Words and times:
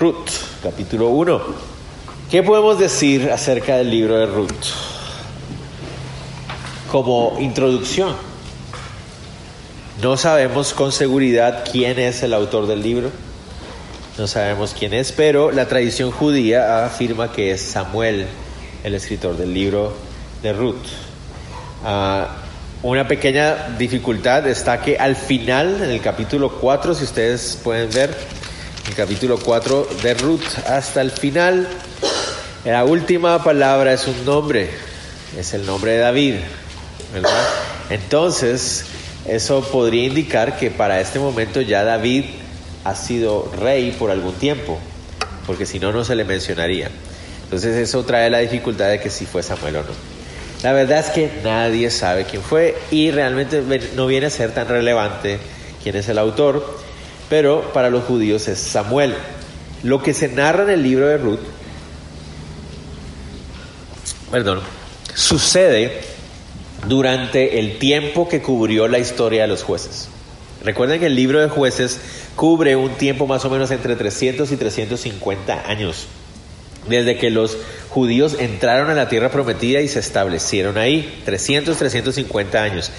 Ruth, 0.00 0.30
capítulo 0.62 1.08
1. 1.08 1.42
¿Qué 2.30 2.42
podemos 2.42 2.78
decir 2.78 3.30
acerca 3.30 3.76
del 3.76 3.90
libro 3.90 4.16
de 4.16 4.24
Ruth? 4.24 4.48
Como 6.90 7.36
introducción, 7.38 8.14
no 10.02 10.16
sabemos 10.16 10.72
con 10.72 10.90
seguridad 10.90 11.66
quién 11.70 11.98
es 11.98 12.22
el 12.22 12.32
autor 12.32 12.66
del 12.66 12.82
libro, 12.82 13.10
no 14.16 14.26
sabemos 14.26 14.74
quién 14.76 14.94
es, 14.94 15.12
pero 15.12 15.50
la 15.52 15.68
tradición 15.68 16.12
judía 16.12 16.86
afirma 16.86 17.30
que 17.30 17.50
es 17.50 17.60
Samuel, 17.60 18.26
el 18.82 18.94
escritor 18.94 19.36
del 19.36 19.52
libro 19.52 19.92
de 20.42 20.54
Ruth. 20.54 20.86
Ah, 21.84 22.36
una 22.82 23.06
pequeña 23.06 23.76
dificultad 23.76 24.48
está 24.48 24.80
que 24.80 24.96
al 24.96 25.14
final, 25.14 25.82
en 25.82 25.90
el 25.90 26.00
capítulo 26.00 26.52
4, 26.58 26.94
si 26.94 27.04
ustedes 27.04 27.60
pueden 27.62 27.90
ver, 27.90 28.16
el 28.90 28.96
capítulo 28.96 29.38
4 29.38 29.88
de 30.02 30.14
Ruth, 30.14 30.66
hasta 30.66 31.00
el 31.00 31.12
final, 31.12 31.68
la 32.64 32.84
última 32.84 33.44
palabra 33.44 33.92
es 33.92 34.08
un 34.08 34.24
nombre, 34.24 34.68
es 35.38 35.54
el 35.54 35.64
nombre 35.64 35.92
de 35.92 35.98
David, 35.98 36.34
¿verdad? 37.14 37.44
Entonces, 37.88 38.86
eso 39.28 39.60
podría 39.60 40.06
indicar 40.06 40.58
que 40.58 40.72
para 40.72 41.00
este 41.00 41.20
momento 41.20 41.60
ya 41.60 41.84
David 41.84 42.24
ha 42.82 42.96
sido 42.96 43.48
rey 43.60 43.92
por 43.96 44.10
algún 44.10 44.34
tiempo, 44.34 44.80
porque 45.46 45.66
si 45.66 45.78
no, 45.78 45.92
no 45.92 46.02
se 46.02 46.16
le 46.16 46.24
mencionaría. 46.24 46.90
Entonces 47.44 47.76
eso 47.76 48.04
trae 48.04 48.28
la 48.28 48.38
dificultad 48.38 48.88
de 48.88 48.98
que 48.98 49.08
si 49.08 49.24
fue 49.24 49.44
Samuel 49.44 49.76
o 49.76 49.82
no. 49.82 49.92
La 50.64 50.72
verdad 50.72 50.98
es 50.98 51.10
que 51.10 51.30
nadie 51.44 51.90
sabe 51.92 52.24
quién 52.24 52.42
fue 52.42 52.76
y 52.90 53.12
realmente 53.12 53.62
no 53.94 54.08
viene 54.08 54.26
a 54.26 54.30
ser 54.30 54.52
tan 54.52 54.66
relevante 54.66 55.38
quién 55.80 55.94
es 55.94 56.08
el 56.08 56.18
autor, 56.18 56.89
pero 57.30 57.72
para 57.72 57.88
los 57.88 58.04
judíos 58.04 58.48
es 58.48 58.58
Samuel. 58.58 59.14
Lo 59.82 60.02
que 60.02 60.12
se 60.12 60.28
narra 60.28 60.64
en 60.64 60.70
el 60.70 60.82
libro 60.82 61.06
de 61.06 61.16
Ruth, 61.16 61.38
perdón, 64.30 64.60
sucede 65.14 66.02
durante 66.86 67.60
el 67.60 67.78
tiempo 67.78 68.28
que 68.28 68.42
cubrió 68.42 68.88
la 68.88 68.98
historia 68.98 69.42
de 69.42 69.48
los 69.48 69.62
jueces. 69.62 70.08
Recuerden 70.62 71.00
que 71.00 71.06
el 71.06 71.14
libro 71.14 71.40
de 71.40 71.48
jueces 71.48 72.00
cubre 72.36 72.76
un 72.76 72.90
tiempo 72.96 73.26
más 73.26 73.44
o 73.44 73.50
menos 73.50 73.70
entre 73.70 73.96
300 73.96 74.50
y 74.50 74.56
350 74.56 75.68
años, 75.68 76.08
desde 76.88 77.16
que 77.16 77.30
los 77.30 77.56
judíos 77.90 78.36
entraron 78.38 78.90
a 78.90 78.94
la 78.94 79.08
tierra 79.08 79.30
prometida 79.30 79.80
y 79.80 79.88
se 79.88 80.00
establecieron 80.00 80.78
ahí, 80.78 81.22
300, 81.24 81.76
350 81.78 82.62
años. 82.62 82.90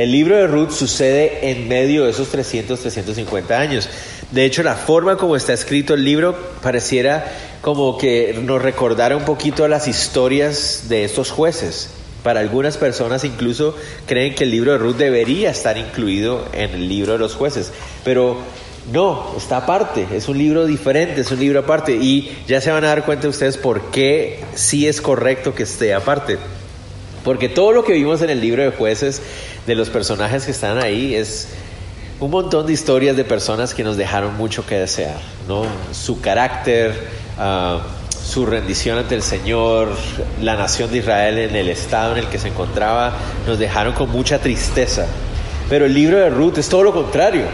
El 0.00 0.12
libro 0.12 0.34
de 0.34 0.46
Ruth 0.46 0.70
sucede 0.70 1.50
en 1.50 1.68
medio 1.68 2.06
de 2.06 2.12
esos 2.12 2.30
300, 2.30 2.80
350 2.80 3.60
años. 3.60 3.86
De 4.30 4.46
hecho, 4.46 4.62
la 4.62 4.74
forma 4.74 5.18
como 5.18 5.36
está 5.36 5.52
escrito 5.52 5.92
el 5.92 6.06
libro 6.06 6.34
pareciera 6.62 7.30
como 7.60 7.98
que 7.98 8.40
nos 8.42 8.62
recordara 8.62 9.14
un 9.14 9.26
poquito 9.26 9.68
las 9.68 9.88
historias 9.88 10.84
de 10.88 11.04
estos 11.04 11.30
jueces. 11.30 11.90
Para 12.22 12.40
algunas 12.40 12.78
personas 12.78 13.24
incluso 13.24 13.76
creen 14.06 14.34
que 14.34 14.44
el 14.44 14.52
libro 14.52 14.72
de 14.72 14.78
Ruth 14.78 14.96
debería 14.96 15.50
estar 15.50 15.76
incluido 15.76 16.46
en 16.54 16.70
el 16.70 16.88
libro 16.88 17.12
de 17.12 17.18
los 17.18 17.34
jueces, 17.34 17.70
pero 18.02 18.38
no, 18.90 19.34
está 19.36 19.58
aparte, 19.58 20.06
es 20.14 20.30
un 20.30 20.38
libro 20.38 20.64
diferente, 20.64 21.20
es 21.20 21.30
un 21.30 21.40
libro 21.40 21.60
aparte 21.60 21.92
y 21.92 22.38
ya 22.48 22.62
se 22.62 22.70
van 22.70 22.84
a 22.84 22.88
dar 22.88 23.04
cuenta 23.04 23.28
ustedes 23.28 23.58
por 23.58 23.90
qué 23.90 24.40
sí 24.54 24.88
es 24.88 25.02
correcto 25.02 25.54
que 25.54 25.64
esté 25.64 25.92
aparte. 25.92 26.38
Porque 27.24 27.48
todo 27.48 27.72
lo 27.72 27.84
que 27.84 27.92
vimos 27.92 28.22
en 28.22 28.30
el 28.30 28.40
libro 28.40 28.62
de 28.62 28.70
jueces 28.70 29.20
de 29.66 29.74
los 29.74 29.90
personajes 29.90 30.44
que 30.44 30.50
están 30.50 30.78
ahí 30.78 31.14
es 31.14 31.48
un 32.18 32.30
montón 32.30 32.66
de 32.66 32.72
historias 32.72 33.16
de 33.16 33.24
personas 33.24 33.74
que 33.74 33.84
nos 33.84 33.96
dejaron 33.96 34.36
mucho 34.36 34.66
que 34.66 34.76
desear, 34.76 35.18
¿no? 35.48 35.64
Su 35.92 36.20
carácter, 36.20 36.94
uh, 37.38 37.78
su 38.22 38.46
rendición 38.46 38.98
ante 38.98 39.14
el 39.14 39.22
Señor, 39.22 39.88
la 40.40 40.56
nación 40.56 40.90
de 40.90 40.98
Israel 40.98 41.38
en 41.38 41.56
el 41.56 41.68
estado 41.68 42.12
en 42.12 42.18
el 42.18 42.26
que 42.26 42.38
se 42.38 42.48
encontraba, 42.48 43.14
nos 43.46 43.58
dejaron 43.58 43.94
con 43.94 44.10
mucha 44.10 44.38
tristeza. 44.38 45.06
Pero 45.68 45.86
el 45.86 45.94
libro 45.94 46.18
de 46.18 46.30
Ruth 46.30 46.58
es 46.58 46.68
todo 46.68 46.82
lo 46.82 46.92
contrario. 46.92 47.44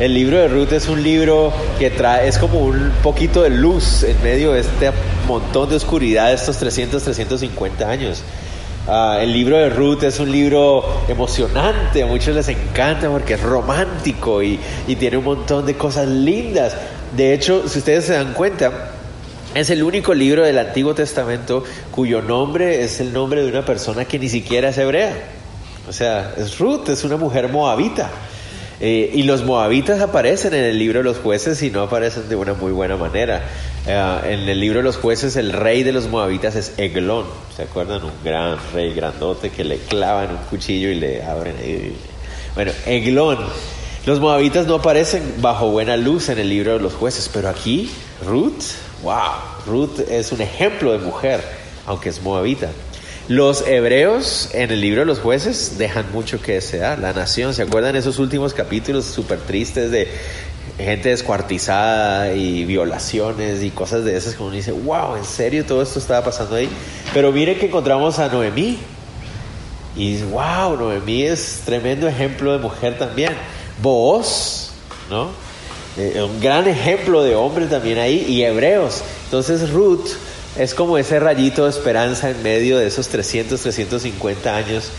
El 0.00 0.12
libro 0.12 0.38
de 0.38 0.48
Ruth 0.48 0.72
es 0.72 0.88
un 0.88 1.02
libro 1.02 1.52
que 1.78 1.90
trae, 1.90 2.26
es 2.26 2.38
como 2.38 2.60
un 2.60 2.92
poquito 3.02 3.42
de 3.42 3.50
luz 3.50 4.02
en 4.02 4.20
medio 4.24 4.52
de 4.52 4.60
este 4.60 4.90
montón 5.28 5.70
de 5.70 5.76
oscuridad 5.76 6.28
de 6.28 6.34
estos 6.34 6.56
300, 6.56 7.00
350 7.00 7.88
años. 7.88 8.24
Uh, 8.86 9.18
el 9.18 9.32
libro 9.32 9.56
de 9.56 9.70
Ruth 9.70 10.02
es 10.02 10.20
un 10.20 10.30
libro 10.30 10.84
emocionante, 11.08 12.02
a 12.02 12.06
muchos 12.06 12.34
les 12.34 12.48
encanta 12.48 13.08
porque 13.08 13.34
es 13.34 13.42
romántico 13.42 14.42
y, 14.42 14.60
y 14.86 14.96
tiene 14.96 15.16
un 15.16 15.24
montón 15.24 15.64
de 15.64 15.74
cosas 15.74 16.06
lindas. 16.06 16.76
De 17.16 17.32
hecho, 17.32 17.66
si 17.66 17.78
ustedes 17.78 18.04
se 18.04 18.12
dan 18.12 18.34
cuenta, 18.34 18.90
es 19.54 19.70
el 19.70 19.82
único 19.82 20.12
libro 20.12 20.44
del 20.44 20.58
Antiguo 20.58 20.94
Testamento 20.94 21.64
cuyo 21.90 22.20
nombre 22.20 22.82
es 22.82 23.00
el 23.00 23.12
nombre 23.12 23.42
de 23.42 23.48
una 23.48 23.64
persona 23.64 24.04
que 24.04 24.18
ni 24.18 24.28
siquiera 24.28 24.68
es 24.68 24.76
hebrea. 24.76 25.14
O 25.88 25.92
sea, 25.92 26.34
es 26.36 26.58
Ruth, 26.58 26.88
es 26.88 27.04
una 27.04 27.16
mujer 27.16 27.48
moabita. 27.48 28.10
Eh, 28.80 29.12
y 29.14 29.22
los 29.22 29.44
moabitas 29.44 30.00
aparecen 30.00 30.52
en 30.52 30.64
el 30.64 30.78
libro 30.78 30.98
de 30.98 31.04
los 31.04 31.18
jueces 31.18 31.62
y 31.62 31.70
no 31.70 31.82
aparecen 31.82 32.28
de 32.28 32.36
una 32.36 32.52
muy 32.52 32.72
buena 32.72 32.96
manera. 32.96 33.44
Eh, 33.86 34.20
en 34.24 34.48
el 34.48 34.60
libro 34.60 34.78
de 34.78 34.84
los 34.84 34.96
jueces 34.96 35.36
el 35.36 35.52
rey 35.52 35.82
de 35.82 35.92
los 35.92 36.08
moabitas 36.08 36.56
es 36.56 36.72
Eglón. 36.76 37.26
¿Se 37.56 37.62
acuerdan? 37.62 38.04
Un 38.04 38.12
gran 38.24 38.58
rey 38.72 38.92
grandote 38.94 39.50
que 39.50 39.64
le 39.64 39.78
clavan 39.78 40.30
un 40.30 40.44
cuchillo 40.48 40.88
y 40.88 40.94
le 40.94 41.22
abren. 41.22 41.56
Bueno, 42.54 42.72
Eglón. 42.86 43.38
Los 44.06 44.20
moabitas 44.20 44.66
no 44.66 44.74
aparecen 44.76 45.36
bajo 45.40 45.70
buena 45.70 45.96
luz 45.96 46.28
en 46.28 46.38
el 46.38 46.50
libro 46.50 46.74
de 46.74 46.80
los 46.80 46.92
jueces, 46.92 47.30
pero 47.32 47.48
aquí 47.48 47.90
Ruth 48.26 48.62
Wow, 49.04 49.32
Ruth 49.66 50.00
es 50.08 50.32
un 50.32 50.40
ejemplo 50.40 50.92
de 50.92 50.98
mujer, 50.98 51.42
aunque 51.86 52.08
es 52.08 52.22
moabita. 52.22 52.70
Los 53.28 53.66
hebreos 53.66 54.48
en 54.54 54.70
el 54.70 54.80
libro 54.80 55.00
de 55.00 55.06
los 55.06 55.18
jueces 55.18 55.76
dejan 55.76 56.10
mucho 56.10 56.40
que 56.40 56.54
desear. 56.54 56.98
La 56.98 57.12
nación, 57.12 57.52
¿se 57.52 57.60
acuerdan 57.60 57.96
esos 57.96 58.18
últimos 58.18 58.54
capítulos 58.54 59.04
súper 59.04 59.40
tristes 59.40 59.90
de 59.90 60.08
gente 60.78 61.08
descuartizada 61.08 62.32
y 62.32 62.64
violaciones 62.64 63.62
y 63.62 63.70
cosas 63.70 64.04
de 64.04 64.16
esas? 64.16 64.34
Como 64.34 64.48
uno 64.48 64.56
dice, 64.56 64.72
wow, 64.72 65.16
¿en 65.16 65.24
serio 65.24 65.64
todo 65.64 65.82
esto 65.82 65.98
estaba 65.98 66.24
pasando 66.24 66.56
ahí? 66.56 66.68
Pero 67.12 67.32
miren 67.32 67.58
que 67.58 67.66
encontramos 67.66 68.18
a 68.18 68.28
Noemí. 68.28 68.78
Y 69.96 70.22
wow, 70.22 70.76
Noemí 70.76 71.22
es 71.22 71.62
tremendo 71.64 72.08
ejemplo 72.08 72.52
de 72.52 72.58
mujer 72.58 72.98
también. 72.98 73.34
Vos, 73.80 74.72
¿no? 75.08 75.30
Eh, 75.96 76.20
un 76.22 76.40
gran 76.40 76.66
ejemplo 76.66 77.22
de 77.22 77.36
hombre 77.36 77.66
también 77.66 77.98
ahí, 77.98 78.24
y 78.28 78.42
hebreos. 78.42 79.02
Entonces 79.26 79.70
Ruth 79.70 80.08
es 80.58 80.74
como 80.74 80.98
ese 80.98 81.20
rayito 81.20 81.64
de 81.64 81.70
esperanza 81.70 82.30
en 82.30 82.42
medio 82.42 82.78
de 82.78 82.86
esos 82.86 83.08
300, 83.08 83.60
350 83.60 84.56
años 84.56 84.90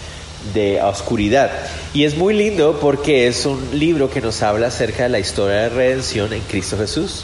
de 0.54 0.82
oscuridad. 0.82 1.52
Y 1.94 2.06
es 2.06 2.16
muy 2.18 2.34
lindo 2.34 2.80
porque 2.80 3.28
es 3.28 3.46
un 3.46 3.62
libro 3.74 4.10
que 4.10 4.22
nos 4.22 4.42
habla 4.42 4.68
acerca 4.68 5.04
de 5.04 5.10
la 5.10 5.20
historia 5.20 5.56
de 5.62 5.70
redención 5.70 6.34
en 6.34 6.42
Cristo 6.42 6.78
Jesús. 6.78 7.24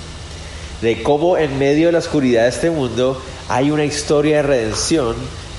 De 0.82 1.04
cómo 1.04 1.38
en 1.38 1.60
medio 1.60 1.88
de 1.88 1.92
la 1.92 2.00
oscuridad 2.00 2.44
de 2.44 2.50
este 2.50 2.70
mundo 2.70 3.22
hay 3.50 3.70
una 3.72 3.86
historia 3.86 4.38
de 4.38 4.44
redención 4.44 5.16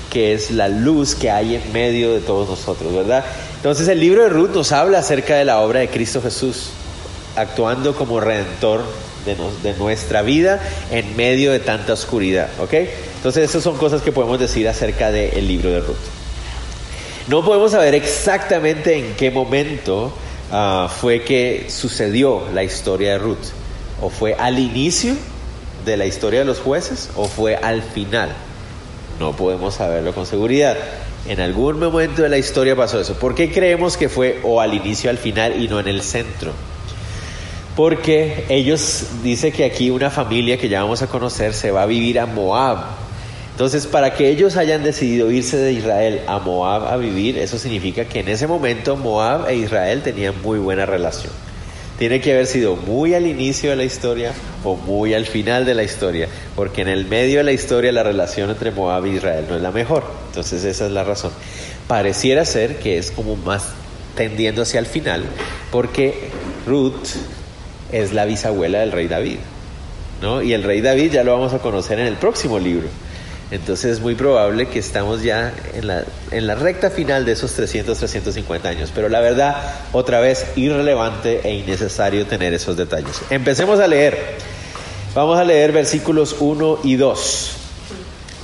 que 0.09 0.33
es 0.33 0.51
la 0.51 0.67
luz 0.67 1.15
que 1.15 1.31
hay 1.31 1.55
en 1.55 1.73
medio 1.73 2.13
de 2.13 2.19
todos 2.19 2.47
nosotros, 2.47 2.93
¿verdad? 2.93 3.23
Entonces 3.55 3.87
el 3.87 3.99
libro 3.99 4.23
de 4.23 4.29
Ruth 4.29 4.51
nos 4.53 4.71
habla 4.71 4.99
acerca 4.99 5.35
de 5.35 5.45
la 5.45 5.61
obra 5.61 5.79
de 5.79 5.87
Cristo 5.87 6.21
Jesús 6.21 6.69
actuando 7.35 7.95
como 7.95 8.19
redentor 8.19 8.83
de, 9.25 9.73
nuestra 9.75 10.21
vida 10.21 10.61
en 10.91 11.15
medio 11.15 11.51
de 11.51 11.59
tanta 11.59 11.93
oscuridad. 11.93 12.49
¿Ok? 12.59 12.73
Entonces, 13.15 13.49
esas 13.49 13.63
son 13.63 13.77
cosas 13.77 14.01
que 14.01 14.11
podemos 14.11 14.39
decir 14.39 14.67
acerca 14.67 15.11
del 15.11 15.47
libro 15.47 15.71
de 15.71 15.79
Ruth. 15.79 16.22
No 17.27 17.43
podemos 17.43 17.71
saber 17.71 17.95
exactamente 17.95 18.97
en 18.97 19.15
qué 19.15 19.31
momento 19.31 20.13
ah, 20.51 20.89
fue 20.89 21.23
que 21.23 21.67
sucedió 21.69 22.43
la 22.53 22.63
historia 22.63 23.13
de 23.13 23.17
Ruth. 23.17 23.51
O 24.01 24.09
fue 24.09 24.33
al 24.33 24.59
inicio 24.59 25.15
de 25.85 25.97
la 25.97 26.05
historia 26.05 26.39
de 26.39 26.45
los 26.45 26.59
jueces 26.59 27.09
o 27.15 27.25
fue 27.25 27.55
al 27.55 27.81
final. 27.81 28.29
No 29.19 29.33
podemos 29.35 29.75
saberlo 29.75 30.13
con 30.13 30.25
seguridad. 30.25 30.77
En 31.27 31.39
algún 31.39 31.79
momento 31.79 32.21
de 32.21 32.29
la 32.29 32.37
historia 32.37 32.75
pasó 32.75 32.99
eso. 32.99 33.13
¿Por 33.13 33.35
qué 33.35 33.51
creemos 33.51 33.95
que 33.95 34.09
fue 34.09 34.39
o 34.43 34.59
al 34.59 34.73
inicio, 34.73 35.09
al 35.09 35.17
final 35.17 35.61
y 35.61 35.67
no 35.67 35.79
en 35.79 35.87
el 35.87 36.01
centro? 36.01 36.51
porque 37.75 38.45
ellos 38.49 39.05
dice 39.23 39.51
que 39.51 39.65
aquí 39.65 39.89
una 39.89 40.09
familia 40.09 40.57
que 40.57 40.69
ya 40.69 40.83
vamos 40.83 41.01
a 41.01 41.07
conocer 41.07 41.53
se 41.53 41.71
va 41.71 41.83
a 41.83 41.85
vivir 41.85 42.19
a 42.19 42.25
Moab. 42.25 43.02
Entonces, 43.53 43.85
para 43.85 44.15
que 44.15 44.29
ellos 44.29 44.57
hayan 44.57 44.83
decidido 44.83 45.29
irse 45.29 45.57
de 45.57 45.73
Israel 45.73 46.21
a 46.25 46.39
Moab 46.39 46.87
a 46.87 46.97
vivir, 46.97 47.37
eso 47.37 47.59
significa 47.59 48.05
que 48.05 48.21
en 48.21 48.29
ese 48.29 48.47
momento 48.47 48.95
Moab 48.95 49.47
e 49.47 49.55
Israel 49.55 50.01
tenían 50.01 50.33
muy 50.41 50.57
buena 50.57 50.87
relación. 50.87 51.31
Tiene 51.99 52.19
que 52.19 52.33
haber 52.33 52.47
sido 52.47 52.75
muy 52.75 53.13
al 53.13 53.27
inicio 53.27 53.69
de 53.69 53.75
la 53.75 53.83
historia 53.83 54.33
o 54.63 54.75
muy 54.75 55.13
al 55.13 55.27
final 55.27 55.65
de 55.65 55.75
la 55.75 55.83
historia, 55.83 56.27
porque 56.55 56.81
en 56.81 56.87
el 56.87 57.05
medio 57.05 57.37
de 57.37 57.43
la 57.43 57.51
historia 57.51 57.91
la 57.91 58.01
relación 58.01 58.49
entre 58.49 58.71
Moab 58.71 59.05
e 59.05 59.09
Israel 59.17 59.45
no 59.47 59.55
es 59.55 59.61
la 59.61 59.71
mejor. 59.71 60.03
Entonces, 60.29 60.63
esa 60.65 60.87
es 60.87 60.91
la 60.91 61.03
razón. 61.03 61.31
Pareciera 61.87 62.45
ser 62.45 62.79
que 62.79 62.97
es 62.97 63.11
como 63.11 63.35
más 63.35 63.67
tendiendo 64.15 64.63
hacia 64.63 64.79
el 64.79 64.87
final, 64.87 65.25
porque 65.71 66.15
Ruth 66.65 67.05
es 67.91 68.13
la 68.13 68.25
bisabuela 68.25 68.79
del 68.79 68.91
rey 68.91 69.07
David. 69.07 69.37
¿no? 70.23 70.41
Y 70.41 70.53
el 70.53 70.63
rey 70.63 70.81
David 70.81 71.11
ya 71.11 71.23
lo 71.23 71.33
vamos 71.33 71.53
a 71.53 71.59
conocer 71.59 71.99
en 71.99 72.07
el 72.07 72.15
próximo 72.15 72.57
libro. 72.57 72.87
Entonces 73.53 73.91
es 73.91 73.99
muy 73.99 74.15
probable 74.15 74.67
que 74.67 74.79
estamos 74.79 75.21
ya 75.21 75.53
en 75.75 75.85
la, 75.85 76.05
en 76.31 76.47
la 76.47 76.55
recta 76.55 76.89
final 76.89 77.23
de 77.23 77.33
esos 77.33 77.53
300, 77.53 77.95
350 77.95 78.67
años. 78.67 78.91
Pero 78.95 79.09
la 79.09 79.19
verdad, 79.19 79.55
otra 79.91 80.19
vez, 80.19 80.47
irrelevante 80.55 81.41
e 81.43 81.53
innecesario 81.53 82.25
tener 82.25 82.51
esos 82.55 82.77
detalles. 82.77 83.21
Empecemos 83.29 83.79
a 83.79 83.87
leer. 83.87 84.17
Vamos 85.13 85.37
a 85.37 85.43
leer 85.43 85.71
versículos 85.71 86.35
1 86.39 86.79
y 86.83 86.95
2. 86.95 87.51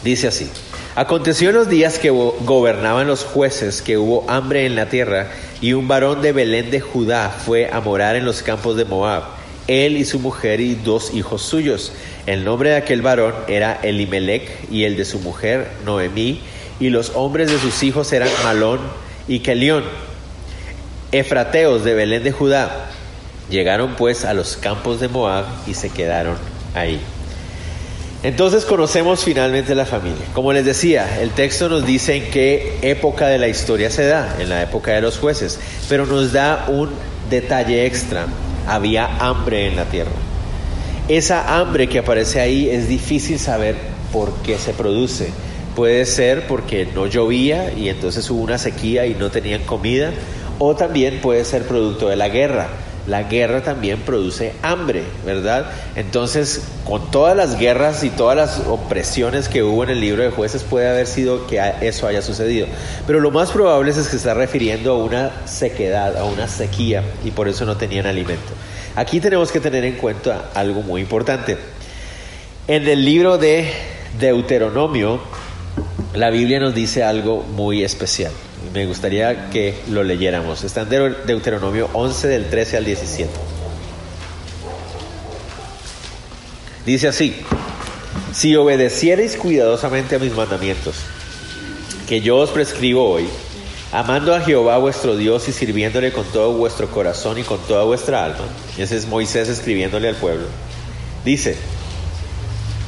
Dice 0.03 0.27
así. 0.27 0.47
Aconteció 0.93 1.49
en 1.49 1.55
los 1.55 1.69
días 1.69 1.97
que 1.97 2.11
gobernaban 2.11 3.07
los 3.07 3.23
jueces 3.23 3.81
que 3.81 3.97
hubo 3.97 4.29
hambre 4.29 4.67
en 4.67 4.75
la 4.75 4.89
tierra 4.89 5.31
y 5.59 5.73
un 5.73 5.87
varón 5.87 6.21
de 6.21 6.33
Belén 6.33 6.69
de 6.69 6.81
Judá 6.81 7.31
fue 7.31 7.71
a 7.71 7.79
morar 7.79 8.15
en 8.15 8.25
los 8.25 8.43
campos 8.43 8.75
de 8.75 8.85
Moab, 8.85 9.23
él 9.65 9.97
y 9.97 10.05
su 10.05 10.19
mujer 10.19 10.61
y 10.61 10.75
dos 10.75 11.15
hijos 11.15 11.41
suyos. 11.41 11.93
El 12.29 12.45
nombre 12.45 12.69
de 12.69 12.75
aquel 12.75 13.01
varón 13.01 13.33
era 13.47 13.79
Elimelech 13.81 14.69
y 14.69 14.83
el 14.83 14.95
de 14.95 15.03
su 15.03 15.17
mujer 15.17 15.67
Noemí, 15.83 16.39
y 16.79 16.89
los 16.89 17.13
hombres 17.15 17.49
de 17.49 17.57
sus 17.57 17.81
hijos 17.81 18.13
eran 18.13 18.29
Malón 18.43 18.81
y 19.27 19.39
Kelión, 19.39 19.83
efrateos 21.11 21.83
de 21.83 21.95
Belén 21.95 22.21
de 22.21 22.31
Judá. 22.31 22.85
Llegaron 23.49 23.95
pues 23.95 24.25
a 24.25 24.35
los 24.35 24.57
campos 24.57 24.99
de 24.99 25.07
Moab 25.07 25.45
y 25.65 25.73
se 25.73 25.89
quedaron 25.89 26.37
ahí. 26.75 27.01
Entonces 28.21 28.63
conocemos 28.63 29.23
finalmente 29.23 29.73
la 29.73 29.87
familia. 29.87 30.27
Como 30.35 30.53
les 30.53 30.65
decía, 30.65 31.19
el 31.21 31.31
texto 31.31 31.67
nos 31.67 31.83
dice 31.83 32.15
en 32.15 32.29
qué 32.29 32.77
época 32.83 33.25
de 33.25 33.39
la 33.39 33.47
historia 33.47 33.89
se 33.89 34.05
da, 34.05 34.35
en 34.37 34.49
la 34.49 34.61
época 34.61 34.91
de 34.91 35.01
los 35.01 35.17
jueces, 35.17 35.59
pero 35.89 36.05
nos 36.05 36.31
da 36.31 36.65
un 36.67 36.91
detalle 37.31 37.87
extra. 37.87 38.27
Había 38.67 39.17
hambre 39.17 39.65
en 39.65 39.75
la 39.75 39.85
tierra. 39.85 40.28
Esa 41.09 41.59
hambre 41.59 41.89
que 41.89 41.99
aparece 41.99 42.39
ahí 42.39 42.69
es 42.69 42.87
difícil 42.87 43.39
saber 43.39 43.75
por 44.13 44.31
qué 44.43 44.57
se 44.57 44.73
produce. 44.73 45.31
Puede 45.75 46.05
ser 46.05 46.47
porque 46.47 46.87
no 46.93 47.07
llovía 47.07 47.73
y 47.73 47.89
entonces 47.89 48.29
hubo 48.29 48.41
una 48.41 48.57
sequía 48.57 49.05
y 49.05 49.15
no 49.15 49.29
tenían 49.29 49.63
comida, 49.63 50.11
o 50.59 50.75
también 50.75 51.19
puede 51.19 51.45
ser 51.45 51.63
producto 51.63 52.09
de 52.09 52.15
la 52.15 52.29
guerra 52.29 52.69
la 53.09 53.23
guerra 53.23 53.61
también 53.61 53.99
produce 54.01 54.53
hambre, 54.61 55.03
¿verdad? 55.25 55.65
Entonces, 55.95 56.61
con 56.85 57.09
todas 57.09 57.35
las 57.35 57.57
guerras 57.57 58.03
y 58.03 58.09
todas 58.09 58.37
las 58.37 58.67
opresiones 58.67 59.49
que 59.49 59.63
hubo 59.63 59.83
en 59.83 59.89
el 59.89 59.99
libro 59.99 60.21
de 60.21 60.29
jueces, 60.29 60.63
puede 60.63 60.87
haber 60.87 61.07
sido 61.07 61.47
que 61.47 61.59
eso 61.81 62.07
haya 62.07 62.21
sucedido. 62.21 62.67
Pero 63.07 63.19
lo 63.19 63.31
más 63.31 63.51
probable 63.51 63.89
es 63.91 63.97
que 63.97 64.03
se 64.03 64.17
está 64.17 64.35
refiriendo 64.35 64.93
a 64.93 64.97
una 64.97 65.31
sequedad, 65.45 66.17
a 66.17 66.23
una 66.23 66.47
sequía, 66.47 67.03
y 67.25 67.31
por 67.31 67.47
eso 67.47 67.65
no 67.65 67.77
tenían 67.77 68.05
alimento. 68.05 68.53
Aquí 68.95 69.19
tenemos 69.19 69.51
que 69.51 69.59
tener 69.59 69.85
en 69.85 69.95
cuenta 69.95 70.49
algo 70.53 70.81
muy 70.81 71.01
importante. 71.01 71.57
En 72.67 72.87
el 72.87 73.05
libro 73.05 73.37
de 73.37 73.71
Deuteronomio, 74.19 75.21
la 76.13 76.29
Biblia 76.29 76.59
nos 76.59 76.73
dice 76.73 77.03
algo 77.03 77.43
muy 77.43 77.83
especial. 77.83 78.31
Me 78.73 78.85
gustaría 78.85 79.49
que 79.49 79.75
lo 79.89 80.03
leyéramos. 80.03 80.63
Está 80.63 80.81
en 80.81 81.15
Deuteronomio 81.25 81.89
11 81.93 82.27
del 82.27 82.49
13 82.49 82.77
al 82.77 82.85
17. 82.85 83.29
Dice 86.85 87.07
así, 87.07 87.35
si 88.33 88.55
obedeciereis 88.55 89.35
cuidadosamente 89.35 90.15
a 90.15 90.19
mis 90.19 90.35
mandamientos, 90.35 90.95
que 92.07 92.21
yo 92.21 92.37
os 92.37 92.49
prescribo 92.49 93.07
hoy, 93.07 93.27
amando 93.91 94.35
a 94.35 94.41
Jehová 94.41 94.77
vuestro 94.77 95.15
Dios 95.17 95.47
y 95.47 95.51
sirviéndole 95.51 96.11
con 96.11 96.25
todo 96.25 96.53
vuestro 96.53 96.89
corazón 96.89 97.37
y 97.37 97.43
con 97.43 97.59
toda 97.59 97.83
vuestra 97.83 98.25
alma, 98.25 98.45
ese 98.77 98.97
es 98.97 99.07
Moisés 99.07 99.49
escribiéndole 99.49 100.09
al 100.09 100.15
pueblo, 100.15 100.45
dice, 101.25 101.57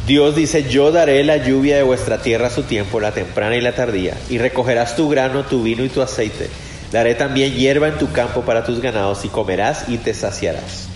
Dios 0.08 0.36
dice, 0.36 0.70
yo 0.70 0.92
daré 0.92 1.24
la 1.24 1.38
lluvia 1.38 1.78
de 1.78 1.84
vuestra 1.84 2.22
tierra 2.22 2.48
a 2.48 2.52
su 2.52 2.64
tiempo, 2.64 3.00
la 3.00 3.14
temprana 3.14 3.56
y 3.56 3.62
la 3.62 3.76
tardía, 3.76 4.18
y 4.30 4.38
recogerás 4.38 4.96
tu 4.96 5.10
grano, 5.10 5.44
tu 5.44 5.64
vino 5.64 5.84
y 5.84 5.90
tu 5.90 6.02
aceite. 6.02 6.50
Daré 6.92 7.16
también 7.16 7.54
hierba 7.54 7.88
en 7.88 7.98
tu 7.98 8.12
campo 8.12 8.42
para 8.42 8.66
tus 8.66 8.82
ganados, 8.82 9.24
y 9.26 9.30
comerás 9.30 9.86
y 9.88 9.98
te 9.98 10.14
saciarás. 10.14 10.88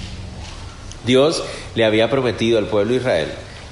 Dios 1.05 1.43
le 1.75 1.85
había 1.85 2.09
prometido 2.09 2.57
al 2.57 2.65
pueblo 2.65 2.93
de 2.93 2.97
Israel 2.97 3.27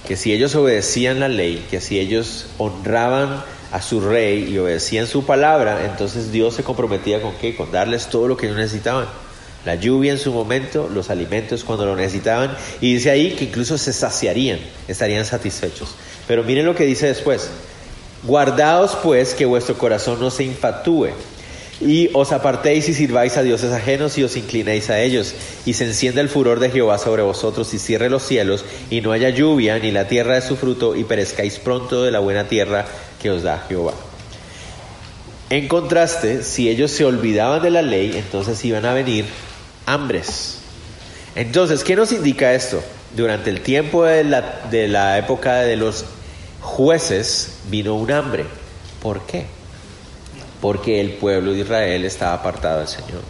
que 0.07 0.17
si 0.17 0.33
ellos 0.33 0.53
obedecían 0.55 1.19
la 1.19 1.29
ley, 1.29 1.65
que 1.71 1.79
si 1.79 1.99
ellos 1.99 2.47
honraban 2.57 3.43
a 3.73 3.81
su 3.81 3.99
rey 3.99 4.47
y 4.49 4.57
obedecían 4.57 5.07
su 5.07 5.25
palabra, 5.25 5.85
entonces 5.85 6.31
Dios 6.31 6.55
se 6.55 6.63
comprometía 6.63 7.21
con 7.21 7.33
qué? 7.33 7.55
Con 7.55 7.71
darles 7.71 8.07
todo 8.07 8.29
lo 8.29 8.37
que 8.37 8.45
ellos 8.45 8.57
necesitaban 8.57 9.07
la 9.65 9.75
lluvia 9.75 10.11
en 10.11 10.19
su 10.19 10.33
momento, 10.33 10.89
los 10.93 11.09
alimentos 11.09 11.63
cuando 11.63 11.85
lo 11.85 11.95
necesitaban, 11.95 12.55
y 12.81 12.93
dice 12.93 13.11
ahí 13.11 13.31
que 13.31 13.45
incluso 13.45 13.77
se 13.77 13.93
saciarían, 13.93 14.59
estarían 14.87 15.25
satisfechos. 15.25 15.95
Pero 16.27 16.43
miren 16.43 16.65
lo 16.65 16.75
que 16.75 16.85
dice 16.85 17.07
después, 17.07 17.49
guardaos 18.23 18.97
pues 19.01 19.33
que 19.33 19.45
vuestro 19.45 19.77
corazón 19.77 20.19
no 20.19 20.31
se 20.31 20.43
infatúe, 20.43 21.09
y 21.81 22.09
os 22.13 22.31
apartéis 22.31 22.87
y 22.87 22.93
sirváis 22.93 23.35
a 23.35 23.43
dioses 23.43 23.71
ajenos 23.71 24.17
y 24.17 24.23
os 24.23 24.37
inclinéis 24.37 24.89
a 24.89 25.01
ellos, 25.01 25.33
y 25.65 25.73
se 25.73 25.85
encienda 25.85 26.21
el 26.21 26.29
furor 26.29 26.59
de 26.59 26.69
Jehová 26.69 26.97
sobre 26.97 27.23
vosotros 27.23 27.73
y 27.73 27.79
cierre 27.79 28.09
los 28.09 28.23
cielos, 28.23 28.65
y 28.89 29.01
no 29.01 29.11
haya 29.11 29.29
lluvia 29.29 29.79
ni 29.79 29.91
la 29.91 30.07
tierra 30.07 30.35
de 30.35 30.41
su 30.41 30.57
fruto, 30.57 30.95
y 30.95 31.05
perezcáis 31.05 31.59
pronto 31.59 32.03
de 32.03 32.11
la 32.11 32.19
buena 32.19 32.47
tierra 32.47 32.85
que 33.23 33.31
os 33.31 33.41
da 33.41 33.57
Jehová. 33.69 33.93
En 35.49 35.69
contraste, 35.69 36.43
si 36.43 36.69
ellos 36.69 36.91
se 36.91 37.05
olvidaban 37.05 37.61
de 37.61 37.69
la 37.69 37.81
ley, 37.81 38.11
entonces 38.17 38.63
iban 38.65 38.85
a 38.85 38.93
venir 38.93 39.25
hambres. 39.85 40.59
Entonces, 41.35 41.85
¿qué 41.85 41.95
nos 41.95 42.11
indica 42.11 42.53
esto? 42.53 42.83
Durante 43.15 43.49
el 43.49 43.61
tiempo 43.61 44.03
de 44.03 44.25
la, 44.25 44.61
de 44.69 44.89
la 44.89 45.17
época 45.17 45.59
de 45.59 45.77
los 45.77 46.03
jueces 46.59 47.59
vino 47.69 47.95
un 47.95 48.11
hambre. 48.11 48.45
¿Por 49.01 49.25
qué? 49.25 49.45
Porque 50.59 50.99
el 50.99 51.13
pueblo 51.13 51.53
de 51.53 51.59
Israel 51.59 52.03
estaba 52.03 52.33
apartado 52.33 52.79
del 52.79 52.87
Señor. 52.89 53.21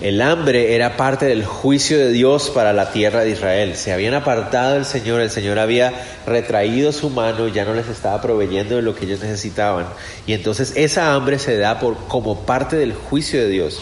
El 0.00 0.22
hambre 0.22 0.76
era 0.76 0.96
parte 0.96 1.26
del 1.26 1.44
juicio 1.44 1.98
de 1.98 2.12
Dios 2.12 2.50
para 2.50 2.72
la 2.72 2.92
tierra 2.92 3.24
de 3.24 3.30
Israel. 3.30 3.74
Se 3.74 3.92
habían 3.92 4.14
apartado 4.14 4.74
del 4.74 4.84
Señor, 4.84 5.20
el 5.20 5.30
Señor 5.30 5.58
había 5.58 5.92
retraído 6.24 6.92
su 6.92 7.10
mano 7.10 7.48
ya 7.48 7.64
no 7.64 7.74
les 7.74 7.88
estaba 7.88 8.22
proveyendo 8.22 8.76
de 8.76 8.82
lo 8.82 8.94
que 8.94 9.06
ellos 9.06 9.20
necesitaban. 9.20 9.86
Y 10.24 10.34
entonces 10.34 10.72
esa 10.76 11.14
hambre 11.14 11.40
se 11.40 11.56
da 11.56 11.80
por, 11.80 11.96
como 12.06 12.42
parte 12.42 12.76
del 12.76 12.92
juicio 12.94 13.40
de 13.40 13.48
Dios. 13.48 13.80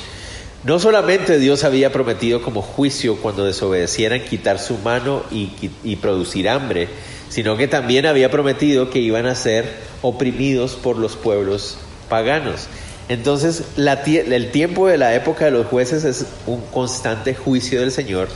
No 0.65 0.81
solamente 0.81 1.39
Dios 1.39 1.65
había 1.65 1.93
prometido 1.93 2.41
como 2.41 2.63
juicio 2.63 3.17
cuando 3.17 3.45
desobedecieran 3.45 4.25
quitar 4.25 4.59
su 4.59 4.79
mano 4.79 5.23
y, 5.31 5.97
producir 5.97 6.49
hambre, 6.49 6.89
sino 7.29 7.57
que 7.57 7.69
también 7.69 8.07
había 8.07 8.31
prometido 8.31 8.91
que 8.91 8.99
iban 9.01 9.27
a 9.27 9.35
ser 9.35 9.71
oprimidos 10.03 10.75
por 10.75 10.97
los 10.97 11.15
pueblos 11.15 11.77
paganos. 12.09 12.69
Entonces, 13.09 13.63
el 13.77 14.51
tiempo 14.51 14.89
de 14.89 14.99
la 14.99 15.15
época 15.15 15.45
de 15.45 15.53
los 15.53 15.67
jueces 15.67 16.05
es 16.05 16.27
un 16.47 16.61
constante 16.61 17.35
juicio 17.35 17.81
del 17.81 17.93
Señor. 17.93 18.29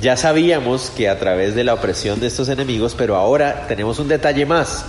Ya 0.00 0.16
sabíamos 0.16 0.90
que 0.96 1.08
a 1.08 1.18
través 1.18 1.54
de 1.54 1.64
la 1.64 1.74
opresión 1.74 2.20
de 2.20 2.26
estos 2.26 2.48
enemigos, 2.48 2.94
pero 2.96 3.16
ahora 3.16 3.66
tenemos 3.66 3.98
un 3.98 4.08
detalle 4.08 4.46
más. 4.46 4.84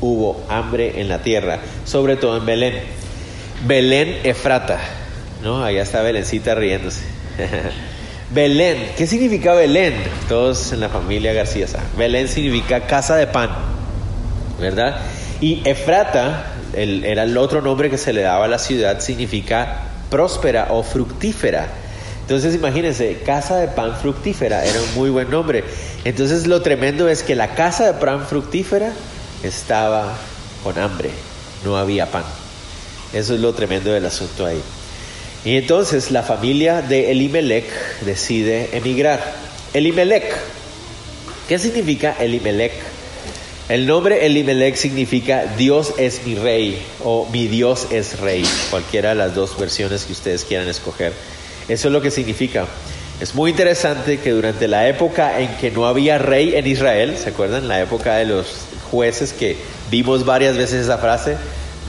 Hubo 0.00 0.42
hambre 0.48 1.00
en 1.00 1.08
la 1.08 1.22
tierra, 1.22 1.60
sobre 1.84 2.16
todo 2.16 2.36
en 2.36 2.46
Belén. 2.46 2.74
Belén 3.66 4.20
Efrata. 4.24 4.78
¿no? 5.42 5.64
Allá 5.64 5.82
está 5.82 6.02
Belencita 6.02 6.54
riéndose. 6.54 7.02
Belén, 8.30 8.90
¿qué 8.96 9.06
significa 9.06 9.54
Belén? 9.54 9.94
Todos 10.28 10.72
en 10.72 10.80
la 10.80 10.88
familia 10.88 11.32
García 11.32 11.66
Belén 11.96 12.28
significa 12.28 12.80
casa 12.86 13.16
de 13.16 13.26
pan, 13.26 13.50
¿verdad? 14.60 15.00
Y 15.40 15.62
Efrata, 15.64 16.44
era 16.74 17.22
el 17.22 17.36
otro 17.36 17.60
nombre 17.60 17.90
que 17.90 17.98
se 17.98 18.12
le 18.12 18.22
daba 18.22 18.44
a 18.44 18.48
la 18.48 18.58
ciudad, 18.58 19.00
significa 19.00 19.82
próspera 20.10 20.68
o 20.70 20.82
fructífera. 20.82 21.68
Entonces 22.22 22.54
imagínense, 22.54 23.20
casa 23.24 23.56
de 23.56 23.68
pan 23.68 23.96
fructífera, 23.96 24.64
era 24.64 24.80
un 24.80 24.94
muy 24.94 25.10
buen 25.10 25.30
nombre. 25.30 25.64
Entonces 26.04 26.46
lo 26.46 26.60
tremendo 26.62 27.08
es 27.08 27.22
que 27.22 27.34
la 27.34 27.54
casa 27.54 27.86
de 27.86 27.94
pan 27.94 28.26
fructífera 28.26 28.92
estaba 29.42 30.14
con 30.62 30.78
hambre, 30.78 31.10
no 31.64 31.76
había 31.76 32.10
pan. 32.10 32.24
Eso 33.12 33.34
es 33.34 33.40
lo 33.40 33.54
tremendo 33.54 33.90
del 33.92 34.04
asunto 34.04 34.44
ahí. 34.44 34.60
Y 35.44 35.56
entonces 35.56 36.10
la 36.10 36.22
familia 36.22 36.82
de 36.82 37.10
Elimelech 37.10 37.66
decide 38.02 38.70
emigrar. 38.72 39.20
Elimelech, 39.72 40.36
¿qué 41.48 41.58
significa 41.58 42.14
Elimelech? 42.18 42.72
El 43.68 43.86
nombre 43.86 44.24
Elimelech 44.24 44.76
significa 44.76 45.44
Dios 45.58 45.92
es 45.98 46.24
mi 46.24 46.36
rey 46.36 46.82
o 47.04 47.28
mi 47.30 47.48
Dios 47.48 47.88
es 47.90 48.18
rey, 48.18 48.42
cualquiera 48.70 49.10
de 49.10 49.16
las 49.16 49.34
dos 49.34 49.58
versiones 49.58 50.06
que 50.06 50.12
ustedes 50.12 50.46
quieran 50.46 50.68
escoger. 50.68 51.12
Eso 51.68 51.88
es 51.88 51.92
lo 51.92 52.00
que 52.00 52.10
significa. 52.10 52.66
Es 53.20 53.34
muy 53.34 53.50
interesante 53.50 54.20
que 54.20 54.30
durante 54.30 54.68
la 54.68 54.88
época 54.88 55.38
en 55.38 55.54
que 55.58 55.70
no 55.70 55.86
había 55.86 56.16
rey 56.16 56.54
en 56.54 56.66
Israel, 56.66 57.14
¿se 57.22 57.28
acuerdan? 57.28 57.68
La 57.68 57.82
época 57.82 58.16
de 58.16 58.24
los 58.24 58.46
jueces 58.90 59.34
que 59.34 59.58
vimos 59.90 60.24
varias 60.24 60.56
veces 60.56 60.84
esa 60.84 60.96
frase, 60.96 61.36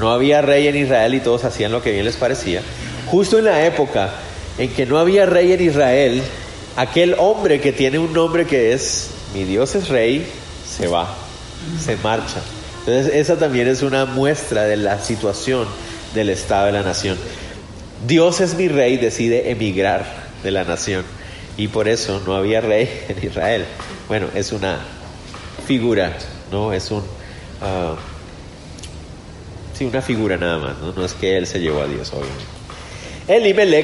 no 0.02 0.12
había 0.12 0.42
rey 0.42 0.68
en 0.68 0.76
Israel 0.76 1.14
y 1.14 1.22
todos 1.22 1.46
hacían 1.46 1.72
lo 1.72 1.82
que 1.82 1.94
bien 1.94 2.04
les 2.04 2.18
parecía. 2.18 2.62
Justo 3.06 3.40
en 3.40 3.46
la 3.46 3.66
época 3.66 4.16
en 4.58 4.70
que 4.74 4.86
no 4.86 5.00
había 5.00 5.26
rey 5.26 5.54
en 5.54 5.62
Israel, 5.62 6.24
aquel 6.76 7.16
hombre 7.20 7.62
que 7.62 7.72
tiene 7.72 8.00
un 8.00 8.12
nombre 8.12 8.46
que 8.46 8.74
es 8.74 9.12
mi 9.34 9.46
Dios 9.46 9.76
es 9.76 9.88
rey, 9.88 10.26
se 10.68 10.88
va, 10.88 11.29
se 11.80 11.96
marcha. 11.98 12.42
Entonces 12.80 13.14
esa 13.16 13.38
también 13.38 13.68
es 13.68 13.82
una 13.82 14.06
muestra 14.06 14.64
de 14.64 14.78
la 14.78 15.00
situación 15.00 15.68
del 16.14 16.30
Estado 16.30 16.68
de 16.68 16.72
la 16.72 16.84
nación. 16.84 17.18
Dios 18.08 18.40
es 18.42 18.56
mi 18.56 18.68
rey, 18.68 18.98
decide 18.98 19.52
emigrar 19.52 20.06
de 20.44 20.52
la 20.52 20.64
nación 20.64 21.04
y 21.58 21.68
por 21.68 21.88
eso 21.88 22.22
no 22.26 22.36
había 22.36 22.62
rey 22.62 22.90
en 23.10 23.26
Israel. 23.26 23.66
Bueno, 24.08 24.28
es 24.34 24.52
una 24.52 24.80
figura, 25.68 26.18
¿no? 26.52 26.74
Es 26.74 26.90
un... 26.92 27.00
Uh, 27.00 27.96
sí, 29.78 29.86
una 29.86 30.02
figura 30.02 30.38
nada 30.38 30.58
más, 30.58 30.78
¿no? 30.80 30.94
No 30.94 31.06
es 31.06 31.14
que 31.14 31.38
él 31.38 31.46
se 31.46 31.60
llevó 31.60 31.82
a 31.82 31.88
Dios, 31.88 32.12
obviamente. 32.14 32.46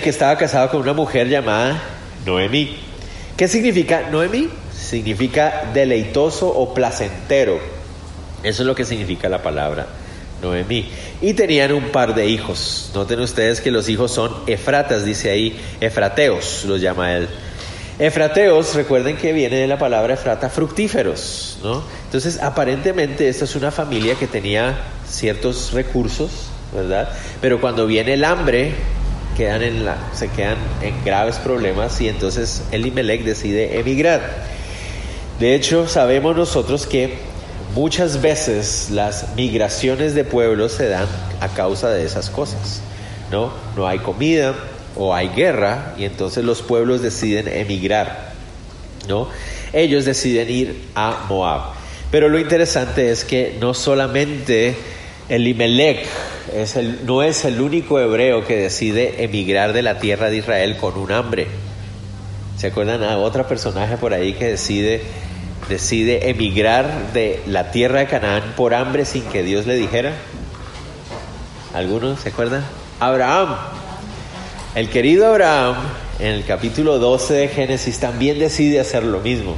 que 0.01 0.09
estaba 0.09 0.37
casado 0.37 0.69
con 0.71 0.81
una 0.81 0.93
mujer 0.93 1.27
llamada 1.27 1.81
Noemí. 2.25 2.77
¿Qué 3.37 3.47
significa 3.47 4.09
Noemí? 4.09 4.49
Significa 4.85 5.71
deleitoso 5.73 6.47
o 6.47 6.73
placentero. 6.73 7.59
Eso 8.43 8.61
es 8.61 8.67
lo 8.67 8.75
que 8.75 8.85
significa 8.85 9.27
la 9.29 9.41
palabra 9.41 9.87
Noemí. 10.41 10.87
Y 11.21 11.33
tenían 11.33 11.71
un 11.71 11.91
par 11.91 12.13
de 12.13 12.27
hijos. 12.27 12.91
Noten 12.93 13.19
ustedes 13.19 13.61
que 13.61 13.71
los 13.71 13.89
hijos 13.89 14.11
son 14.11 14.31
efratas, 14.47 15.05
dice 15.05 15.31
ahí, 15.31 15.59
efrateos, 15.81 16.65
los 16.65 16.81
llama 16.81 17.15
él. 17.15 17.27
Efrateos, 17.97 18.75
recuerden 18.75 19.17
que 19.17 19.31
viene 19.31 19.55
de 19.55 19.67
la 19.67 19.79
palabra 19.79 20.13
efrata, 20.13 20.49
fructíferos, 20.49 21.59
¿no? 21.63 21.81
Entonces, 22.03 22.41
aparentemente 22.41 23.29
esta 23.29 23.45
es 23.45 23.55
una 23.55 23.71
familia 23.71 24.15
que 24.15 24.27
tenía 24.27 24.77
ciertos 25.07 25.71
recursos, 25.71 26.49
¿verdad? 26.73 27.09
Pero 27.41 27.61
cuando 27.61 27.87
viene 27.87 28.13
el 28.13 28.25
hambre, 28.25 28.73
quedan 29.37 29.63
en 29.63 29.85
la, 29.85 29.97
se 30.13 30.27
quedan 30.27 30.57
en 30.81 31.03
graves 31.05 31.37
problemas 31.37 31.99
y 32.01 32.09
entonces 32.09 32.63
Elimelech 32.71 33.23
decide 33.23 33.79
emigrar. 33.79 34.54
De 35.39 35.55
hecho, 35.55 35.87
sabemos 35.87 36.35
nosotros 36.35 36.87
que 36.87 37.17
muchas 37.73 38.21
veces 38.21 38.89
las 38.91 39.35
migraciones 39.35 40.15
de 40.15 40.23
pueblos 40.23 40.71
se 40.71 40.87
dan 40.87 41.07
a 41.41 41.49
causa 41.49 41.89
de 41.89 42.05
esas 42.05 42.29
cosas, 42.29 42.81
¿no? 43.31 43.51
No 43.75 43.87
hay 43.87 43.99
comida, 43.99 44.55
o 44.95 45.13
hay 45.13 45.29
guerra 45.29 45.93
y 45.97 46.05
entonces 46.05 46.43
los 46.43 46.61
pueblos 46.61 47.01
deciden 47.01 47.47
emigrar, 47.47 48.31
¿no? 49.07 49.27
Ellos 49.73 50.05
deciden 50.05 50.49
ir 50.49 50.83
a 50.95 51.25
Moab. 51.29 51.73
Pero 52.11 52.29
lo 52.29 52.39
interesante 52.39 53.11
es 53.11 53.25
que 53.25 53.57
no 53.59 53.73
solamente 53.73 54.75
Elimelech 55.27 56.05
es 56.55 56.77
no 57.05 57.23
es 57.23 57.43
el 57.45 57.59
único 57.59 57.99
hebreo 57.99 58.45
que 58.45 58.55
decide 58.55 59.23
emigrar 59.23 59.73
de 59.73 59.81
la 59.81 59.99
tierra 59.99 60.29
de 60.29 60.37
Israel 60.37 60.77
con 60.77 60.97
un 60.97 61.11
hambre. 61.11 61.47
¿Se 62.57 62.67
acuerdan 62.67 63.03
a 63.03 63.17
otro 63.17 63.45
personaje 63.47 63.97
por 63.97 64.13
ahí 64.13 64.33
que 64.33 64.45
decide, 64.45 65.01
decide 65.69 66.29
emigrar 66.29 67.13
de 67.13 67.41
la 67.47 67.71
tierra 67.71 67.99
de 67.99 68.07
Canaán 68.07 68.53
por 68.55 68.73
hambre 68.73 69.05
sin 69.05 69.23
que 69.23 69.43
Dios 69.43 69.65
le 69.65 69.75
dijera? 69.75 70.13
¿Algunos 71.73 72.21
se 72.21 72.29
acuerdan? 72.29 72.63
Abraham. 72.99 73.55
El 74.75 74.89
querido 74.89 75.27
Abraham, 75.27 75.75
en 76.19 76.27
el 76.27 76.45
capítulo 76.45 76.99
12 76.99 77.33
de 77.33 77.47
Génesis, 77.47 77.99
también 77.99 78.39
decide 78.39 78.79
hacer 78.79 79.03
lo 79.03 79.19
mismo. 79.19 79.55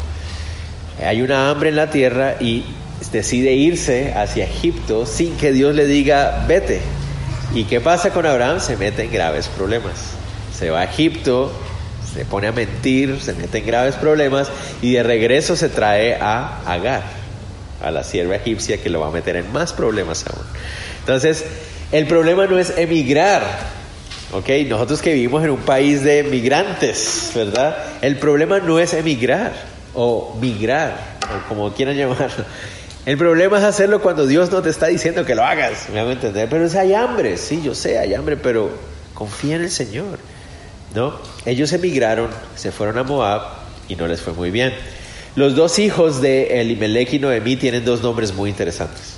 Hay 1.04 1.22
una 1.22 1.50
hambre 1.50 1.70
en 1.70 1.76
la 1.76 1.90
tierra 1.90 2.36
y 2.40 2.64
decide 3.12 3.54
irse 3.54 4.14
hacia 4.14 4.46
Egipto 4.46 5.06
sin 5.06 5.38
que 5.38 5.52
Dios 5.52 5.76
le 5.76 5.86
diga, 5.86 6.46
vete. 6.48 6.82
¿Y 7.54 7.66
qué 7.66 7.80
pasa 7.80 8.12
con 8.12 8.26
Abraham? 8.26 8.60
Se 8.60 8.78
mete 8.78 9.04
en 9.04 9.12
graves 9.12 9.48
problemas. 9.48 9.94
Se 10.58 10.70
va 10.70 10.82
a 10.82 10.84
Egipto, 10.86 11.52
se 12.18 12.26
pone 12.26 12.48
a 12.48 12.52
mentir, 12.52 13.20
se 13.22 13.34
mete 13.36 13.60
en 13.60 13.68
graves 13.68 13.94
problemas 13.94 14.48
y 14.82 14.94
de 14.94 15.04
regreso 15.04 15.56
se 15.56 15.70
trae 15.70 16.16
a 16.16 16.64
Agar, 16.66 17.04
a 17.80 17.92
la 17.92 18.04
sierva 18.04 18.38
egipcia 18.38 18.82
que 18.82 18.90
lo 18.90 19.02
va 19.02 19.10
a 19.10 19.12
meter 19.12 19.36
en 19.36 19.54
más 19.54 19.72
problemas 19.72 20.26
aún. 20.26 20.44
Entonces, 21.02 21.46
el 21.92 22.08
problema 22.08 22.48
no 22.48 22.58
es 22.58 22.76
emigrar, 22.76 23.44
¿ok? 24.34 24.50
Nosotros 24.68 25.04
que 25.04 25.14
vivimos 25.14 25.44
en 25.44 25.52
un 25.52 25.60
país 25.60 26.04
de 26.04 26.24
migrantes, 26.24 27.34
¿verdad? 27.36 27.78
El 28.02 28.16
problema 28.16 28.58
no 28.62 28.80
es 28.80 28.96
emigrar 28.96 29.54
o 29.94 30.36
migrar, 30.42 30.98
o 31.22 31.48
como 31.48 31.72
quieran 31.76 31.96
llamarlo. 31.96 32.46
El 33.06 33.20
problema 33.20 33.60
es 33.60 33.64
hacerlo 33.64 34.02
cuando 34.02 34.26
Dios 34.26 34.52
no 34.52 34.64
te 34.64 34.72
está 34.72 34.88
diciendo 34.88 35.24
que 35.24 35.36
lo 35.36 35.44
hagas, 35.44 35.90
me 35.94 36.00
hago 36.00 36.10
entender. 36.10 36.50
Pero 36.50 36.66
es 36.66 36.74
hay 36.74 36.96
hambre, 36.96 37.38
sí, 37.38 37.62
yo 37.64 37.76
sé, 37.76 38.00
hay 38.00 38.16
hambre, 38.16 38.38
pero 38.38 38.72
confía 39.14 39.58
en 39.58 39.62
el 39.62 39.72
Señor, 39.72 40.18
¿no? 40.98 41.14
Ellos 41.46 41.72
emigraron, 41.72 42.30
se 42.56 42.72
fueron 42.72 42.98
a 42.98 43.04
Moab 43.04 43.42
y 43.88 43.96
no 43.96 44.08
les 44.08 44.20
fue 44.20 44.34
muy 44.34 44.52
bien. 44.52 44.74
Los 45.36 45.56
dos 45.56 45.78
hijos 45.80 46.22
de 46.22 46.60
Elimelech 46.60 47.14
y 47.14 47.20
Noemí 47.20 47.56
tienen 47.56 47.86
dos 47.86 48.02
nombres 48.02 48.34
muy 48.34 48.50
interesantes. 48.50 49.18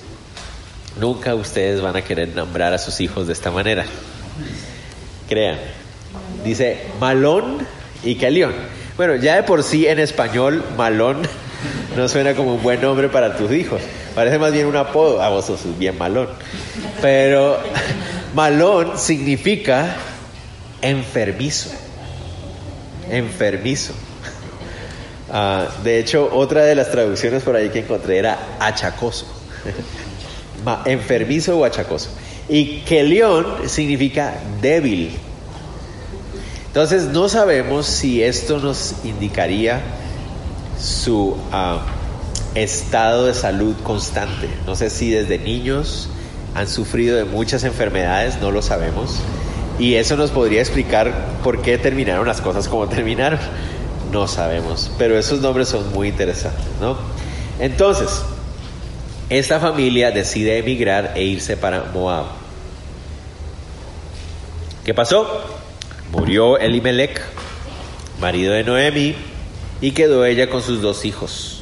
Nunca 1.00 1.34
ustedes 1.36 1.82
van 1.82 1.96
a 1.96 2.02
querer 2.04 2.36
nombrar 2.36 2.74
a 2.74 2.78
sus 2.78 3.00
hijos 3.00 3.28
de 3.28 3.34
esta 3.34 3.50
manera 3.50 3.86
crean. 5.30 5.58
Dice 6.44 6.80
Malón 7.00 7.60
y 8.04 8.16
Calión. 8.16 8.52
Bueno, 8.98 9.16
ya 9.16 9.36
de 9.36 9.44
por 9.44 9.64
sí 9.64 9.88
en 9.88 10.00
español, 10.00 10.66
Malón 10.76 11.22
no 11.96 12.10
suena 12.10 12.34
como 12.34 12.56
un 12.56 12.64
buen 12.64 12.82
nombre 12.82 13.08
para 13.08 13.38
tus 13.38 13.52
hijos. 13.52 13.82
Parece 14.16 14.40
más 14.40 14.52
bien 14.52 14.66
un 14.66 14.76
apodo. 14.76 15.22
Ah, 15.22 15.30
vos 15.30 15.50
bien 15.78 15.98
malón. 15.98 16.28
Pero 17.02 17.60
malón 18.36 18.98
significa 18.98 19.96
enfermizo. 20.82 21.70
Enfermizo. 23.10 23.94
Ah, 25.32 25.68
de 25.84 26.00
hecho, 26.00 26.28
otra 26.34 26.64
de 26.64 26.74
las 26.74 26.90
traducciones 26.90 27.44
por 27.44 27.56
ahí 27.56 27.70
que 27.70 27.82
encontré 27.82 28.18
era 28.18 28.40
achacoso. 28.60 29.28
enfermizo 30.86 31.56
o 31.60 31.66
achacoso. 31.66 32.10
Y 32.50 32.80
Kelión 32.80 33.70
significa 33.70 34.34
débil. 34.60 35.12
Entonces 36.66 37.06
no 37.06 37.30
sabemos 37.30 37.86
si 37.86 38.24
esto 38.24 38.58
nos 38.58 38.96
indicaría 39.04 39.82
su 40.82 41.38
ah, 41.52 41.86
estado 42.56 43.28
de 43.28 43.34
salud 43.34 43.76
constante. 43.84 44.50
No 44.66 44.76
sé 44.76 44.90
si 44.90 45.12
desde 45.12 45.38
niños 45.38 46.10
han 46.56 46.68
sufrido 46.68 47.18
de 47.18 47.26
muchas 47.26 47.64
enfermedades, 47.64 48.40
no 48.42 48.52
lo 48.52 48.62
sabemos. 48.62 49.16
Y 49.80 49.96
eso 49.96 50.18
nos 50.18 50.32
podría 50.32 50.60
explicar 50.60 51.40
por 51.42 51.62
qué 51.62 51.78
terminaron 51.78 52.28
las 52.28 52.42
cosas 52.42 52.68
como 52.68 52.88
terminaron. 52.90 53.40
No 54.12 54.28
sabemos, 54.28 54.92
pero 54.98 55.18
esos 55.18 55.40
nombres 55.40 55.70
son 55.70 55.94
muy 55.94 56.10
interesantes, 56.10 56.66
¿no? 56.82 56.98
Entonces, 57.60 58.22
esta 59.30 59.60
familia 59.60 60.12
decide 60.12 60.58
emigrar 60.58 61.14
e 61.16 61.24
irse 61.24 61.56
para 61.56 61.86
Moab. 61.94 62.26
¿Qué 64.84 64.94
pasó? 64.94 65.44
Murió 66.12 66.58
Elimelech, 66.58 67.22
marido 68.20 68.54
de 68.54 68.64
Noemi, 68.64 69.16
y 69.82 69.92
quedó 69.92 70.26
ella 70.26 70.50
con 70.50 70.64
sus 70.64 70.82
dos 70.82 71.06
hijos, 71.06 71.62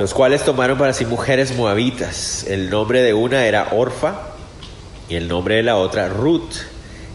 los 0.00 0.12
cuales 0.12 0.44
tomaron 0.44 0.76
para 0.76 0.92
sí 0.92 1.06
mujeres 1.06 1.56
moabitas. 1.56 2.44
El 2.48 2.68
nombre 2.68 3.02
de 3.02 3.14
una 3.14 3.46
era 3.46 3.68
Orfa 3.70 4.29
y 5.10 5.16
el 5.16 5.28
nombre 5.28 5.56
de 5.56 5.62
la 5.62 5.76
otra 5.76 6.08
Ruth, 6.08 6.54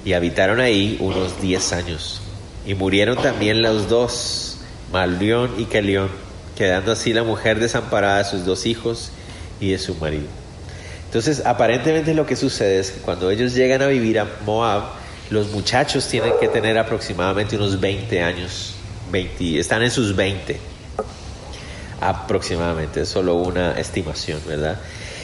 y 0.03 0.13
habitaron 0.13 0.59
ahí 0.59 0.97
unos 0.99 1.41
diez 1.41 1.73
años. 1.73 2.21
Y 2.67 2.75
murieron 2.75 3.17
también 3.17 3.61
los 3.61 3.89
dos, 3.89 4.59
Malión 4.91 5.51
y 5.57 5.65
Kelión 5.65 6.09
quedando 6.55 6.91
así 6.91 7.13
la 7.13 7.23
mujer 7.23 7.59
desamparada 7.59 8.19
de 8.19 8.25
sus 8.25 8.45
dos 8.45 8.65
hijos 8.65 9.11
y 9.59 9.71
de 9.71 9.77
su 9.77 9.95
marido. 9.95 10.27
Entonces, 11.05 11.45
aparentemente 11.45 12.13
lo 12.13 12.25
que 12.25 12.35
sucede 12.35 12.79
es 12.79 12.91
que 12.91 13.01
cuando 13.01 13.29
ellos 13.29 13.53
llegan 13.53 13.81
a 13.81 13.87
vivir 13.87 14.19
a 14.19 14.27
Moab, 14.45 14.83
los 15.29 15.49
muchachos 15.51 16.07
tienen 16.07 16.33
que 16.39 16.47
tener 16.47 16.77
aproximadamente 16.77 17.55
unos 17.55 17.79
20 17.79 18.21
años, 18.21 18.73
20, 19.11 19.59
están 19.59 19.83
en 19.83 19.91
sus 19.91 20.15
20 20.15 20.59
aproximadamente, 22.01 23.01
es 23.01 23.09
solo 23.09 23.35
una 23.35 23.79
estimación, 23.79 24.39
¿verdad? 24.45 24.79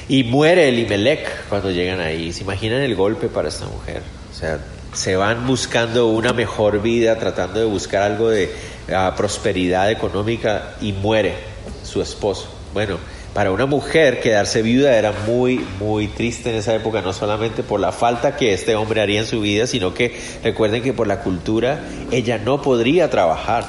Y 0.08 0.24
muere 0.24 0.67
Elimelech 0.67 1.48
cuando 1.50 1.72
llegan 1.72 2.00
ahí. 2.00 2.34
¿Se 2.34 2.43
imaginan 2.43 2.81
el 2.81 2.96
golpe 2.96 3.27
para 3.27 3.50
esta 3.50 3.65
mujer? 3.65 4.01
O 4.31 4.34
sea, 4.34 4.60
se 4.93 5.15
van 5.15 5.48
buscando 5.48 6.08
una 6.08 6.34
mejor 6.34 6.81
vida, 6.81 7.17
tratando 7.17 7.60
de 7.60 7.65
buscar 7.65 8.03
algo 8.03 8.29
de 8.29 8.51
ah, 8.93 9.13
prosperidad 9.15 9.89
económica 9.89 10.75
y 10.81 10.91
muere 10.93 11.36
su 11.84 12.01
esposo. 12.01 12.50
Bueno, 12.74 12.98
para 13.34 13.51
una 13.51 13.65
mujer 13.65 14.20
quedarse 14.20 14.62
viuda 14.62 14.98
era 14.98 15.13
muy, 15.25 15.65
muy 15.79 16.08
triste 16.08 16.50
en 16.50 16.58
esa 16.58 16.75
época, 16.75 17.01
no 17.01 17.13
solamente 17.13 17.63
por 17.63 17.79
la 17.79 17.93
falta 17.93 18.36
que 18.36 18.53
este 18.53 18.75
hombre 18.75 19.01
haría 19.01 19.22
en 19.22 19.25
su 19.25 19.39
vida, 19.39 19.67
sino 19.67 19.93
que 19.93 20.20
recuerden 20.43 20.84
que 20.84 20.91
por 20.91 21.08
la 21.08 21.22
cultura 21.22 21.79
ella 22.12 22.38
no 22.38 22.62
podría 22.62 23.10
trabajar, 23.10 23.65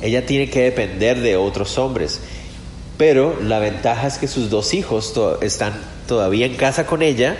ella 0.00 0.24
tiene 0.24 0.48
que 0.48 0.62
depender 0.62 1.20
de 1.20 1.36
otros 1.36 1.76
hombres. 1.76 2.22
Pero 2.98 3.38
la 3.42 3.58
ventaja 3.58 4.06
es 4.06 4.18
que 4.18 4.28
sus 4.28 4.48
dos 4.48 4.72
hijos 4.74 5.12
están 5.42 5.74
todavía 6.08 6.46
en 6.46 6.56
casa 6.56 6.86
con 6.86 7.02
ella 7.02 7.36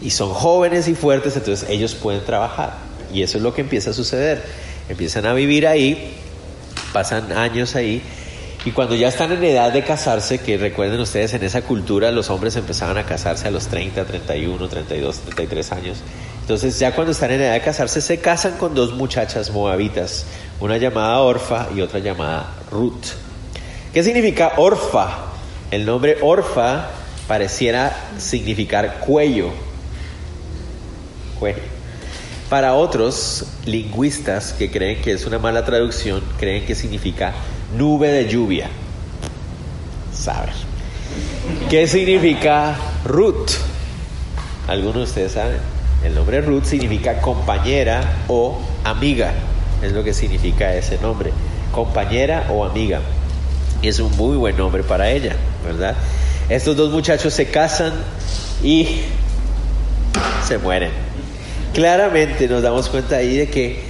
y 0.00 0.10
son 0.10 0.30
jóvenes 0.30 0.88
y 0.88 0.94
fuertes, 0.94 1.36
entonces 1.36 1.68
ellos 1.68 1.94
pueden 1.94 2.24
trabajar. 2.24 2.74
Y 3.12 3.22
eso 3.22 3.38
es 3.38 3.42
lo 3.42 3.52
que 3.52 3.62
empieza 3.62 3.90
a 3.90 3.92
suceder. 3.92 4.42
Empiezan 4.88 5.26
a 5.26 5.34
vivir 5.34 5.66
ahí, 5.66 6.14
pasan 6.92 7.32
años 7.32 7.76
ahí 7.76 8.02
Y 8.64 8.72
cuando 8.72 8.94
ya 8.94 9.08
están 9.08 9.32
en 9.32 9.42
edad 9.42 9.72
de 9.72 9.82
casarse, 9.84 10.38
que 10.38 10.58
recuerden 10.58 11.00
ustedes, 11.00 11.32
en 11.32 11.42
esa 11.44 11.62
cultura 11.62 12.10
los 12.10 12.28
hombres 12.28 12.56
empezaban 12.56 12.98
a 12.98 13.06
casarse 13.06 13.48
a 13.48 13.50
los 13.50 13.68
30, 13.68 14.04
31, 14.04 14.68
32, 14.68 15.18
33 15.20 15.72
años. 15.72 15.98
Entonces 16.42 16.78
ya 16.78 16.94
cuando 16.94 17.12
están 17.12 17.30
en 17.30 17.40
edad 17.40 17.54
de 17.54 17.62
casarse 17.62 18.02
se 18.02 18.20
casan 18.20 18.58
con 18.58 18.74
dos 18.74 18.92
muchachas 18.92 19.50
moabitas, 19.50 20.26
una 20.60 20.76
llamada 20.76 21.20
Orfa 21.20 21.68
y 21.74 21.80
otra 21.80 22.00
llamada 22.00 22.52
Ruth. 22.70 23.29
¿Qué 23.92 24.04
significa 24.04 24.52
Orfa? 24.56 25.30
El 25.72 25.84
nombre 25.84 26.18
Orfa 26.22 26.90
pareciera 27.26 27.92
significar 28.18 29.00
cuello. 29.00 29.50
Cuello. 31.40 31.62
Para 32.48 32.74
otros 32.74 33.46
lingüistas 33.66 34.52
que 34.52 34.70
creen 34.70 35.02
que 35.02 35.10
es 35.10 35.26
una 35.26 35.40
mala 35.40 35.64
traducción, 35.64 36.22
creen 36.38 36.64
que 36.66 36.76
significa 36.76 37.32
nube 37.76 38.12
de 38.12 38.28
lluvia. 38.28 38.68
Saber. 40.14 40.52
¿Qué 41.68 41.88
significa 41.88 42.76
Ruth? 43.04 43.50
Algunos 44.68 44.94
de 44.94 45.02
ustedes 45.02 45.32
saben. 45.32 45.58
El 46.04 46.14
nombre 46.14 46.40
Ruth 46.42 46.64
significa 46.64 47.20
compañera 47.20 48.18
o 48.28 48.60
amiga. 48.84 49.32
Es 49.82 49.90
lo 49.90 50.04
que 50.04 50.14
significa 50.14 50.76
ese 50.76 50.96
nombre. 50.98 51.32
Compañera 51.72 52.46
o 52.50 52.64
amiga. 52.64 53.00
Y 53.82 53.88
es 53.88 53.98
un 53.98 54.14
muy 54.16 54.36
buen 54.36 54.56
nombre 54.56 54.82
para 54.82 55.10
ella, 55.10 55.36
¿verdad? 55.64 55.96
Estos 56.48 56.76
dos 56.76 56.90
muchachos 56.90 57.32
se 57.32 57.46
casan 57.46 57.92
y 58.62 59.02
se 60.46 60.58
mueren. 60.58 60.90
Claramente 61.72 62.48
nos 62.48 62.62
damos 62.62 62.88
cuenta 62.88 63.16
ahí 63.16 63.36
de 63.36 63.48
que 63.48 63.80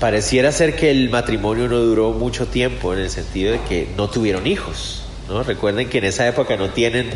pareciera 0.00 0.52
ser 0.52 0.76
que 0.76 0.90
el 0.90 1.10
matrimonio 1.10 1.68
no 1.68 1.78
duró 1.78 2.12
mucho 2.12 2.46
tiempo 2.46 2.94
en 2.94 3.00
el 3.00 3.10
sentido 3.10 3.52
de 3.52 3.60
que 3.60 3.88
no 3.96 4.08
tuvieron 4.08 4.46
hijos. 4.46 5.02
¿no? 5.28 5.42
Recuerden 5.42 5.88
que 5.88 5.98
en 5.98 6.04
esa 6.04 6.26
época 6.28 6.56
no 6.56 6.70
tienen 6.70 7.10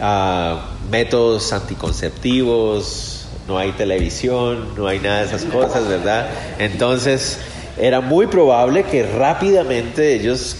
ah, 0.00 0.70
métodos 0.90 1.52
anticonceptivos, 1.52 3.26
no 3.48 3.58
hay 3.58 3.72
televisión, 3.72 4.74
no 4.76 4.86
hay 4.86 4.98
nada 4.98 5.20
de 5.20 5.26
esas 5.26 5.44
cosas, 5.44 5.88
¿verdad? 5.88 6.28
Entonces 6.58 7.38
era 7.78 8.00
muy 8.00 8.26
probable 8.26 8.84
que 8.84 9.04
rápidamente 9.04 10.14
ellos 10.14 10.56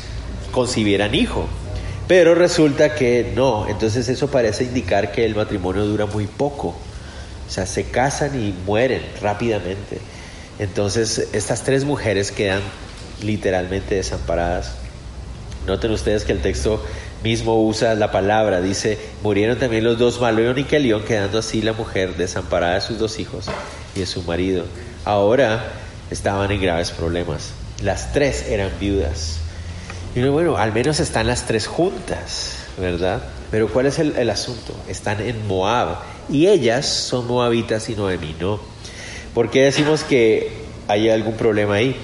concibieran 0.52 1.14
hijo. 1.14 1.48
Pero 2.06 2.34
resulta 2.34 2.94
que 2.94 3.32
no, 3.34 3.66
entonces 3.68 4.08
eso 4.08 4.28
parece 4.28 4.64
indicar 4.64 5.12
que 5.12 5.24
el 5.24 5.34
matrimonio 5.34 5.84
dura 5.84 6.06
muy 6.06 6.26
poco. 6.26 6.68
O 6.68 7.50
sea, 7.50 7.66
se 7.66 7.84
casan 7.84 8.38
y 8.40 8.54
mueren 8.66 9.02
rápidamente. 9.20 9.98
Entonces, 10.58 11.28
estas 11.32 11.62
tres 11.62 11.84
mujeres 11.84 12.30
quedan 12.30 12.60
literalmente 13.22 13.94
desamparadas. 13.94 14.74
Noten 15.66 15.90
ustedes 15.92 16.24
que 16.24 16.32
el 16.32 16.40
texto 16.40 16.82
mismo 17.22 17.62
usa 17.62 17.94
la 17.94 18.10
palabra, 18.10 18.60
dice, 18.60 18.98
murieron 19.22 19.58
también 19.58 19.84
los 19.84 19.98
dos 19.98 20.20
Maleón 20.20 20.58
y 20.58 20.64
Kelión, 20.64 21.04
quedando 21.04 21.38
así 21.38 21.62
la 21.62 21.72
mujer 21.72 22.16
desamparada 22.16 22.74
de 22.74 22.80
sus 22.80 22.98
dos 22.98 23.18
hijos 23.18 23.46
y 23.94 24.00
de 24.00 24.06
su 24.06 24.22
marido. 24.22 24.64
Ahora 25.04 25.72
estaban 26.10 26.50
en 26.50 26.60
graves 26.60 26.90
problemas. 26.90 27.50
Las 27.82 28.12
tres 28.12 28.46
eran 28.48 28.70
viudas. 28.80 29.41
Y 30.14 30.22
bueno, 30.24 30.58
al 30.58 30.74
menos 30.74 31.00
están 31.00 31.26
las 31.26 31.46
tres 31.46 31.66
juntas, 31.66 32.58
¿verdad? 32.76 33.22
Pero 33.50 33.68
¿cuál 33.68 33.86
es 33.86 33.98
el, 33.98 34.28
asunto? 34.28 34.74
Están 34.86 35.22
en 35.22 35.46
Moab 35.46 36.00
y 36.28 36.48
ellas 36.48 36.86
son 36.86 37.26
moabitas 37.26 37.88
y 37.88 37.94
Noemí 37.94 38.36
no. 38.38 38.60
¿Por 39.32 39.50
qué 39.50 39.62
decimos 39.62 40.04
que 40.04 40.50
hay 40.86 41.08
algún 41.08 41.34
problema 41.34 41.76
ahí? 41.76 41.96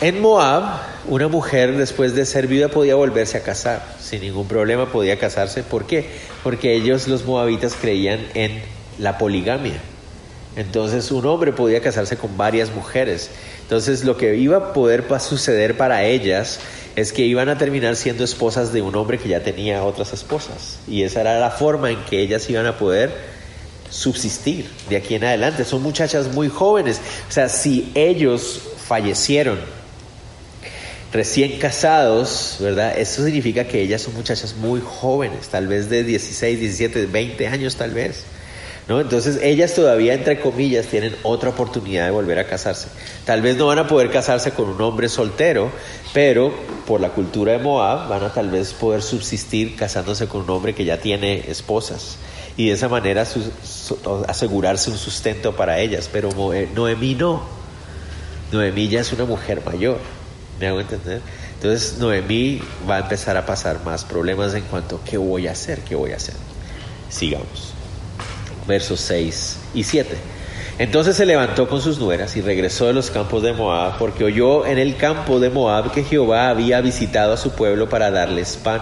En 0.00 0.22
Moab, 0.22 0.64
una 1.08 1.28
mujer 1.28 1.76
después 1.76 2.14
de 2.14 2.24
ser 2.24 2.46
viuda 2.46 2.68
podía 2.68 2.94
volverse 2.94 3.36
a 3.36 3.42
casar, 3.42 3.84
sin 4.00 4.22
ningún 4.22 4.48
problema 4.48 4.90
podía 4.90 5.18
casarse. 5.18 5.62
¿Por 5.62 5.86
qué? 5.86 6.06
Porque 6.42 6.74
ellos, 6.74 7.06
los 7.06 7.26
moabitas, 7.26 7.74
creían 7.78 8.20
en 8.32 8.62
la 8.98 9.18
poligamia. 9.18 9.78
Entonces 10.56 11.10
un 11.10 11.26
hombre 11.26 11.52
podía 11.52 11.80
casarse 11.80 12.16
con 12.16 12.36
varias 12.36 12.74
mujeres. 12.74 13.30
Entonces 13.62 14.04
lo 14.04 14.16
que 14.16 14.36
iba 14.36 14.56
a 14.56 14.72
poder 14.72 15.04
suceder 15.20 15.76
para 15.76 16.04
ellas 16.04 16.60
es 16.96 17.12
que 17.12 17.22
iban 17.22 17.48
a 17.48 17.56
terminar 17.56 17.96
siendo 17.96 18.24
esposas 18.24 18.72
de 18.72 18.82
un 18.82 18.94
hombre 18.96 19.18
que 19.18 19.28
ya 19.28 19.40
tenía 19.40 19.82
otras 19.82 20.12
esposas. 20.12 20.78
Y 20.86 21.02
esa 21.02 21.22
era 21.22 21.40
la 21.40 21.50
forma 21.50 21.90
en 21.90 22.04
que 22.04 22.20
ellas 22.20 22.48
iban 22.50 22.66
a 22.66 22.76
poder 22.76 23.10
subsistir 23.88 24.68
de 24.88 24.96
aquí 24.96 25.14
en 25.14 25.24
adelante. 25.24 25.64
Son 25.64 25.82
muchachas 25.82 26.28
muy 26.28 26.48
jóvenes. 26.48 27.00
O 27.28 27.32
sea, 27.32 27.48
si 27.48 27.90
ellos 27.94 28.60
fallecieron 28.86 29.58
recién 31.12 31.58
casados, 31.58 32.56
¿verdad? 32.60 32.98
Eso 32.98 33.24
significa 33.24 33.64
que 33.64 33.82
ellas 33.82 34.02
son 34.02 34.14
muchachas 34.14 34.54
muy 34.54 34.80
jóvenes, 34.80 35.48
tal 35.48 35.68
vez 35.68 35.90
de 35.90 36.04
16, 36.04 36.58
17, 36.58 37.06
20 37.06 37.46
años 37.48 37.76
tal 37.76 37.90
vez. 37.92 38.24
¿No? 38.88 39.00
Entonces 39.00 39.38
ellas 39.42 39.74
todavía, 39.74 40.12
entre 40.12 40.40
comillas, 40.40 40.86
tienen 40.86 41.14
otra 41.22 41.50
oportunidad 41.50 42.06
de 42.06 42.10
volver 42.10 42.40
a 42.40 42.46
casarse. 42.46 42.88
Tal 43.24 43.40
vez 43.40 43.56
no 43.56 43.66
van 43.66 43.78
a 43.78 43.86
poder 43.86 44.10
casarse 44.10 44.50
con 44.50 44.68
un 44.68 44.80
hombre 44.82 45.08
soltero, 45.08 45.70
pero 46.12 46.52
por 46.86 47.00
la 47.00 47.10
cultura 47.10 47.52
de 47.52 47.58
Moab 47.58 48.08
van 48.08 48.24
a 48.24 48.32
tal 48.32 48.50
vez 48.50 48.72
poder 48.72 49.02
subsistir 49.02 49.76
casándose 49.76 50.26
con 50.26 50.42
un 50.42 50.50
hombre 50.50 50.74
que 50.74 50.84
ya 50.84 50.98
tiene 50.98 51.48
esposas 51.48 52.18
y 52.56 52.66
de 52.66 52.72
esa 52.72 52.88
manera 52.88 53.26
asegurarse 54.28 54.90
un 54.90 54.98
sustento 54.98 55.54
para 55.54 55.78
ellas. 55.78 56.08
Pero 56.12 56.30
Noemí 56.74 57.14
no. 57.14 57.42
Noemí 58.50 58.88
ya 58.88 59.00
es 59.00 59.12
una 59.12 59.24
mujer 59.24 59.62
mayor. 59.64 59.98
¿Me 60.60 60.68
hago 60.68 60.80
entender? 60.80 61.20
Entonces 61.54 61.98
Noemí 61.98 62.60
va 62.88 62.96
a 62.96 63.00
empezar 63.00 63.36
a 63.36 63.46
pasar 63.46 63.84
más 63.84 64.04
problemas 64.04 64.54
en 64.54 64.62
cuanto 64.64 64.96
a 64.96 65.04
qué 65.04 65.16
voy 65.16 65.46
a 65.46 65.52
hacer, 65.52 65.80
qué 65.80 65.94
voy 65.94 66.12
a 66.12 66.16
hacer. 66.16 66.34
Sigamos. 67.08 67.71
Versos 68.66 69.00
6 69.00 69.58
y 69.74 69.84
7. 69.84 70.16
Entonces 70.78 71.16
se 71.16 71.26
levantó 71.26 71.68
con 71.68 71.80
sus 71.80 71.98
nueras 71.98 72.36
y 72.36 72.40
regresó 72.40 72.86
de 72.86 72.92
los 72.94 73.10
campos 73.10 73.42
de 73.42 73.52
Moab, 73.52 73.98
porque 73.98 74.24
oyó 74.24 74.66
en 74.66 74.78
el 74.78 74.96
campo 74.96 75.38
de 75.38 75.50
Moab 75.50 75.92
que 75.92 76.02
Jehová 76.02 76.48
había 76.48 76.80
visitado 76.80 77.34
a 77.34 77.36
su 77.36 77.52
pueblo 77.52 77.88
para 77.88 78.10
darles 78.10 78.56
pan. 78.56 78.80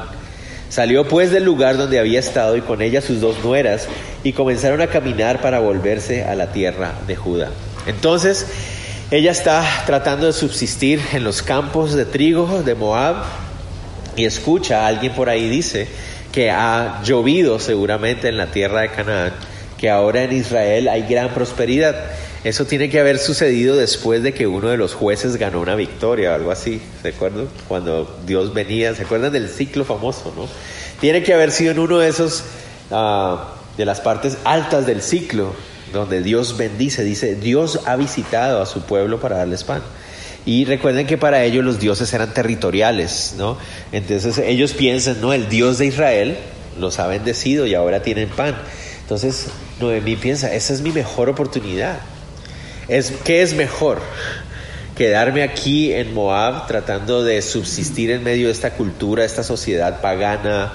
Salió 0.69 1.09
pues 1.09 1.33
del 1.33 1.45
lugar 1.45 1.77
donde 1.77 1.99
había 1.99 2.21
estado 2.21 2.57
y 2.57 2.61
con 2.61 2.81
ella 2.81 3.01
sus 3.01 3.21
dos 3.21 3.43
nueras 3.43 3.89
y 4.23 4.33
comenzaron 4.33 4.81
a 4.81 4.87
caminar 4.87 5.41
para 5.41 5.59
volverse 5.59 6.25
a 6.25 6.37
la 6.37 6.53
tierra 6.53 6.95
de 7.09 7.17
Judá. 7.17 7.51
Entonces 7.87 8.47
ella 9.11 9.33
está 9.33 9.65
tratando 9.87 10.27
de 10.27 10.33
subsistir 10.33 11.01
en 11.13 11.25
los 11.25 11.43
campos 11.43 11.95
de 11.95 12.05
trigo 12.05 12.63
de 12.63 12.77
Moab 12.77 13.17
y 14.15 14.25
escucha, 14.25 14.87
alguien 14.87 15.13
por 15.13 15.29
ahí 15.29 15.49
dice 15.49 15.89
que 16.31 16.53
ha 16.53 17.03
llovido 17.03 17.59
seguramente 17.59 18.29
en 18.29 18.37
la 18.37 18.47
tierra 18.47 18.83
de 18.83 18.91
Canaán, 18.91 19.33
que 19.81 19.89
ahora 19.89 20.25
en 20.25 20.33
Israel 20.33 20.89
hay 20.89 21.03
gran 21.09 21.33
prosperidad. 21.33 21.97
Eso 22.45 22.67
tiene 22.67 22.91
que 22.91 23.01
haber 23.01 23.19
sucedido 23.19 23.77
después 23.77 24.23
de 24.23 24.35
que 24.35 24.47
uno 24.47 24.69
de 24.69 24.77
los 24.77 24.93
jueces 24.93 25.37
ganó 25.37 25.59
una 25.59 25.75
victoria 25.75 26.33
o 26.33 26.35
algo 26.35 26.51
así, 26.51 26.83
¿se 27.01 27.09
acuerdan? 27.09 27.49
Cuando 27.67 28.19
Dios 28.27 28.53
venía, 28.53 28.95
¿se 28.95 29.05
acuerdan 29.05 29.33
del 29.33 29.49
ciclo 29.49 29.87
famoso, 29.87 30.35
no? 30.37 30.47
Tiene 31.01 31.23
que 31.23 31.33
haber 31.33 31.51
sido 31.51 31.73
en 31.73 31.79
uno 31.79 31.99
de 31.99 32.09
esos, 32.09 32.45
ah, 32.91 33.55
de 33.79 33.87
las 33.87 34.03
partes 34.03 34.37
altas 34.45 34.87
del 34.87 35.01
ciclo, 35.01 35.55
donde 35.95 36.23
Dios 36.23 36.59
bendice, 36.59 37.03
dice, 37.03 37.35
Dios 37.35 37.81
ha 37.87 37.97
visitado 37.97 38.61
a 38.61 38.67
su 38.67 38.83
pueblo 38.83 39.19
para 39.19 39.39
darles 39.39 39.65
pan. 39.65 39.81
Y 40.45 40.67
recuerden 40.67 41.07
que 41.07 41.17
para 41.17 41.43
ellos 41.45 41.65
los 41.65 41.81
dioses 41.81 42.13
eran 42.13 42.35
territoriales, 42.35 43.35
¿no? 43.39 43.57
Entonces 43.93 44.37
ellos 44.37 44.75
piensan, 44.75 45.23
no, 45.23 45.33
el 45.33 45.49
Dios 45.49 45.79
de 45.79 45.87
Israel 45.87 46.37
los 46.79 46.99
ha 46.99 47.07
bendecido 47.07 47.67
y 47.67 47.75
ahora 47.75 48.03
tienen 48.03 48.29
pan. 48.29 48.57
Entonces 49.11 49.49
Noemí 49.81 50.15
piensa, 50.15 50.55
esa 50.55 50.73
es 50.73 50.83
mi 50.83 50.93
mejor 50.93 51.29
oportunidad. 51.29 51.99
Es, 52.87 53.11
¿Qué 53.25 53.43
es 53.43 53.55
mejor? 53.55 54.01
Quedarme 54.97 55.43
aquí 55.43 55.93
en 55.93 56.15
Moab 56.15 56.69
tratando 56.69 57.25
de 57.25 57.43
subsistir 57.43 58.13
en 58.13 58.23
medio 58.23 58.47
de 58.47 58.53
esta 58.53 58.71
cultura, 58.71 59.25
esta 59.25 59.43
sociedad 59.43 60.01
pagana, 60.01 60.75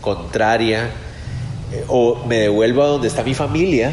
contraria, 0.00 0.86
eh, 1.72 1.84
o 1.86 2.24
me 2.26 2.38
devuelvo 2.38 2.82
a 2.82 2.88
donde 2.88 3.06
está 3.06 3.22
mi 3.22 3.34
familia 3.34 3.92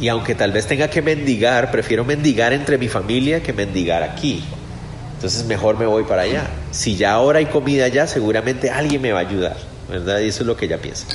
y 0.00 0.06
aunque 0.06 0.36
tal 0.36 0.52
vez 0.52 0.68
tenga 0.68 0.88
que 0.88 1.02
mendigar, 1.02 1.72
prefiero 1.72 2.04
mendigar 2.04 2.52
entre 2.52 2.78
mi 2.78 2.86
familia 2.86 3.42
que 3.42 3.52
mendigar 3.52 4.04
aquí. 4.04 4.44
Entonces 5.16 5.44
mejor 5.44 5.76
me 5.76 5.86
voy 5.86 6.04
para 6.04 6.22
allá. 6.22 6.46
Si 6.70 6.94
ya 6.94 7.14
ahora 7.14 7.40
hay 7.40 7.46
comida 7.46 7.86
allá, 7.86 8.06
seguramente 8.06 8.70
alguien 8.70 9.02
me 9.02 9.10
va 9.10 9.18
a 9.18 9.22
ayudar, 9.22 9.56
¿verdad? 9.88 10.20
Y 10.20 10.28
eso 10.28 10.42
es 10.42 10.46
lo 10.46 10.56
que 10.56 10.66
ella 10.66 10.78
piensa. 10.78 11.06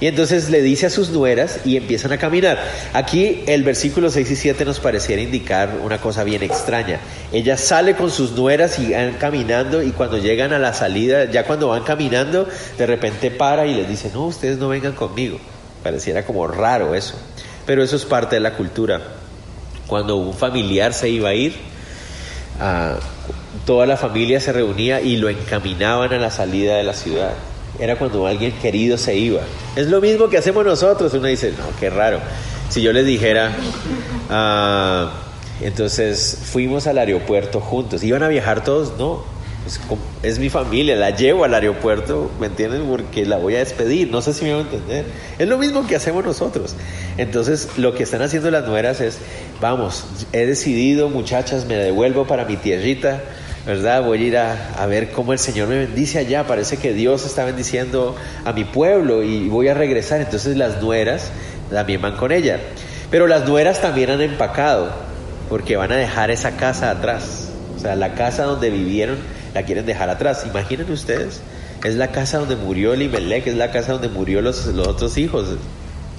Y 0.00 0.06
entonces 0.06 0.50
le 0.50 0.62
dice 0.62 0.86
a 0.86 0.90
sus 0.90 1.10
nueras 1.10 1.60
y 1.64 1.76
empiezan 1.76 2.12
a 2.12 2.18
caminar. 2.18 2.58
Aquí 2.92 3.42
el 3.46 3.64
versículo 3.64 4.10
6 4.10 4.30
y 4.30 4.36
7 4.36 4.64
nos 4.64 4.80
pareciera 4.80 5.20
indicar 5.20 5.78
una 5.82 5.98
cosa 5.98 6.24
bien 6.24 6.42
extraña. 6.42 7.00
Ella 7.32 7.56
sale 7.56 7.96
con 7.96 8.10
sus 8.10 8.32
nueras 8.32 8.78
y 8.78 8.92
van 8.92 9.14
caminando 9.14 9.82
y 9.82 9.90
cuando 9.90 10.18
llegan 10.18 10.52
a 10.52 10.58
la 10.58 10.72
salida, 10.72 11.24
ya 11.24 11.44
cuando 11.44 11.68
van 11.68 11.82
caminando, 11.82 12.48
de 12.78 12.86
repente 12.86 13.30
para 13.30 13.66
y 13.66 13.74
les 13.74 13.88
dice, 13.88 14.10
no, 14.14 14.26
ustedes 14.26 14.58
no 14.58 14.68
vengan 14.68 14.92
conmigo. 14.92 15.38
Pareciera 15.82 16.24
como 16.24 16.46
raro 16.46 16.94
eso. 16.94 17.14
Pero 17.66 17.82
eso 17.82 17.96
es 17.96 18.04
parte 18.04 18.36
de 18.36 18.40
la 18.40 18.54
cultura. 18.54 19.00
Cuando 19.86 20.16
un 20.16 20.34
familiar 20.34 20.94
se 20.94 21.08
iba 21.08 21.30
a 21.30 21.34
ir, 21.34 21.56
ah, 22.60 22.96
toda 23.66 23.86
la 23.86 23.96
familia 23.96 24.40
se 24.40 24.52
reunía 24.52 25.00
y 25.00 25.16
lo 25.16 25.28
encaminaban 25.28 26.12
a 26.12 26.18
la 26.18 26.30
salida 26.30 26.76
de 26.76 26.84
la 26.84 26.94
ciudad. 26.94 27.32
Era 27.78 27.96
cuando 27.96 28.26
alguien 28.26 28.52
querido 28.60 28.98
se 28.98 29.16
iba. 29.16 29.40
Es 29.76 29.86
lo 29.88 30.00
mismo 30.00 30.28
que 30.28 30.38
hacemos 30.38 30.64
nosotros. 30.64 31.14
Uno 31.14 31.26
dice, 31.26 31.52
no, 31.52 31.64
qué 31.78 31.90
raro. 31.90 32.20
Si 32.68 32.82
yo 32.82 32.92
les 32.92 33.06
dijera, 33.06 33.52
ah, 34.28 35.12
entonces 35.60 36.38
fuimos 36.44 36.86
al 36.86 36.98
aeropuerto 36.98 37.60
juntos, 37.60 38.02
¿iban 38.02 38.22
a 38.22 38.28
viajar 38.28 38.62
todos? 38.64 38.96
No, 38.98 39.24
es, 40.22 40.38
mi 40.38 40.48
familia, 40.48 40.96
la 40.96 41.10
llevo 41.10 41.44
al 41.44 41.54
aeropuerto, 41.54 42.30
¿me 42.40 42.46
entienden? 42.46 42.84
Porque 42.84 43.26
la 43.26 43.36
voy 43.36 43.56
a 43.56 43.58
despedir, 43.58 44.10
no 44.10 44.22
sé 44.22 44.32
si 44.32 44.44
me 44.44 44.52
van 44.52 44.60
a 44.60 44.64
entender. 44.64 45.04
Es 45.38 45.48
lo 45.48 45.58
mismo 45.58 45.86
que 45.86 45.96
hacemos 45.96 46.24
nosotros. 46.24 46.74
Entonces, 47.18 47.68
lo 47.76 47.94
que 47.94 48.02
están 48.02 48.22
haciendo 48.22 48.50
las 48.50 48.66
nueras 48.66 49.00
es, 49.00 49.18
vamos, 49.60 50.04
he 50.32 50.46
decidido, 50.46 51.08
muchachas, 51.08 51.66
me 51.66 51.74
devuelvo 51.74 52.26
para 52.26 52.44
mi 52.46 52.56
tierrita, 52.56 53.22
¿verdad? 53.66 54.02
Voy 54.02 54.18
a 54.18 54.26
ir 54.26 54.36
a, 54.38 54.86
ver 54.86 55.10
cómo 55.10 55.32
el 55.32 55.38
Señor 55.38 55.68
me 55.68 55.78
bendice 55.78 56.18
allá. 56.18 56.46
Parece 56.46 56.76
que 56.76 56.92
Dios 56.92 57.24
está 57.26 57.44
bendiciendo 57.44 58.16
a 58.44 58.52
mi 58.52 58.64
pueblo 58.64 59.22
y 59.22 59.48
voy 59.48 59.68
a 59.68 59.74
regresar. 59.74 60.20
Entonces, 60.20 60.56
las 60.56 60.82
nueras 60.82 61.30
también 61.70 62.00
van 62.00 62.16
con 62.16 62.32
ella. 62.32 62.58
Pero 63.10 63.26
las 63.26 63.48
nueras 63.48 63.80
también 63.80 64.10
han 64.10 64.20
empacado, 64.20 64.90
porque 65.48 65.76
van 65.76 65.92
a 65.92 65.96
dejar 65.96 66.30
esa 66.30 66.56
casa 66.56 66.90
atrás. 66.90 67.48
O 67.76 67.78
sea, 67.78 67.96
la 67.96 68.14
casa 68.14 68.44
donde 68.44 68.70
vivieron 68.70 69.18
la 69.54 69.64
quieren 69.64 69.86
dejar 69.86 70.10
atrás. 70.10 70.44
Imaginen 70.46 70.90
ustedes, 70.90 71.40
es 71.84 71.94
la 71.96 72.08
casa 72.08 72.38
donde 72.38 72.56
murió 72.56 72.94
Elimelech, 72.94 73.46
es 73.46 73.56
la 73.56 73.70
casa 73.70 73.92
donde 73.92 74.08
murió 74.08 74.42
los, 74.42 74.66
los 74.66 74.86
otros 74.86 75.18
hijos. 75.18 75.48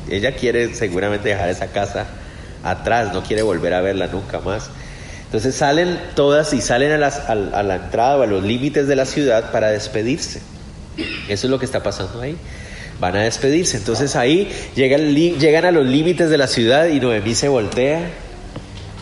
Ella 0.10 0.36
quiere 0.36 0.74
seguramente 0.74 1.30
dejar 1.30 1.50
esa 1.50 1.68
casa 1.68 2.08
atrás, 2.64 3.14
no 3.14 3.24
quiere 3.24 3.44
volver 3.44 3.74
a 3.74 3.82
verla 3.82 4.08
nunca 4.08 4.40
más. 4.40 4.70
Entonces 5.32 5.56
salen 5.56 5.98
todas 6.14 6.52
y 6.52 6.60
salen 6.60 6.92
a, 6.92 6.98
las, 6.98 7.30
a, 7.30 7.36
la 7.36 7.76
entrada 7.78 8.18
o 8.18 8.24
a 8.24 8.26
los 8.28 8.44
límites 8.44 8.86
de 8.86 8.98
la 8.98 9.06
ciudad 9.06 9.50
para 9.54 9.70
despedirse. 9.70 10.42
Eso 11.30 11.48
es 11.48 11.50
lo 11.50 11.58
que 11.58 11.64
está 11.64 11.82
pasando 11.82 12.20
ahí. 12.20 12.36
Van 13.00 13.16
a 13.16 13.22
despedirse. 13.22 13.78
Entonces 13.78 14.18
ahí 14.18 14.52
llegan, 14.76 15.16
llegan 15.16 15.64
a 15.64 15.72
los 15.72 15.86
límites 15.86 16.30
de 16.30 16.38
la 16.38 16.48
ciudad 16.48 16.88
y 16.88 17.00
Noemí 17.00 17.34
se 17.34 17.48
voltea 17.48 18.10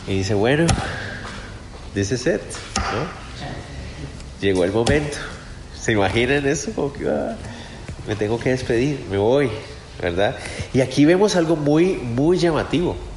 y 0.07 0.19
dice, 0.19 0.35
bueno, 0.35 0.67
is 1.95 2.11
it. 2.11 2.41
¿no? 2.75 3.09
llegó 4.39 4.65
el 4.65 4.71
momento. 4.71 5.17
¿Se 5.81 5.93
imaginan 5.93 6.45
eso? 6.45 6.93
Ah, 7.07 7.37
me 8.07 8.15
tengo 8.15 8.39
que 8.39 8.51
despedir, 8.51 9.03
me 9.09 9.17
voy, 9.17 9.49
¿verdad? 9.99 10.35
Y 10.75 10.81
aquí 10.81 11.05
vemos 11.05 11.35
algo 11.35 11.55
muy, 11.55 11.95
muy 11.95 12.37
llamativo. 12.37 13.08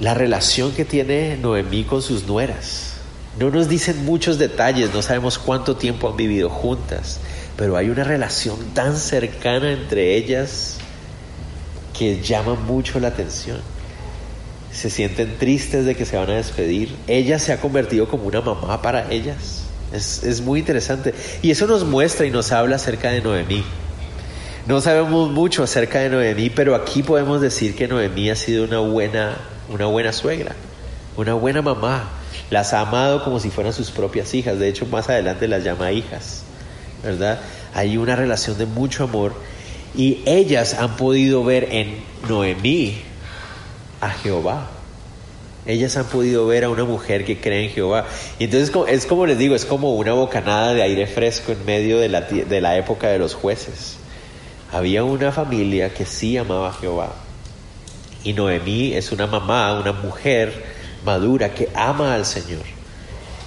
La 0.00 0.14
relación 0.14 0.72
que 0.72 0.84
tiene 0.84 1.36
Noemí 1.36 1.84
con 1.84 2.02
sus 2.02 2.26
nueras. 2.26 2.94
No 3.38 3.50
nos 3.50 3.68
dicen 3.68 4.04
muchos 4.04 4.38
detalles, 4.38 4.92
no 4.94 5.02
sabemos 5.02 5.38
cuánto 5.38 5.76
tiempo 5.76 6.08
han 6.08 6.16
vivido 6.16 6.48
juntas, 6.48 7.20
pero 7.56 7.76
hay 7.76 7.90
una 7.90 8.04
relación 8.04 8.58
tan 8.74 8.96
cercana 8.96 9.72
entre 9.72 10.16
ellas 10.16 10.76
que 11.98 12.20
llama 12.20 12.54
mucho 12.54 13.00
la 13.00 13.08
atención 13.08 13.58
se 14.74 14.90
sienten 14.90 15.38
tristes 15.38 15.84
de 15.84 15.94
que 15.94 16.04
se 16.04 16.16
van 16.16 16.28
a 16.30 16.34
despedir. 16.34 16.94
Ella 17.06 17.38
se 17.38 17.52
ha 17.52 17.60
convertido 17.60 18.08
como 18.08 18.24
una 18.24 18.40
mamá 18.40 18.82
para 18.82 19.10
ellas. 19.10 19.62
Es, 19.92 20.40
muy 20.40 20.58
interesante. 20.58 21.14
Y 21.42 21.52
eso 21.52 21.68
nos 21.68 21.84
muestra 21.84 22.26
y 22.26 22.30
nos 22.30 22.50
habla 22.50 22.76
acerca 22.76 23.10
de 23.10 23.22
Noemí. 23.22 23.64
No 24.66 24.80
sabemos 24.80 25.30
mucho 25.30 25.62
acerca 25.62 26.00
de 26.00 26.08
Noemí, 26.08 26.50
pero 26.50 26.74
aquí 26.74 27.04
podemos 27.04 27.40
decir 27.40 27.76
que 27.76 27.86
Noemí 27.86 28.30
ha 28.30 28.36
sido 28.36 28.64
una 28.64 28.80
buena, 28.80 29.36
una 29.68 29.86
buena 29.86 30.12
suegra, 30.12 30.54
una 31.16 31.34
buena 31.34 31.62
mamá. 31.62 32.08
Las 32.50 32.72
ha 32.74 32.80
amado 32.80 33.24
como 33.24 33.40
si 33.40 33.50
fueran 33.50 33.72
sus 33.72 33.90
propias 33.90 34.34
hijas. 34.34 34.58
De 34.58 34.68
hecho, 34.68 34.86
más 34.86 35.08
adelante 35.08 35.48
las 35.48 35.64
llama 35.64 35.92
hijas. 35.92 36.42
¿Verdad? 37.02 37.40
Hay 37.74 37.96
una 37.96 38.16
relación 38.16 38.58
de 38.58 38.66
mucho 38.66 39.04
amor. 39.04 39.32
Y 39.94 40.22
ellas 40.26 40.74
han 40.74 40.96
podido 40.96 41.44
ver 41.44 41.68
en 41.70 42.02
Noemí 42.28 43.00
a 44.00 44.10
Jehová. 44.10 44.68
Ellas 45.66 45.96
han 45.96 46.04
podido 46.04 46.46
ver 46.46 46.64
a 46.64 46.68
una 46.68 46.84
mujer 46.84 47.24
que 47.24 47.40
cree 47.40 47.64
en 47.64 47.70
Jehová. 47.70 48.06
Y 48.38 48.44
entonces 48.44 48.70
es 48.88 49.06
como 49.06 49.26
les 49.26 49.38
digo, 49.38 49.54
es 49.54 49.64
como 49.64 49.94
una 49.94 50.12
bocanada 50.12 50.74
de 50.74 50.82
aire 50.82 51.06
fresco 51.06 51.52
en 51.52 51.64
medio 51.64 51.98
de 51.98 52.08
la, 52.08 52.20
de 52.22 52.60
la 52.60 52.76
época 52.76 53.08
de 53.08 53.18
los 53.18 53.34
jueces. 53.34 53.96
Había 54.72 55.04
una 55.04 55.32
familia 55.32 55.94
que 55.94 56.04
sí 56.04 56.36
amaba 56.36 56.68
a 56.68 56.72
Jehová. 56.72 57.23
Y 58.24 58.32
Noemí 58.32 58.94
es 58.94 59.12
una 59.12 59.26
mamá, 59.26 59.78
una 59.78 59.92
mujer 59.92 60.64
madura 61.04 61.54
que 61.54 61.68
ama 61.74 62.14
al 62.14 62.24
Señor. 62.24 62.62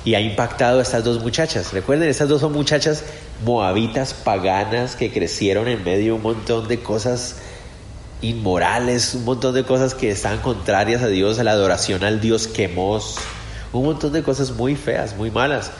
Y 0.05 0.15
ha 0.15 0.21
impactado 0.21 0.79
a 0.79 0.83
estas 0.83 1.03
dos 1.03 1.21
muchachas. 1.21 1.73
Recuerden, 1.73 2.07
estas 2.07 2.29
dos 2.29 2.41
son 2.41 2.53
muchachas 2.53 3.03
moabitas 3.43 4.13
paganas 4.13 4.95
que 4.95 5.11
crecieron 5.11 5.67
en 5.67 5.83
medio 5.83 6.05
de 6.05 6.11
un 6.13 6.21
montón 6.21 6.67
de 6.67 6.79
cosas 6.79 7.37
inmorales, 8.21 9.15
un 9.15 9.25
montón 9.25 9.53
de 9.53 9.63
cosas 9.63 9.93
que 9.93 10.11
están 10.11 10.39
contrarias 10.39 11.01
a 11.01 11.07
Dios, 11.07 11.39
a 11.39 11.43
la 11.43 11.51
adoración 11.51 12.03
al 12.03 12.21
Dios 12.21 12.47
quemos, 12.47 13.17
un 13.73 13.85
montón 13.85 14.13
de 14.13 14.23
cosas 14.23 14.51
muy 14.51 14.75
feas, 14.75 15.15
muy 15.15 15.31
malas. 15.31 15.71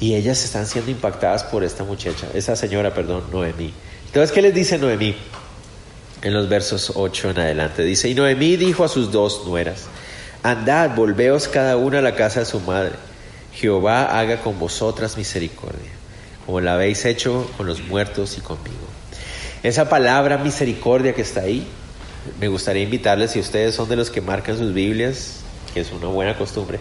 Y 0.00 0.14
ellas 0.14 0.44
están 0.44 0.66
siendo 0.66 0.90
impactadas 0.90 1.44
por 1.44 1.64
esta 1.64 1.84
muchacha, 1.84 2.26
esa 2.34 2.56
señora, 2.56 2.94
perdón, 2.94 3.24
Noemí. 3.32 3.72
Entonces, 4.06 4.32
¿qué 4.32 4.42
les 4.42 4.54
dice 4.54 4.78
Noemí? 4.78 5.14
En 6.22 6.34
los 6.34 6.48
versos 6.48 6.92
8 6.96 7.30
en 7.30 7.38
adelante. 7.38 7.84
Dice, 7.84 8.08
y 8.08 8.14
Noemí 8.14 8.56
dijo 8.56 8.84
a 8.84 8.88
sus 8.88 9.12
dos 9.12 9.42
nueras, 9.46 9.84
andad, 10.42 10.96
volveos 10.96 11.46
cada 11.46 11.76
una 11.76 11.98
a 11.98 12.02
la 12.02 12.16
casa 12.16 12.40
de 12.40 12.46
su 12.46 12.60
madre. 12.60 12.94
Jehová 13.52 14.18
haga 14.18 14.40
con 14.40 14.58
vosotras 14.58 15.16
misericordia, 15.16 15.90
como 16.44 16.60
la 16.60 16.74
habéis 16.74 17.04
hecho 17.04 17.48
con 17.56 17.66
los 17.66 17.80
muertos 17.82 18.36
y 18.38 18.40
conmigo. 18.40 18.76
Esa 19.62 19.88
palabra 19.88 20.38
misericordia 20.38 21.14
que 21.14 21.22
está 21.22 21.40
ahí, 21.42 21.66
me 22.40 22.48
gustaría 22.48 22.82
invitarles, 22.82 23.32
si 23.32 23.40
ustedes 23.40 23.74
son 23.74 23.88
de 23.88 23.96
los 23.96 24.10
que 24.10 24.20
marcan 24.20 24.58
sus 24.58 24.72
Biblias, 24.72 25.40
que 25.72 25.80
es 25.80 25.92
una 25.92 26.08
buena 26.08 26.36
costumbre, 26.36 26.78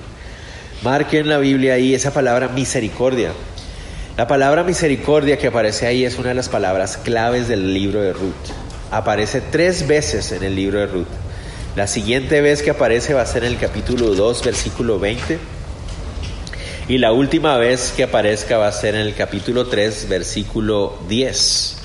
marquen 0.84 1.30
la 1.30 1.38
Biblia 1.38 1.76
ahí 1.76 1.96
esa 1.96 2.14
palabra 2.14 2.48
misericordia. 2.50 3.32
La 4.18 4.28
palabra 4.28 4.64
misericordia 4.64 5.38
que 5.38 5.48
aparece 5.48 5.86
ahí 5.86 6.06
es 6.06 6.18
una 6.18 6.30
de 6.30 6.36
las 6.36 6.50
palabras 6.50 6.98
claves 6.98 7.48
del 7.48 7.74
libro 7.74 8.02
de 8.02 8.14
Ruth. 8.14 8.67
Aparece 8.92 9.42
tres 9.42 9.88
veces 9.88 10.32
en 10.32 10.44
el 10.44 10.56
libro 10.56 10.80
de 10.80 10.88
Ruth. 10.88 11.08
La 11.76 11.88
siguiente 11.88 12.42
vez 12.42 12.64
que 12.64 12.72
aparece 12.72 13.14
va 13.14 13.22
a 13.22 13.26
ser 13.26 13.44
en 13.44 13.52
el 13.52 13.60
capítulo 13.60 14.16
2, 14.16 14.44
versículo 14.44 15.00
20. 15.00 15.38
Y 16.88 16.98
la 17.00 17.12
última 17.12 17.58
vez 17.58 17.94
que 17.96 18.04
aparezca 18.04 18.58
va 18.58 18.68
a 18.68 18.72
ser 18.72 18.96
en 18.96 19.02
el 19.02 19.14
capítulo 19.14 19.68
3, 19.68 20.08
versículo 20.08 20.98
10. 21.10 21.76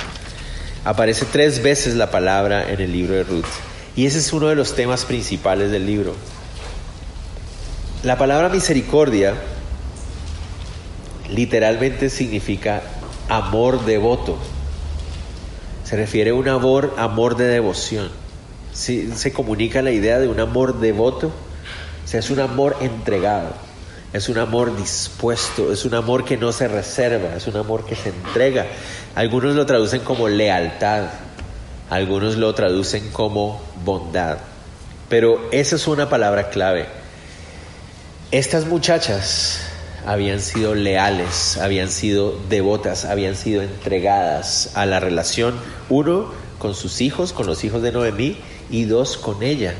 Aparece 0.84 1.26
tres 1.30 1.62
veces 1.62 1.94
la 1.94 2.10
palabra 2.10 2.70
en 2.70 2.80
el 2.80 2.92
libro 2.92 3.14
de 3.14 3.24
Ruth. 3.24 3.44
Y 3.96 4.06
ese 4.06 4.18
es 4.18 4.32
uno 4.32 4.46
de 4.48 4.54
los 4.54 4.74
temas 4.74 5.04
principales 5.04 5.70
del 5.70 5.86
libro. 5.86 6.14
La 8.02 8.16
palabra 8.16 8.48
misericordia 8.48 9.34
literalmente 11.28 12.10
significa 12.10 12.82
amor 13.28 13.84
devoto. 13.84 14.38
Se 15.92 15.98
refiere 15.98 16.31
a 16.31 16.35
un 16.35 16.48
amor, 16.48 16.94
amor 16.96 17.37
de 17.37 17.44
devoción. 17.44 18.09
se 18.72 19.33
comunica 19.35 19.83
la 19.83 19.90
idea 19.90 20.20
de 20.20 20.26
un 20.26 20.40
amor 20.40 20.81
devoto. 20.81 21.26
O 21.26 22.09
sea, 22.09 22.20
es 22.20 22.31
un 22.31 22.40
amor 22.40 22.78
entregado. 22.81 23.50
Es 24.14 24.31
un 24.31 24.38
amor 24.38 24.74
dispuesto, 24.74 25.70
es 25.70 25.85
un 25.85 25.92
amor 25.92 26.24
que 26.24 26.38
no 26.38 26.50
se 26.50 26.66
reserva, 26.66 27.37
es 27.37 27.46
un 27.46 27.59
amor 27.59 27.85
que 27.85 27.94
se 27.94 28.09
entrega. 28.09 28.64
Algunos 29.14 29.55
lo 29.55 29.66
traducen 29.66 30.00
como 30.00 30.28
lealtad, 30.28 31.09
algunos 31.90 32.38
lo 32.38 32.55
traducen 32.55 33.11
como 33.11 33.61
bondad. 33.85 34.38
Pero 35.11 35.50
esa 35.52 35.76
es 35.76 35.87
una 35.87 36.09
palabra 36.09 36.48
clave. 36.48 36.87
Estas 38.31 38.64
muchachas 38.64 39.71
habían 40.06 40.40
sido 40.40 40.74
leales, 40.74 41.58
habían 41.58 41.90
sido 41.90 42.38
devotas, 42.48 43.04
habían 43.04 43.36
sido 43.36 43.62
entregadas 43.62 44.70
a 44.74 44.86
la 44.86 45.00
relación, 45.00 45.54
uno, 45.88 46.30
con 46.58 46.74
sus 46.74 47.00
hijos, 47.00 47.32
con 47.32 47.46
los 47.46 47.64
hijos 47.64 47.82
de 47.82 47.92
Noemí, 47.92 48.36
y 48.70 48.84
dos, 48.84 49.16
con 49.16 49.42
ella. 49.42 49.74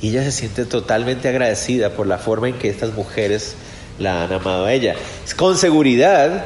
Y 0.00 0.10
ella 0.10 0.22
se 0.22 0.32
siente 0.32 0.64
totalmente 0.64 1.28
agradecida 1.28 1.90
por 1.90 2.06
la 2.06 2.18
forma 2.18 2.48
en 2.48 2.58
que 2.58 2.68
estas 2.68 2.92
mujeres 2.92 3.54
la 3.98 4.24
han 4.24 4.32
amado 4.32 4.66
a 4.66 4.72
ella. 4.72 4.94
Con 5.36 5.56
seguridad, 5.56 6.44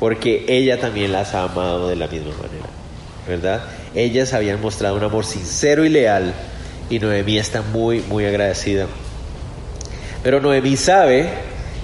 porque 0.00 0.44
ella 0.48 0.80
también 0.80 1.12
las 1.12 1.34
ha 1.34 1.44
amado 1.44 1.88
de 1.88 1.96
la 1.96 2.08
misma 2.08 2.32
manera, 2.32 2.68
¿verdad? 3.28 3.62
Ellas 3.94 4.32
habían 4.32 4.60
mostrado 4.60 4.96
un 4.96 5.04
amor 5.04 5.24
sincero 5.24 5.84
y 5.84 5.90
leal 5.90 6.34
y 6.90 6.98
Noemí 6.98 7.38
está 7.38 7.62
muy, 7.62 8.00
muy 8.00 8.24
agradecida. 8.24 8.86
Pero 10.22 10.40
Noemí 10.40 10.76
sabe 10.76 11.28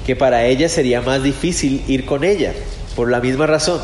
que 0.08 0.16
para 0.16 0.46
ella 0.46 0.70
sería 0.70 1.02
más 1.02 1.22
difícil 1.22 1.84
ir 1.86 2.06
con 2.06 2.24
ella, 2.24 2.54
por 2.96 3.10
la 3.10 3.20
misma 3.20 3.46
razón. 3.46 3.78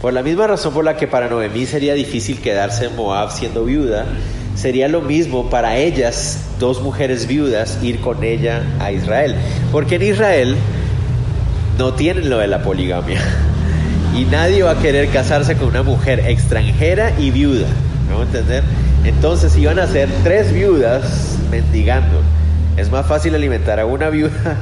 Por 0.00 0.14
la 0.14 0.22
misma 0.22 0.46
razón 0.46 0.72
por 0.72 0.86
la 0.86 0.96
que 0.96 1.06
para 1.06 1.28
Noemí 1.28 1.66
sería 1.66 1.92
difícil 1.92 2.40
quedarse 2.40 2.86
en 2.86 2.96
Moab 2.96 3.30
siendo 3.30 3.66
viuda, 3.66 4.06
sería 4.54 4.88
lo 4.88 5.02
mismo 5.02 5.50
para 5.50 5.76
ellas, 5.76 6.44
dos 6.58 6.80
mujeres 6.80 7.26
viudas, 7.26 7.78
ir 7.82 8.00
con 8.00 8.24
ella 8.24 8.62
a 8.80 8.90
Israel. 8.90 9.34
Porque 9.70 9.96
en 9.96 10.04
Israel 10.04 10.56
no 11.76 11.92
tienen 11.92 12.30
lo 12.30 12.38
de 12.38 12.46
la 12.46 12.62
poligamia. 12.62 13.20
Y 14.16 14.24
nadie 14.24 14.62
va 14.62 14.70
a 14.70 14.78
querer 14.78 15.10
casarse 15.10 15.56
con 15.56 15.68
una 15.68 15.82
mujer 15.82 16.20
extranjera 16.20 17.12
y 17.18 17.30
viuda. 17.32 17.66
¿Me 18.08 18.22
entender? 18.22 18.64
Entonces 19.04 19.54
iban 19.58 19.78
a 19.78 19.86
ser 19.86 20.08
tres 20.24 20.54
viudas 20.54 21.36
mendigando. 21.50 22.22
Es 22.78 22.90
más 22.90 23.04
fácil 23.04 23.34
alimentar 23.34 23.78
a 23.78 23.84
una 23.84 24.08
viuda 24.08 24.56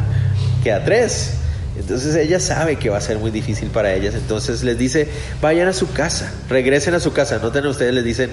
que 0.64 0.72
a 0.72 0.82
tres. 0.82 1.34
Entonces 1.78 2.16
ella 2.16 2.40
sabe 2.40 2.76
que 2.76 2.88
va 2.88 2.98
a 2.98 3.00
ser 3.00 3.18
muy 3.18 3.30
difícil 3.30 3.68
para 3.68 3.92
ellas. 3.92 4.14
Entonces 4.14 4.64
les 4.64 4.78
dice, 4.78 5.06
vayan 5.40 5.68
a 5.68 5.72
su 5.72 5.92
casa, 5.92 6.32
regresen 6.48 6.94
a 6.94 7.00
su 7.00 7.12
casa. 7.12 7.38
Noten 7.38 7.66
ustedes, 7.66 7.92
les 7.92 8.04
dicen, 8.04 8.30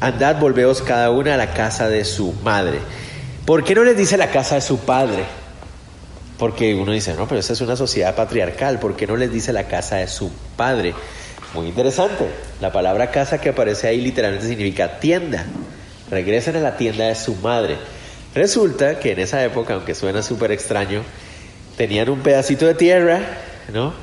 andad, 0.00 0.38
volveos 0.38 0.82
cada 0.82 1.10
una 1.10 1.34
a 1.34 1.36
la 1.36 1.54
casa 1.54 1.88
de 1.88 2.04
su 2.04 2.32
madre. 2.44 2.78
¿Por 3.46 3.64
qué 3.64 3.74
no 3.74 3.82
les 3.82 3.96
dice 3.96 4.16
la 4.18 4.30
casa 4.30 4.56
de 4.56 4.60
su 4.60 4.78
padre? 4.80 5.24
Porque 6.38 6.74
uno 6.74 6.92
dice, 6.92 7.14
no, 7.14 7.26
pero 7.26 7.40
esa 7.40 7.54
es 7.54 7.60
una 7.60 7.76
sociedad 7.76 8.14
patriarcal, 8.14 8.78
¿por 8.78 8.94
qué 8.94 9.06
no 9.06 9.16
les 9.16 9.32
dice 9.32 9.52
la 9.52 9.64
casa 9.64 9.96
de 9.96 10.06
su 10.06 10.30
padre? 10.56 10.94
Muy 11.54 11.68
interesante. 11.68 12.26
La 12.60 12.70
palabra 12.70 13.10
casa 13.10 13.40
que 13.40 13.48
aparece 13.48 13.88
ahí 13.88 14.00
literalmente 14.00 14.46
significa 14.46 15.00
tienda. 15.00 15.46
Regresen 16.10 16.56
a 16.56 16.60
la 16.60 16.76
tienda 16.76 17.06
de 17.06 17.14
su 17.14 17.34
madre. 17.36 17.76
Resulta 18.34 18.98
que 18.98 19.12
en 19.12 19.20
esa 19.20 19.42
época, 19.42 19.74
aunque 19.74 19.94
suena 19.94 20.22
súper 20.22 20.52
extraño, 20.52 21.02
tenían 21.78 22.10
un 22.10 22.20
pedacito 22.20 22.66
de 22.66 22.74
tierra, 22.74 23.20
¿no? 23.72 23.94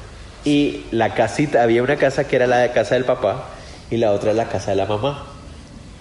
Y 0.46 0.86
la 0.92 1.14
casita, 1.14 1.62
había 1.62 1.84
una 1.84 1.98
casa 1.98 2.24
que 2.24 2.38
era 2.38 2.48
la 2.48 2.60
de 2.60 2.72
casa 2.72 2.96
del 2.96 3.04
papá 3.04 3.50
y 3.92 3.98
la 3.98 4.14
otra 4.14 4.34
la 4.34 4.48
casa 4.48 4.72
de 4.72 4.78
la 4.78 4.86
mamá. 4.86 5.28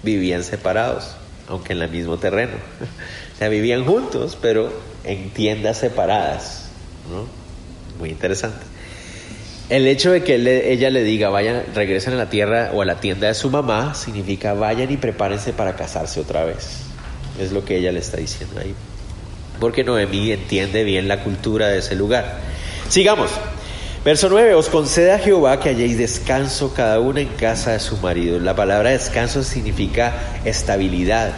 Vivían 0.04 0.44
separados, 0.44 1.16
aunque 1.48 1.72
en 1.72 1.82
el 1.82 1.90
mismo 1.90 2.16
terreno. 2.16 2.52
O 3.34 3.36
sea, 3.36 3.48
vivían 3.48 3.84
juntos, 3.84 4.38
pero 4.40 4.72
en 5.02 5.30
tiendas 5.30 5.78
separadas. 5.78 6.68
¿no? 7.10 7.26
Muy 7.98 8.10
interesante. 8.10 8.64
El 9.68 9.88
hecho 9.88 10.12
de 10.12 10.22
que 10.22 10.36
ella 10.70 10.88
le 10.90 11.02
diga, 11.02 11.30
vayan, 11.30 11.64
regresen 11.74 12.12
a 12.12 12.16
la 12.16 12.30
tierra 12.30 12.70
o 12.72 12.82
a 12.82 12.84
la 12.84 13.00
tienda 13.00 13.26
de 13.26 13.34
su 13.34 13.50
mamá, 13.50 13.96
significa 13.96 14.54
vayan 14.54 14.92
y 14.92 14.96
prepárense 14.96 15.52
para 15.52 15.74
casarse 15.74 16.20
otra 16.20 16.44
vez. 16.44 16.82
Es 17.40 17.50
lo 17.50 17.64
que 17.64 17.76
ella 17.76 17.90
le 17.90 17.98
está 17.98 18.18
diciendo 18.18 18.60
ahí. 18.60 18.72
Porque 19.60 19.84
Noemí 19.84 20.32
entiende 20.32 20.84
bien 20.84 21.08
la 21.08 21.22
cultura 21.22 21.68
de 21.68 21.78
ese 21.78 21.94
lugar. 21.94 22.40
Sigamos. 22.88 23.30
Verso 24.04 24.28
9, 24.28 24.54
os 24.54 24.68
conceda 24.68 25.18
Jehová 25.18 25.60
que 25.60 25.70
halléis 25.70 25.96
descanso 25.96 26.74
cada 26.74 27.00
una 27.00 27.20
en 27.20 27.28
casa 27.28 27.72
de 27.72 27.80
su 27.80 27.96
marido. 27.96 28.38
La 28.38 28.54
palabra 28.54 28.90
descanso 28.90 29.42
significa 29.42 30.12
estabilidad, 30.44 31.32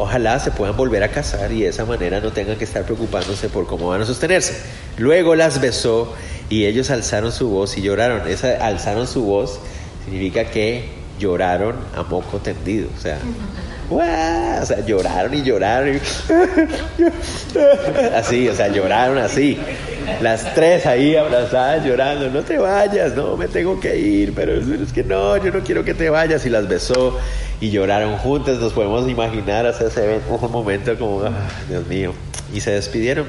Ojalá 0.00 0.38
se 0.38 0.52
puedan 0.52 0.76
volver 0.76 1.02
a 1.02 1.08
casar 1.10 1.50
y 1.50 1.62
de 1.62 1.70
esa 1.70 1.84
manera 1.84 2.20
no 2.20 2.30
tengan 2.30 2.56
que 2.56 2.62
estar 2.62 2.84
preocupándose 2.84 3.48
por 3.48 3.66
cómo 3.66 3.88
van 3.88 4.00
a 4.00 4.06
sostenerse. 4.06 4.56
Luego 4.96 5.34
las 5.34 5.60
besó 5.60 6.14
y 6.48 6.66
ellos 6.66 6.90
alzaron 6.90 7.32
su 7.32 7.48
voz 7.48 7.76
y 7.76 7.82
lloraron. 7.82 8.28
Esa 8.28 8.64
alzaron 8.64 9.08
su 9.08 9.24
voz 9.24 9.58
significa 10.04 10.44
que 10.44 10.88
lloraron 11.18 11.76
a 11.94 12.02
moco 12.02 12.38
tendido. 12.38 12.88
O 12.96 13.00
sea, 13.00 13.18
o 13.90 14.66
sea, 14.66 14.84
lloraron 14.84 15.34
y 15.34 15.42
lloraron. 15.42 15.98
así, 18.14 18.48
o 18.48 18.54
sea, 18.54 18.68
lloraron 18.68 19.18
así. 19.18 19.58
Las 20.20 20.54
tres 20.54 20.86
ahí 20.86 21.16
abrazadas 21.16 21.84
llorando, 21.84 22.30
no 22.30 22.42
te 22.42 22.58
vayas, 22.58 23.14
no, 23.14 23.36
me 23.36 23.48
tengo 23.48 23.78
que 23.80 23.96
ir, 23.98 24.32
pero 24.34 24.54
es 24.54 24.92
que 24.92 25.04
no, 25.04 25.36
yo 25.36 25.52
no 25.52 25.60
quiero 25.60 25.84
que 25.84 25.94
te 25.94 26.10
vayas. 26.10 26.44
Y 26.46 26.50
las 26.50 26.68
besó 26.68 27.18
y 27.60 27.70
lloraron 27.70 28.16
juntas. 28.18 28.58
Nos 28.58 28.72
podemos 28.72 29.08
imaginar 29.08 29.66
hacer 29.66 29.88
ese, 29.88 30.16
ese 30.16 30.48
momento 30.48 30.98
como, 30.98 31.22
ah, 31.22 31.32
Dios 31.68 31.86
mío. 31.86 32.12
Y 32.52 32.60
se 32.60 32.72
despidieron. 32.72 33.26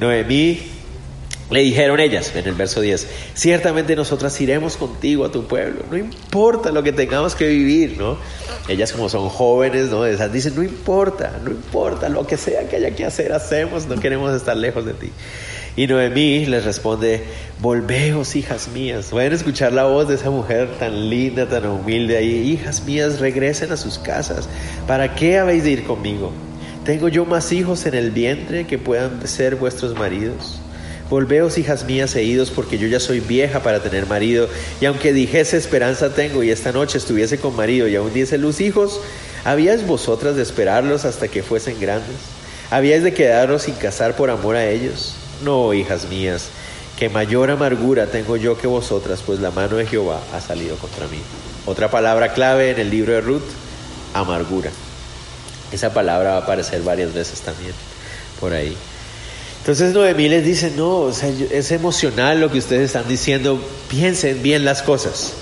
Noemí 0.00 0.73
le 1.50 1.60
dijeron 1.60 2.00
ellas 2.00 2.32
en 2.34 2.46
el 2.46 2.54
verso 2.54 2.80
10, 2.80 3.06
ciertamente 3.34 3.94
nosotras 3.96 4.40
iremos 4.40 4.76
contigo 4.76 5.24
a 5.24 5.32
tu 5.32 5.46
pueblo, 5.46 5.84
no 5.90 5.96
importa 5.96 6.72
lo 6.72 6.82
que 6.82 6.92
tengamos 6.92 7.34
que 7.34 7.48
vivir, 7.48 7.96
¿no? 7.98 8.16
Ellas 8.68 8.92
como 8.92 9.08
son 9.08 9.28
jóvenes, 9.28 9.90
¿no? 9.90 10.06
Esas 10.06 10.32
dicen, 10.32 10.54
no 10.56 10.62
importa, 10.62 11.38
no 11.44 11.50
importa 11.50 12.08
lo 12.08 12.26
que 12.26 12.36
sea 12.36 12.66
que 12.68 12.76
haya 12.76 12.94
que 12.94 13.04
hacer, 13.04 13.32
hacemos, 13.32 13.86
no 13.86 14.00
queremos 14.00 14.34
estar 14.34 14.56
lejos 14.56 14.86
de 14.86 14.94
ti. 14.94 15.10
Y 15.76 15.88
Noemí 15.88 16.46
les 16.46 16.64
responde, 16.64 17.24
volveos, 17.60 18.36
hijas 18.36 18.68
mías. 18.68 19.06
Pueden 19.10 19.32
escuchar 19.32 19.72
la 19.72 19.84
voz 19.84 20.06
de 20.06 20.14
esa 20.14 20.30
mujer 20.30 20.68
tan 20.78 21.10
linda, 21.10 21.48
tan 21.48 21.66
humilde 21.66 22.16
ahí. 22.16 22.52
Hijas 22.52 22.84
mías, 22.84 23.18
regresen 23.18 23.72
a 23.72 23.76
sus 23.76 23.98
casas. 23.98 24.48
¿Para 24.86 25.16
qué 25.16 25.38
habéis 25.38 25.64
de 25.64 25.72
ir 25.72 25.84
conmigo? 25.84 26.30
¿Tengo 26.84 27.08
yo 27.08 27.24
más 27.24 27.50
hijos 27.50 27.86
en 27.86 27.94
el 27.94 28.12
vientre 28.12 28.68
que 28.68 28.78
puedan 28.78 29.26
ser 29.26 29.56
vuestros 29.56 29.98
maridos? 29.98 30.60
Volveos, 31.10 31.58
hijas 31.58 31.84
mías, 31.84 32.16
e 32.16 32.22
idos, 32.22 32.50
porque 32.50 32.78
yo 32.78 32.88
ya 32.88 32.98
soy 32.98 33.20
vieja 33.20 33.60
para 33.60 33.82
tener 33.82 34.06
marido. 34.06 34.48
Y 34.80 34.86
aunque 34.86 35.12
dijese 35.12 35.56
esperanza 35.56 36.14
tengo 36.14 36.42
y 36.42 36.50
esta 36.50 36.72
noche 36.72 36.98
estuviese 36.98 37.38
con 37.38 37.54
marido 37.54 37.88
y 37.88 37.96
aún 37.96 38.12
diese 38.14 38.38
luz 38.38 38.60
hijos, 38.60 39.00
¿habíais 39.44 39.86
vosotras 39.86 40.36
de 40.36 40.42
esperarlos 40.42 41.04
hasta 41.04 41.28
que 41.28 41.42
fuesen 41.42 41.78
grandes? 41.78 42.16
¿Habíais 42.70 43.02
de 43.02 43.12
quedaros 43.12 43.62
sin 43.62 43.74
casar 43.74 44.16
por 44.16 44.30
amor 44.30 44.56
a 44.56 44.66
ellos? 44.66 45.14
No, 45.44 45.74
hijas 45.74 46.08
mías, 46.08 46.48
que 46.98 47.10
mayor 47.10 47.50
amargura 47.50 48.06
tengo 48.06 48.36
yo 48.36 48.56
que 48.56 48.66
vosotras, 48.66 49.22
pues 49.24 49.40
la 49.40 49.50
mano 49.50 49.76
de 49.76 49.86
Jehová 49.86 50.20
ha 50.32 50.40
salido 50.40 50.76
contra 50.76 51.06
mí. 51.08 51.18
Otra 51.66 51.90
palabra 51.90 52.32
clave 52.32 52.70
en 52.70 52.80
el 52.80 52.90
libro 52.90 53.12
de 53.12 53.20
Ruth, 53.20 53.42
amargura. 54.14 54.70
Esa 55.70 55.92
palabra 55.92 56.30
va 56.30 56.36
a 56.36 56.40
aparecer 56.40 56.82
varias 56.82 57.12
veces 57.12 57.40
también 57.40 57.72
por 58.40 58.52
ahí. 58.52 58.76
Entonces 59.64 59.94
Noemí 59.94 60.28
les 60.28 60.44
dice, 60.44 60.72
no, 60.76 61.08
es 61.08 61.70
emocional 61.72 62.38
lo 62.38 62.52
que 62.52 62.58
ustedes 62.58 62.82
están 62.82 63.08
diciendo, 63.08 63.58
piensen 63.88 64.42
bien 64.42 64.64
las 64.66 64.82
cosas. 64.82 65.32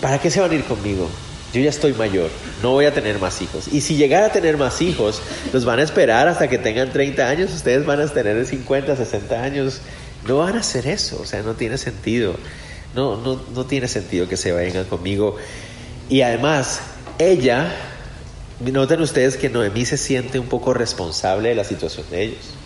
¿Para 0.00 0.20
qué 0.20 0.30
se 0.30 0.40
van 0.40 0.52
a 0.52 0.54
ir 0.54 0.64
conmigo? 0.64 1.08
yo 1.52 1.60
ya 1.62 1.70
estoy 1.70 1.94
mayor, 1.94 2.30
no 2.62 2.72
voy 2.72 2.84
a 2.84 2.92
tener 2.92 3.18
más 3.18 3.40
hijos. 3.40 3.68
Y 3.72 3.80
si 3.80 3.96
llegara 3.96 4.26
a 4.26 4.32
tener 4.32 4.58
más 4.58 4.82
hijos, 4.82 5.22
los 5.52 5.64
van 5.64 5.78
a 5.78 5.82
esperar 5.82 6.28
hasta 6.28 6.48
que 6.48 6.58
tengan 6.58 6.92
30 6.92 7.26
años, 7.26 7.52
ustedes 7.54 7.86
van 7.86 8.00
a 8.00 8.06
tener 8.06 8.44
50, 8.44 8.96
60 8.96 9.42
años. 9.42 9.80
No 10.26 10.38
van 10.38 10.56
a 10.56 10.60
hacer 10.60 10.86
eso, 10.86 11.18
o 11.22 11.24
sea, 11.24 11.42
no 11.42 11.54
tiene 11.54 11.78
sentido. 11.78 12.34
No, 12.94 13.16
no, 13.16 13.40
no 13.54 13.64
tiene 13.64 13.88
sentido 13.88 14.28
que 14.28 14.36
se 14.36 14.52
vayan 14.52 14.84
conmigo. 14.84 15.36
Y 16.10 16.20
además, 16.20 16.80
ella, 17.18 17.74
noten 18.60 19.00
ustedes 19.00 19.36
que 19.36 19.48
Noemí 19.48 19.86
se 19.86 19.96
siente 19.96 20.38
un 20.38 20.46
poco 20.46 20.74
responsable 20.74 21.50
de 21.50 21.54
la 21.54 21.64
situación 21.64 22.06
de 22.10 22.24
ellos. 22.24 22.57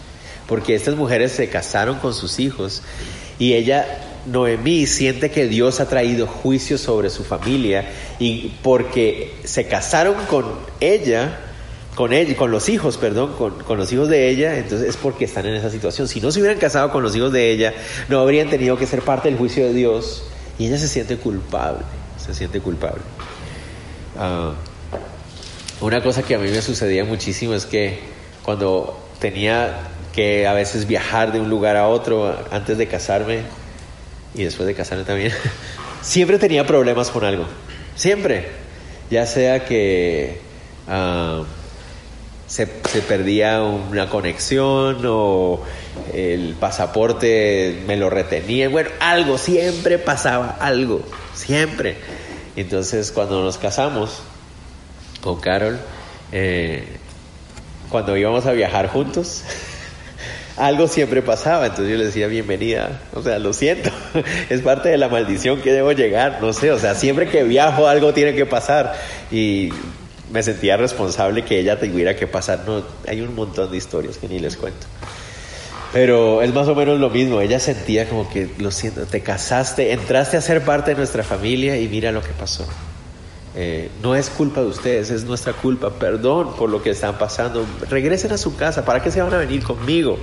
Porque 0.53 0.75
estas 0.75 0.97
mujeres 0.97 1.33
se 1.33 1.49
casaron 1.49 1.99
con 1.99 2.13
sus 2.13 2.39
hijos 2.39 2.83
y 3.39 3.55
ella 3.55 3.87
Noemí 4.27 4.87
siente 4.87 5.31
que 5.31 5.47
Dios 5.47 5.81
ha 5.81 5.89
traído 5.89 6.27
juicio 6.27 6.77
sobre 6.77 7.09
su 7.09 7.25
familia 7.25 7.89
y 8.19 8.53
porque 8.63 9.33
se 9.45 9.67
casaron 9.67 10.15
con 10.29 10.45
ella, 10.81 11.39
con 11.95 12.13
ella, 12.13 12.37
con 12.37 12.51
los 12.51 12.69
hijos, 12.69 12.99
perdón, 12.99 13.33
con, 13.33 13.79
los 13.79 13.91
hijos 13.95 14.11
de 14.11 14.29
ella, 14.29 14.59
entonces 14.59 14.91
es 14.91 14.99
porque 14.99 15.25
están 15.25 15.47
en 15.47 15.55
esa 15.55 15.71
situación. 15.71 16.07
Si 16.07 16.21
no 16.21 16.31
se 16.31 16.41
hubieran 16.41 16.59
casado 16.59 16.93
con 16.93 17.03
los 17.03 17.17
hijos 17.17 17.33
de 17.33 17.51
ella, 17.51 17.73
no 18.11 18.21
habrían 18.21 18.51
tenido 18.51 18.77
que 18.77 18.87
ser 18.87 19.01
parte 19.01 19.31
del 19.31 19.39
juicio 19.39 19.65
de 19.65 19.73
Dios 19.73 20.25
y 20.59 20.67
ella 20.67 20.77
se 20.77 20.89
siente 20.89 21.17
culpable, 21.17 21.81
se 22.23 22.35
siente 22.35 22.61
culpable. 22.61 23.01
Ah, 24.19 24.53
una 25.81 26.03
cosa 26.03 26.23
que 26.23 26.35
a 26.35 26.39
mí 26.39 26.51
me 26.51 26.61
sucedía 26.61 27.07
muchísimo 27.07 27.55
es 27.55 27.65
que 27.65 28.01
cuando 28.43 28.99
tenía 29.19 29.89
que 30.13 30.47
a 30.47 30.53
veces 30.53 30.87
viajar 30.87 31.33
de 31.33 31.41
un 31.41 31.49
lugar 31.49 31.77
a 31.77 31.89
otro 31.89 32.37
antes 32.51 32.79
de 32.79 32.87
casarme, 32.87 33.41
y 34.35 34.45
después 34.45 34.67
de 34.67 34.75
casarme 34.75 35.05
también, 35.05 35.33
siempre 36.03 36.39
tenía 36.39 36.67
problemas 36.67 37.11
con 37.11 37.25
algo. 37.25 37.47
Siempre. 37.97 38.49
Ya 39.11 39.27
sea 39.27 39.67
que 39.67 40.39
ah, 40.89 41.43
se, 42.47 42.67
perdía 42.67 43.63
una 43.63 44.09
conexión 44.09 45.03
o 45.07 45.61
el 46.13 46.55
pasaporte 46.59 47.83
me 47.87 47.97
lo 47.97 48.11
retenía. 48.11 48.69
Bueno, 48.69 48.91
algo, 49.01 49.39
siempre 49.39 49.99
pasaba 49.99 50.57
algo. 50.61 51.03
Siempre. 51.35 51.97
Entonces, 52.57 53.13
cuando 53.13 53.43
nos 53.43 53.57
casamos 53.57 54.23
con 55.23 55.41
Carol, 55.41 55.79
eh, 56.33 56.85
cuando 57.89 58.17
íbamos 58.17 58.45
a 58.47 58.53
viajar 58.53 58.89
juntos, 58.89 59.45
algo 60.57 60.89
siempre 60.89 61.23
pasaba, 61.23 61.67
entonces 61.67 61.91
yo 61.91 61.99
le 61.99 62.07
decía 62.07 62.27
bienvenida, 62.27 63.01
o 63.15 63.23
sea, 63.23 63.39
lo 63.39 63.53
siento, 63.53 63.91
es 64.51 64.61
parte 64.61 64.89
de 64.89 64.99
la 64.99 65.09
maldición 65.09 65.61
que 65.61 65.73
debo 65.73 65.93
llegar, 65.93 66.39
no 66.41 66.53
sé, 66.53 66.73
o 66.73 66.79
sea, 66.79 66.95
siempre 66.95 67.29
que 67.29 67.43
viajo 67.45 67.89
algo 67.89 68.13
tiene 68.13 68.35
que 68.35 68.47
pasar 68.47 68.95
y 69.31 69.71
me 70.31 70.43
sentía 70.43 70.77
responsable 70.77 71.45
que 71.45 71.59
ella 71.59 71.79
tuviera 71.79 72.17
que 72.17 72.27
pasar, 72.27 72.65
no, 72.67 72.83
hay 73.07 73.21
un 73.21 73.35
montón 73.35 73.71
de 73.71 73.77
historias 73.77 74.19
que 74.19 74.29
ni 74.29 74.39
les 74.39 74.57
cuento. 74.57 74.87
Pero 75.93 76.41
es 76.41 76.55
más 76.55 76.69
o 76.69 76.75
menos 76.75 76.99
lo 76.99 77.11
mismo, 77.11 77.41
ella 77.41 77.61
sentía 77.61 78.09
como 78.09 78.29
que, 78.29 78.49
lo 78.59 78.71
siento, 78.71 79.05
te 79.05 79.21
casaste, 79.21 79.93
entraste 79.93 80.39
a 80.39 80.41
ser 80.41 80.63
parte 80.63 80.93
de 80.93 80.97
nuestra 80.97 81.23
familia 81.23 81.79
y 81.79 81.87
mira 81.89 82.13
lo 82.13 82.23
que 82.23 82.33
pasó. 82.33 82.67
Eh, 83.55 83.91
no 84.03 84.15
es 84.15 84.31
culpa 84.31 84.61
de 84.61 84.67
ustedes, 84.67 85.11
es 85.11 85.25
nuestra 85.25 85.53
culpa. 85.53 85.91
Perdón 85.91 86.57
por 86.57 86.71
lo 86.71 86.83
que 86.83 86.91
están 86.91 87.19
pasando. 87.19 87.67
Regresen 87.89 88.33
a 88.33 88.39
su 88.39 88.57
casa. 88.57 88.85
¿Para 88.85 89.03
qué 89.03 89.11
se 89.11 89.21
van 89.21 89.33
a 89.35 89.39
venir 89.39 89.63
conmigo? 89.63 90.19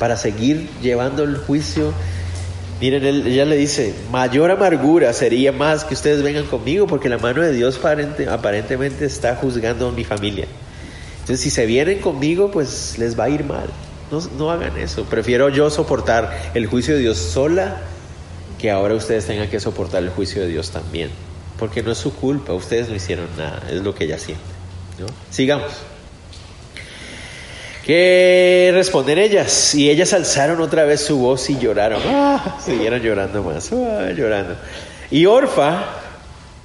para 0.00 0.16
seguir 0.16 0.68
llevando 0.82 1.22
el 1.22 1.36
juicio. 1.36 1.92
Miren, 2.80 3.04
ella 3.04 3.44
le 3.44 3.56
dice, 3.56 3.94
mayor 4.10 4.50
amargura 4.50 5.12
sería 5.12 5.52
más 5.52 5.84
que 5.84 5.92
ustedes 5.92 6.22
vengan 6.22 6.46
conmigo 6.46 6.86
porque 6.86 7.10
la 7.10 7.18
mano 7.18 7.42
de 7.42 7.52
Dios 7.52 7.78
aparentemente 8.28 9.04
está 9.04 9.36
juzgando 9.36 9.88
a 9.88 9.92
mi 9.92 10.02
familia. 10.02 10.46
Entonces, 11.20 11.40
si 11.40 11.50
se 11.50 11.66
vienen 11.66 12.00
conmigo, 12.00 12.50
pues 12.50 12.96
les 12.98 13.16
va 13.20 13.24
a 13.24 13.28
ir 13.28 13.44
mal. 13.44 13.68
No 14.38 14.50
hagan 14.50 14.76
eso. 14.78 15.04
Prefiero 15.04 15.50
yo 15.50 15.68
soportar 15.68 16.50
el 16.54 16.66
juicio 16.66 16.94
de 16.94 17.00
Dios 17.00 17.18
sola 17.18 17.82
que 18.58 18.70
ahora 18.70 18.94
ustedes 18.94 19.26
tengan 19.26 19.48
que 19.48 19.60
soportar 19.60 20.02
el 20.02 20.08
juicio 20.08 20.40
de 20.40 20.48
Dios 20.48 20.70
también. 20.70 21.10
Porque 21.60 21.82
no 21.82 21.92
es 21.92 21.98
su 21.98 22.14
culpa, 22.14 22.54
ustedes 22.54 22.88
no 22.88 22.96
hicieron 22.96 23.28
nada, 23.36 23.62
es 23.70 23.82
lo 23.82 23.94
que 23.94 24.04
ella 24.04 24.18
siente. 24.18 24.42
¿no? 24.98 25.06
Sigamos. 25.30 25.70
¿Qué 27.84 28.70
responden 28.72 29.18
ellas? 29.18 29.74
Y 29.74 29.90
ellas 29.90 30.12
alzaron 30.14 30.60
otra 30.62 30.84
vez 30.84 31.02
su 31.02 31.18
voz 31.18 31.50
y 31.50 31.58
lloraron. 31.58 32.00
Ah, 32.06 32.58
siguieron 32.64 33.00
llorando 33.02 33.42
más, 33.42 33.70
ah, 33.72 34.10
llorando. 34.16 34.56
Y 35.10 35.26
Orfa 35.26 35.84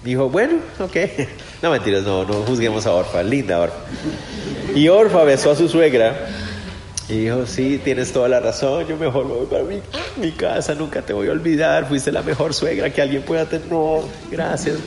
dijo, 0.03 0.29
bueno, 0.29 0.59
ok. 0.79 0.95
No 1.61 1.71
mentiras, 1.71 2.03
no, 2.03 2.25
no 2.25 2.33
juzguemos 2.43 2.85
a 2.85 2.91
Orfa, 2.91 3.23
linda 3.23 3.59
Orfa. 3.59 3.77
Y 4.75 4.87
Orfa 4.87 5.23
besó 5.23 5.51
a 5.51 5.55
su 5.55 5.67
suegra 5.67 6.27
y 7.07 7.19
dijo, 7.19 7.45
sí, 7.45 7.79
tienes 7.83 8.11
toda 8.11 8.27
la 8.27 8.39
razón, 8.39 8.87
yo 8.87 8.97
mejor 8.97 9.25
me 9.27 9.33
voy 9.33 9.45
para 9.45 9.63
mi, 9.63 9.79
mi, 10.17 10.31
casa, 10.31 10.73
nunca 10.73 11.03
te 11.03 11.13
voy 11.13 11.27
a 11.27 11.33
olvidar, 11.33 11.87
fuiste 11.87 12.11
la 12.11 12.23
mejor 12.23 12.55
suegra 12.55 12.91
que 12.91 12.99
alguien 12.99 13.21
pueda 13.21 13.45
tener. 13.45 13.67
No, 13.67 14.01
gracias. 14.31 14.77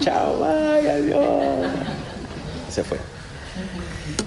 Chao, 0.00 0.38
bye, 0.38 0.90
adiós. 0.90 1.70
Se 2.68 2.82
fue. 2.82 2.98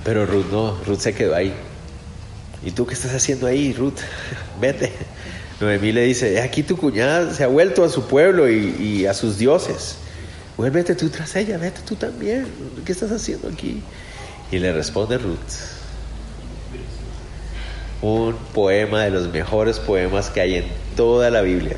Pero 0.06 0.26
Ruth 0.26 0.46
no, 0.50 0.78
Ruth 0.86 1.00
se 1.00 1.14
quedó 1.14 1.36
ahí. 1.36 1.54
¿Y 2.64 2.72
tú 2.72 2.86
qué 2.86 2.94
estás 2.94 3.14
haciendo 3.14 3.48
ahí, 3.48 3.74
Ruth? 3.74 4.00
Vete. 4.62 4.94
Noemí 5.60 5.92
le 5.92 6.04
dice, 6.04 6.40
aquí 6.42 6.64
tu 6.64 6.78
cuñada 6.78 7.34
se 7.34 7.44
ha 7.44 7.48
vuelto 7.48 7.84
a 7.84 7.90
su 7.90 8.08
pueblo 8.08 8.50
y, 8.50 8.76
y 8.80 9.06
a 9.08 9.14
sus 9.14 9.38
dioses. 9.38 9.98
Vuélvete 10.56 10.96
tú 10.96 11.10
tras 11.10 11.36
ella, 11.36 11.58
vete 11.58 11.82
tú 11.86 11.96
también. 11.96 12.48
¿Qué 12.86 12.94
estás 12.94 13.12
haciendo 13.12 13.50
aquí? 13.50 13.82
Y 14.52 14.60
le 14.60 14.72
responde 14.72 15.18
Ruth 15.18 15.75
un 18.02 18.36
poema 18.54 19.04
de 19.04 19.12
los 19.12 19.28
mejores 19.30 19.80
poemas 19.80 20.30
que 20.30 20.42
hay 20.42 20.56
en 20.56 20.66
toda 20.96 21.30
la 21.30 21.42
Biblia. 21.42 21.78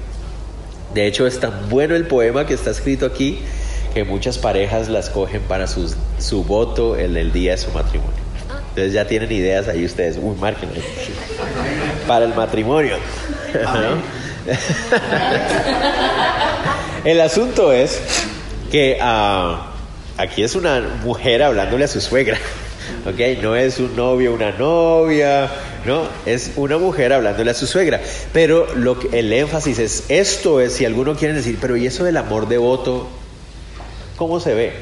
De 0.94 1.06
hecho, 1.06 1.28
es 1.28 1.40
tan 1.40 1.70
bueno 1.70 1.96
el 1.96 2.08
poema 2.08 2.46
que 2.46 2.54
está 2.54 2.72
escrito 2.72 3.06
aquí 3.06 3.40
que 3.94 4.04
muchas 4.04 4.38
parejas 4.38 4.90
las 4.90 5.10
cogen 5.10 5.42
para 5.42 5.68
su, 5.68 5.94
su 6.20 6.44
voto 6.44 6.98
en 6.98 7.18
el 7.18 7.32
día 7.32 7.52
de 7.52 7.58
su 7.58 7.72
matrimonio. 7.72 8.16
Entonces 8.70 8.94
ya 8.94 9.08
tienen 9.08 9.32
ideas 9.32 9.68
ahí 9.68 9.86
ustedes. 9.86 10.18
Uy, 10.22 10.36
márquenlo. 10.36 10.76
Para 12.08 12.26
el 12.26 12.36
matrimonio. 12.36 12.98
el 17.04 17.22
asunto 17.22 17.74
es 17.74 18.00
que 18.72 19.00
ah, 19.02 19.72
aquí 20.18 20.44
es 20.44 20.56
una 20.56 20.82
mujer 21.04 21.42
hablándole 21.42 21.86
a 21.86 21.88
su 21.88 22.02
suegra. 22.02 22.38
¿Ok? 23.06 23.42
No 23.42 23.56
es 23.56 23.80
un 23.80 23.96
novio, 23.96 24.34
una 24.34 24.52
novia, 24.52 25.50
no, 25.86 26.04
es 26.26 26.52
una 26.56 26.78
mujer 26.78 27.14
hablándole 27.14 27.52
a 27.52 27.54
su 27.54 27.68
suegra. 27.68 28.02
Pero 28.34 28.74
lo 28.76 29.00
que, 29.00 29.20
el 29.20 29.32
énfasis 29.32 29.80
es, 29.80 30.04
esto 30.10 30.60
es, 30.60 30.74
si 30.74 30.86
alguno 30.86 31.16
quiere 31.16 31.34
decir, 31.34 31.58
pero 31.62 31.78
¿y 31.78 31.88
eso 31.88 32.04
del 32.04 32.18
amor 32.18 32.48
devoto? 32.48 33.08
¿Cómo 34.18 34.40
se 34.40 34.54
ve? 34.54 34.74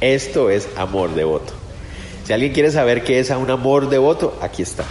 Esto 0.00 0.50
es 0.50 0.68
amor 0.76 1.14
devoto. 1.14 1.52
Si 2.24 2.32
alguien 2.32 2.52
quiere 2.52 2.70
saber 2.70 3.04
qué 3.04 3.20
es 3.20 3.30
un 3.30 3.50
amor 3.50 3.90
devoto, 3.90 4.36
aquí 4.40 4.62
está. 4.62 4.84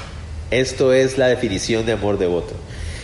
Esto 0.51 0.93
es 0.93 1.17
la 1.17 1.27
definición 1.27 1.85
de 1.85 1.93
amor 1.93 2.17
devoto. 2.17 2.53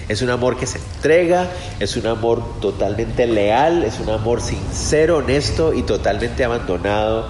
Es 0.07 0.21
un 0.21 0.29
amor 0.29 0.57
que 0.57 0.65
se 0.65 0.77
entrega, 0.77 1.47
es 1.79 1.97
un 1.97 2.07
amor 2.07 2.59
totalmente 2.61 3.27
leal, 3.27 3.83
es 3.83 3.99
un 3.99 4.09
amor 4.09 4.41
sincero, 4.41 5.17
honesto 5.17 5.73
y 5.73 5.83
totalmente 5.83 6.43
abandonado 6.43 7.29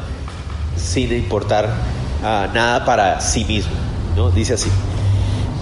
sin 0.75 1.13
importar 1.13 1.73
ah, 2.23 2.47
nada 2.53 2.85
para 2.85 3.21
sí 3.21 3.45
mismo. 3.45 3.73
¿no? 4.15 4.31
Dice 4.31 4.53
así, 4.53 4.69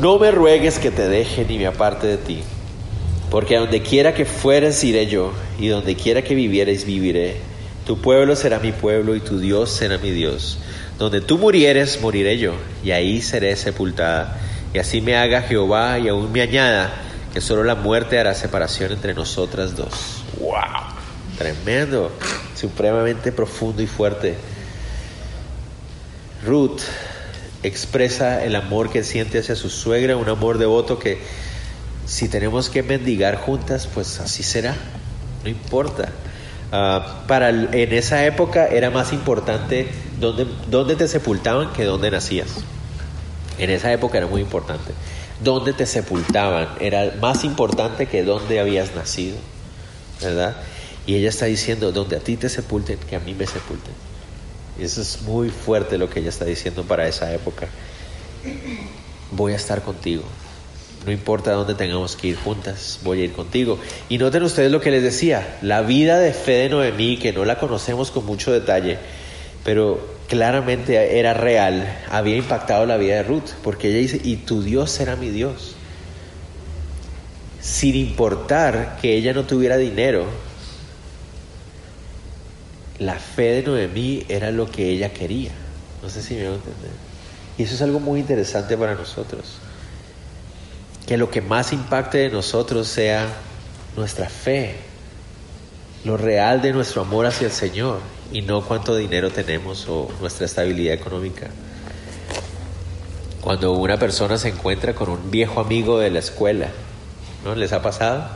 no 0.01 0.19
me 0.19 0.31
ruegues 0.31 0.79
que 0.79 0.91
te 0.91 1.07
deje 1.07 1.45
ni 1.45 1.57
me 1.57 1.67
aparte 1.67 2.07
de 2.07 2.17
ti, 2.17 2.41
porque 3.29 3.55
a 3.55 3.59
donde 3.59 3.81
quiera 3.81 4.13
que 4.13 4.25
fueres 4.25 4.83
iré 4.83 5.07
yo, 5.07 5.31
y 5.59 5.67
donde 5.67 5.95
quiera 5.95 6.21
que 6.21 6.35
vivieres 6.35 6.85
viviré. 6.85 7.37
Tu 7.85 7.99
pueblo 7.99 8.35
será 8.35 8.59
mi 8.59 8.71
pueblo 8.71 9.15
y 9.15 9.21
tu 9.21 9.39
Dios 9.39 9.71
será 9.71 9.97
mi 9.97 10.11
Dios. 10.11 10.59
Donde 10.99 11.21
tú 11.21 11.37
murieres, 11.37 12.01
moriré 12.01 12.37
yo, 12.37 12.53
y 12.83 12.91
ahí 12.91 13.21
seré 13.21 13.55
sepultada. 13.55 14.37
Y 14.73 14.79
así 14.79 15.01
me 15.01 15.15
haga 15.15 15.41
Jehová 15.41 15.97
y 15.97 16.09
aún 16.09 16.31
me 16.31 16.41
añada 16.41 16.91
que 17.33 17.41
solo 17.41 17.63
la 17.63 17.75
muerte 17.75 18.19
hará 18.19 18.33
separación 18.33 18.91
entre 18.91 19.13
nosotras 19.13 19.75
dos. 19.75 20.23
¡Wow! 20.39 20.57
Tremendo, 21.37 22.11
supremamente 22.55 23.31
profundo 23.31 23.81
y 23.81 23.87
fuerte. 23.87 24.35
Ruth 26.45 26.81
expresa 27.63 28.43
el 28.43 28.55
amor 28.55 28.89
que 28.89 29.03
siente 29.03 29.39
hacia 29.39 29.55
su 29.55 29.69
suegra, 29.69 30.15
un 30.15 30.29
amor 30.29 30.57
devoto 30.57 30.99
que 30.99 31.19
si 32.05 32.29
tenemos 32.29 32.69
que 32.69 32.83
mendigar 32.83 33.35
juntas, 33.35 33.87
pues 33.93 34.19
así 34.19 34.43
será, 34.43 34.75
no 35.43 35.49
importa. 35.49 36.09
Ah, 36.71 37.23
para 37.27 37.49
en 37.49 37.93
esa 37.93 38.25
época 38.25 38.67
era 38.67 38.89
más 38.89 39.13
importante 39.13 39.87
dónde, 40.19 40.45
dónde 40.69 40.95
te 40.95 41.07
sepultaban 41.07 41.73
que 41.73 41.85
dónde 41.85 42.11
nacías. 42.11 42.49
En 43.57 43.69
esa 43.69 43.91
época 43.91 44.17
era 44.17 44.27
muy 44.27 44.41
importante. 44.41 44.93
Dónde 45.43 45.73
te 45.73 45.85
sepultaban 45.85 46.67
era 46.79 47.13
más 47.19 47.43
importante 47.43 48.07
que 48.07 48.23
dónde 48.23 48.59
habías 48.59 48.95
nacido, 48.95 49.37
¿verdad? 50.21 50.55
Y 51.05 51.15
ella 51.15 51.29
está 51.29 51.45
diciendo, 51.45 51.91
donde 51.91 52.17
a 52.17 52.19
ti 52.19 52.37
te 52.37 52.49
sepulten, 52.49 52.97
que 53.09 53.15
a 53.15 53.19
mí 53.19 53.33
me 53.33 53.47
sepulten. 53.47 54.06
Eso 54.79 55.01
es 55.01 55.21
muy 55.23 55.49
fuerte 55.49 55.97
lo 55.97 56.09
que 56.09 56.19
ella 56.19 56.29
está 56.29 56.45
diciendo 56.45 56.83
para 56.83 57.07
esa 57.07 57.33
época. 57.33 57.67
Voy 59.31 59.53
a 59.53 59.55
estar 59.55 59.81
contigo. 59.81 60.23
No 61.05 61.11
importa 61.11 61.53
dónde 61.53 61.73
tengamos 61.73 62.15
que 62.15 62.27
ir 62.27 62.35
juntas, 62.35 62.99
voy 63.03 63.21
a 63.21 63.23
ir 63.23 63.31
contigo. 63.31 63.79
Y 64.09 64.17
noten 64.17 64.43
ustedes 64.43 64.71
lo 64.71 64.81
que 64.81 64.91
les 64.91 65.03
decía, 65.03 65.57
la 65.61 65.81
vida 65.81 66.19
de 66.19 66.33
fe 66.33 66.53
de 66.53 66.69
Noemí, 66.69 67.17
que 67.17 67.31
no 67.31 67.45
la 67.45 67.59
conocemos 67.59 68.11
con 68.11 68.25
mucho 68.25 68.51
detalle, 68.51 68.97
pero 69.63 70.05
claramente 70.27 71.17
era 71.17 71.33
real, 71.33 71.97
había 72.09 72.35
impactado 72.35 72.85
la 72.85 72.97
vida 72.97 73.15
de 73.15 73.23
Ruth, 73.23 73.51
porque 73.63 73.89
ella 73.89 73.99
dice, 73.99 74.19
y 74.21 74.37
tu 74.37 74.61
Dios 74.61 74.91
será 74.91 75.15
mi 75.15 75.29
Dios. 75.29 75.75
Sin 77.61 77.95
importar 77.95 78.97
que 79.01 79.15
ella 79.15 79.33
no 79.33 79.45
tuviera 79.45 79.77
dinero, 79.77 80.25
la 82.99 83.15
fe 83.15 83.51
de 83.51 83.63
Noemí 83.63 84.25
era 84.27 84.51
lo 84.51 84.69
que 84.69 84.89
ella 84.89 85.13
quería. 85.13 85.51
No 86.01 86.09
sé 86.09 86.21
si 86.21 86.35
me 86.35 86.43
van 86.43 86.53
a 86.53 86.55
entender. 86.55 86.91
Y 87.57 87.63
eso 87.63 87.75
es 87.75 87.81
algo 87.81 87.99
muy 87.99 88.19
interesante 88.19 88.77
para 88.77 88.95
nosotros. 88.95 89.57
Que 91.05 91.17
lo 91.17 91.29
que 91.29 91.41
más 91.41 91.73
impacte 91.73 92.17
de 92.19 92.29
nosotros 92.29 92.87
sea 92.87 93.27
nuestra 93.95 94.29
fe, 94.29 94.75
lo 96.05 96.17
real 96.17 96.61
de 96.61 96.73
nuestro 96.73 97.01
amor 97.01 97.25
hacia 97.25 97.47
el 97.47 97.53
Señor 97.53 97.99
y 98.31 98.41
no 98.41 98.63
cuánto 98.63 98.95
dinero 98.95 99.31
tenemos 99.31 99.87
o 99.87 100.09
nuestra 100.19 100.45
estabilidad 100.45 100.93
económica. 100.93 101.47
Cuando 103.41 103.73
una 103.73 103.97
persona 103.97 104.37
se 104.37 104.49
encuentra 104.49 104.93
con 104.93 105.09
un 105.09 105.31
viejo 105.31 105.61
amigo 105.61 105.99
de 105.99 106.11
la 106.11 106.19
escuela, 106.19 106.67
¿no? 107.45 107.55
¿Les 107.55 107.71
ha 107.71 107.81
pasado? 107.81 108.27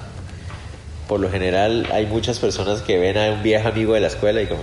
Por 1.12 1.20
lo 1.20 1.30
general 1.30 1.90
hay 1.92 2.06
muchas 2.06 2.40
personas 2.40 2.82
que 2.84 2.98
ven 2.98 3.18
a 3.18 3.34
un 3.34 3.44
viejo 3.44 3.68
amigo 3.68 3.96
de 3.96 4.00
la 4.00 4.08
escuela 4.08 4.42
y 4.44 4.48
como... 4.48 4.62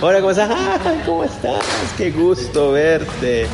Hola, 0.00 0.20
¿cómo 0.20 0.30
estás? 0.30 0.80
¿Cómo 1.04 1.22
estás? 1.22 1.62
Qué 1.98 2.10
gusto 2.10 2.72
verte, 2.72 3.46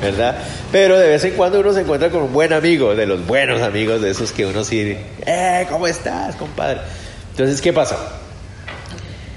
¿verdad? 0.00 0.38
Pero 0.70 0.96
de 1.00 1.08
vez 1.08 1.24
en 1.24 1.32
cuando 1.34 1.58
uno 1.58 1.72
se 1.72 1.80
encuentra 1.80 2.10
con 2.10 2.22
un 2.22 2.32
buen 2.32 2.52
amigo, 2.52 2.94
de 2.94 3.06
los 3.06 3.26
buenos 3.26 3.60
amigos, 3.60 4.00
de 4.00 4.10
esos 4.10 4.30
que 4.30 4.46
uno 4.46 4.62
sí, 4.62 4.96
¡eh! 5.26 5.66
¿Cómo 5.68 5.88
estás, 5.88 6.36
compadre? 6.36 6.82
Entonces, 7.32 7.60
¿qué 7.60 7.72
pasa? 7.72 7.96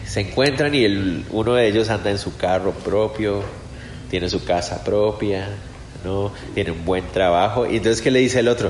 Se 0.05 0.19
encuentran 0.19 0.75
y 0.75 0.85
el, 0.85 1.25
uno 1.31 1.55
de 1.55 1.67
ellos 1.67 1.89
anda 1.89 2.11
en 2.11 2.19
su 2.19 2.37
carro 2.37 2.71
propio, 2.71 3.41
tiene 4.11 4.29
su 4.29 4.45
casa 4.45 4.83
propia, 4.83 5.47
¿no? 6.03 6.31
Tiene 6.53 6.69
un 6.69 6.85
buen 6.85 7.07
trabajo. 7.07 7.65
Y 7.65 7.77
entonces, 7.77 8.03
¿qué 8.03 8.11
le 8.11 8.19
dice 8.19 8.41
el 8.41 8.47
otro? 8.47 8.69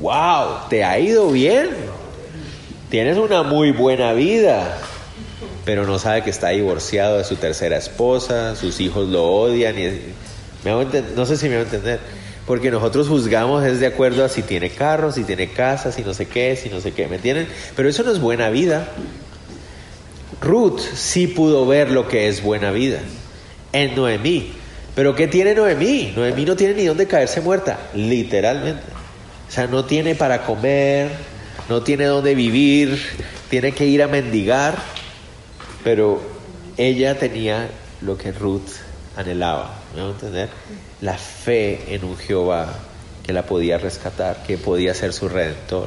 Wow, 0.00 0.68
te 0.68 0.84
ha 0.84 0.98
ido 0.98 1.30
bien, 1.30 1.70
tienes 2.90 3.16
una 3.16 3.42
muy 3.42 3.72
buena 3.72 4.12
vida, 4.12 4.78
pero 5.64 5.86
no 5.86 5.98
sabe 5.98 6.22
que 6.22 6.30
está 6.30 6.50
divorciado 6.50 7.18
de 7.18 7.24
su 7.24 7.36
tercera 7.36 7.76
esposa, 7.76 8.56
sus 8.56 8.80
hijos 8.80 9.08
lo 9.08 9.24
odian, 9.24 9.78
y, 9.78 10.00
no 11.16 11.26
sé 11.26 11.36
si 11.36 11.48
me 11.48 11.56
va 11.56 11.62
a 11.62 11.64
entender, 11.64 12.00
porque 12.46 12.70
nosotros 12.70 13.08
juzgamos 13.08 13.64
es 13.64 13.80
de 13.80 13.86
acuerdo 13.86 14.24
a 14.24 14.28
si 14.28 14.42
tiene 14.42 14.70
carro, 14.70 15.12
si 15.12 15.24
tiene 15.24 15.50
casa, 15.50 15.92
si 15.92 16.02
no 16.02 16.12
sé 16.14 16.26
qué, 16.26 16.56
si 16.56 16.68
no 16.68 16.80
sé 16.80 16.92
qué, 16.92 17.06
¿me 17.08 17.16
entienden? 17.16 17.48
Pero 17.76 17.88
eso 17.88 18.02
no 18.02 18.10
es 18.10 18.20
buena 18.20 18.50
vida. 18.50 18.88
Ruth 20.40 20.80
sí 20.94 21.26
pudo 21.26 21.66
ver 21.66 21.90
lo 21.90 22.06
que 22.06 22.28
es 22.28 22.42
buena 22.42 22.70
vida 22.70 23.00
en 23.72 23.94
Noemí, 23.96 24.52
Pero 24.94 25.16
¿qué 25.16 25.26
tiene 25.26 25.54
Noemí? 25.54 26.12
Noemí 26.14 26.44
no 26.44 26.54
tiene 26.54 26.74
ni 26.74 26.84
dónde 26.84 27.06
caerse 27.06 27.40
muerta, 27.40 27.90
literalmente. 27.92 28.93
Sea, 29.54 29.68
no 29.68 29.84
tiene 29.84 30.16
para 30.16 30.42
comer, 30.42 31.12
no 31.68 31.80
tiene 31.84 32.06
dónde 32.06 32.34
vivir, 32.34 33.00
tiene 33.48 33.70
que 33.70 33.86
ir 33.86 34.02
a 34.02 34.08
mendigar, 34.08 34.76
pero 35.84 36.20
ella 36.76 37.16
tenía 37.20 37.68
lo 38.00 38.18
que 38.18 38.32
Ruth 38.32 38.66
anhelaba, 39.16 39.76
¿me 39.94 40.02
a 40.02 40.06
entender? 40.06 40.48
La 41.02 41.16
fe 41.16 41.94
en 41.94 42.02
un 42.02 42.16
Jehová 42.16 42.74
que 43.24 43.32
la 43.32 43.46
podía 43.46 43.78
rescatar, 43.78 44.42
que 44.42 44.58
podía 44.58 44.92
ser 44.92 45.12
su 45.12 45.28
redentor, 45.28 45.86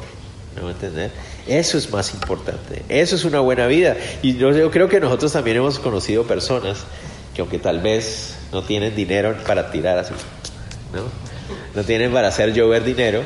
¿me 0.56 0.66
a 0.66 0.70
entender? 0.70 1.10
Eso 1.46 1.76
es 1.76 1.90
más 1.92 2.14
importante, 2.14 2.84
eso 2.88 3.16
es 3.16 3.26
una 3.26 3.40
buena 3.40 3.66
vida. 3.66 3.98
Y 4.22 4.38
yo, 4.38 4.50
yo 4.52 4.70
creo 4.70 4.88
que 4.88 4.98
nosotros 4.98 5.30
también 5.30 5.58
hemos 5.58 5.78
conocido 5.78 6.26
personas 6.26 6.78
que 7.34 7.42
aunque 7.42 7.58
tal 7.58 7.80
vez 7.80 8.34
no 8.50 8.62
tienen 8.62 8.96
dinero 8.96 9.36
para 9.46 9.70
tirar 9.70 9.98
así, 9.98 10.14
¿no? 10.94 11.02
No 11.74 11.84
tienen 11.84 12.14
para 12.14 12.28
hacer 12.28 12.54
llover 12.54 12.82
dinero, 12.82 13.22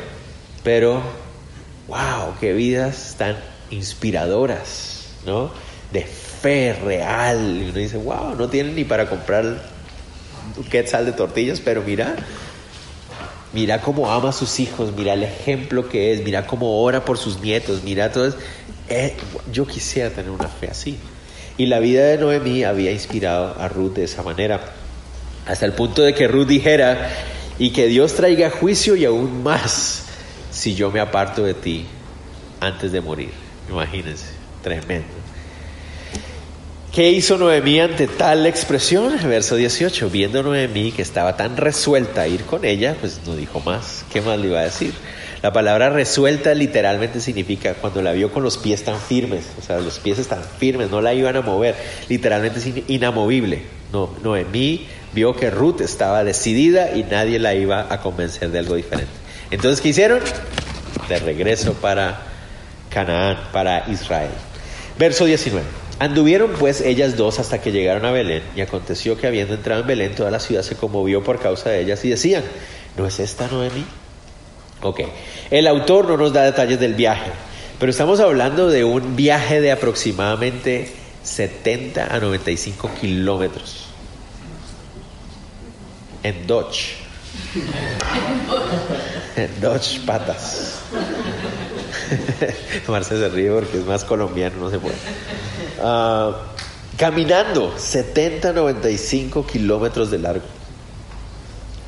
pero 0.63 1.03
wow, 1.89 2.35
qué 2.41 2.53
vidas 2.53 3.17
tan 3.19 3.37
inspiradoras, 3.71 5.09
¿no? 5.27 5.51
De 5.93 6.03
fe 6.03 6.73
real. 6.73 7.59
Y 7.63 7.71
uno 7.71 7.79
dice, 7.79 7.97
wow, 7.97 8.35
no 8.37 8.49
tienen 8.49 8.75
ni 8.75 8.85
para 8.85 9.09
comprar 9.09 9.63
quetzal 10.71 11.07
de 11.07 11.13
tortillas, 11.13 11.61
pero 11.61 11.83
mira, 11.83 12.17
mira 13.53 13.81
cómo 13.81 14.11
ama 14.11 14.31
a 14.31 14.33
sus 14.33 14.61
hijos, 14.61 14.93
mira 14.97 15.15
el 15.15 15.23
ejemplo 15.23 15.89
que 15.89 16.13
es, 16.13 16.23
mira 16.25 16.47
cómo 16.47 16.83
ora 16.83 17.05
por 17.05 17.19
sus 17.19 17.41
nietos, 17.41 17.83
mira 17.83 18.13
todo. 18.13 18.35
Eh, 18.89 19.17
yo 19.53 19.67
quisiera 19.67 20.11
tener 20.11 20.31
una 20.31 20.49
fe 20.49 20.69
así. 20.69 20.99
Y 21.59 21.67
la 21.67 21.81
vida 21.81 22.05
de 22.05 22.19
Noemí 22.19 22.65
había 22.65 22.93
inspirado 22.93 23.57
a 23.61 23.69
Ruth 23.69 23.95
de 23.95 24.05
esa 24.05 24.23
manera, 24.23 24.61
hasta 25.47 25.67
el 25.67 25.73
punto 25.73 26.03
de 26.03 26.15
que 26.15 26.29
Ruth 26.29 26.47
dijera, 26.49 27.11
y 27.59 27.71
que 27.71 27.87
Dios 27.87 28.15
traiga 28.15 28.51
juicio 28.51 28.97
y 28.97 29.05
aún 29.05 29.43
más 29.43 30.05
si 30.53 30.75
yo 30.75 30.91
me 30.91 31.01
aparto 31.01 31.43
de 31.43 31.55
ti 31.55 31.87
antes 32.61 32.93
de 32.93 33.01
morir. 33.01 33.31
Imagínense, 33.69 34.27
tremendo. 34.63 35.09
¿Qué 36.93 37.11
hizo 37.11 37.39
Noemí 37.39 37.81
ante 37.81 38.07
tal 38.07 38.45
expresión? 38.45 39.15
Verso 39.27 39.57
18, 39.57 40.11
viendo 40.11 40.43
Noemí 40.43 40.93
que 40.93 41.01
estaba 41.01 41.39
tan 41.39 41.57
resuelta 41.57 42.23
a 42.23 42.29
ir 42.29 42.45
con 42.45 42.67
ella, 42.67 42.95
pues 43.01 43.21
no 43.27 43.35
dijo 43.35 43.61
más. 43.61 44.05
¿Qué 44.13 44.21
más 44.21 44.39
le 44.39 44.49
iba 44.49 44.61
a 44.61 44.65
decir? 44.65 44.93
La 45.41 45.55
palabra 45.55 45.89
resuelta 45.89 46.55
literalmente 46.55 47.21
significa 47.21 47.75
cuando 47.75 48.03
la 48.03 48.13
vio 48.13 48.31
con 48.31 48.43
los 48.43 48.59
pies 48.59 48.85
tan 48.85 49.01
firmes, 49.01 49.47
o 49.59 49.63
sea, 49.63 49.81
los 49.81 49.99
pies 50.01 50.19
están 50.19 50.45
firmes, 50.45 50.91
no 50.91 51.01
la 51.01 51.15
iban 51.15 51.35
a 51.35 51.41
mover, 51.41 51.75
literalmente 52.11 52.59
es 52.59 52.91
inamovible. 52.91 53.63
No, 53.91 54.15
Noemí 54.23 54.87
vio 55.15 55.35
que 55.35 55.51
Ruth 55.51 55.81
estaba 55.81 56.25
decidida 56.25 56.95
y 56.95 57.05
nadie 57.05 57.39
la 57.39 57.55
iba 57.55 57.87
a 57.89 58.01
convencer 58.03 58.51
de 58.51 58.59
algo 58.59 58.77
diferente. 58.77 59.22
Entonces, 59.53 59.83
¿qué 59.83 59.91
hicieron? 59.91 60.21
De 61.09 61.19
regreso 61.19 61.75
para 61.75 62.23
Canaán, 62.89 63.39
para 63.53 63.89
Israel. 63.89 64.31
Verso 64.99 65.27
19. 65.27 65.65
Anduvieron 65.99 66.53
pues 66.59 66.81
ellas 66.81 67.17
dos 67.17 67.39
hasta 67.39 67.61
que 67.61 67.71
llegaron 67.71 68.05
a 68.07 68.11
Belén, 68.11 68.43
y 68.57 68.63
aconteció 68.63 69.17
que 69.17 69.27
habiendo 69.27 69.55
entrado 69.55 69.83
en 69.83 69.87
Belén, 69.87 70.15
toda 70.15 70.31
la 70.31 70.41
ciudad 70.41 70.63
se 70.63 70.75
conmovió 70.75 71.23
por 71.23 71.39
causa 71.39 71.71
de 71.71 71.81
ellas 71.81 72.05
y 72.05 72.09
decían, 72.09 72.43
¿no 72.97 73.07
es 73.07 73.21
esta 73.21 73.47
Noemí? 73.47 73.85
Ok, 74.81 75.01
el 75.51 75.67
autor 75.69 76.09
no 76.09 76.17
nos 76.17 76.33
da 76.33 76.43
detalles 76.43 76.81
del 76.81 76.95
viaje, 76.95 77.31
pero 77.79 77.91
estamos 77.91 78.19
hablando 78.21 78.69
de 78.69 78.85
un 78.85 79.15
viaje 79.15 79.61
de 79.61 79.71
aproximadamente 79.71 80.91
70 81.23 82.13
a 82.13 82.19
95 82.19 82.91
kilómetros 83.01 83.85
en 86.23 86.47
Dodge. 86.47 86.97
Dodge 89.61 90.01
patas. 90.07 90.79
Marce 92.89 93.17
se 93.17 93.29
ríe 93.29 93.51
porque 93.51 93.79
es 93.79 93.87
más 93.87 94.05
colombiano, 94.05 94.57
no 94.59 94.71
se 94.71 94.79
puede. 94.79 94.97
Ah, 95.81 96.37
caminando 96.97 97.75
70, 97.77 98.53
95 98.53 99.47
kilómetros 99.47 100.11
de 100.11 100.19
largo. 100.19 100.45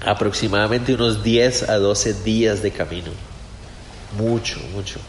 Aproximadamente 0.05 0.95
unos 0.95 1.23
10 1.23 1.69
a 1.69 1.77
12 1.77 2.15
días 2.23 2.63
de 2.63 2.71
camino. 2.71 3.11
Mucho, 4.19 4.61
mucho. 4.75 5.01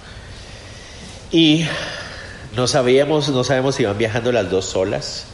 Y 1.31 1.65
no 2.55 2.67
sabíamos, 2.67 3.29
no 3.29 3.43
sabemos 3.43 3.75
si 3.75 3.83
iban 3.83 3.97
viajando 3.97 4.31
las 4.31 4.49
dos 4.49 4.65
solas 4.65 5.25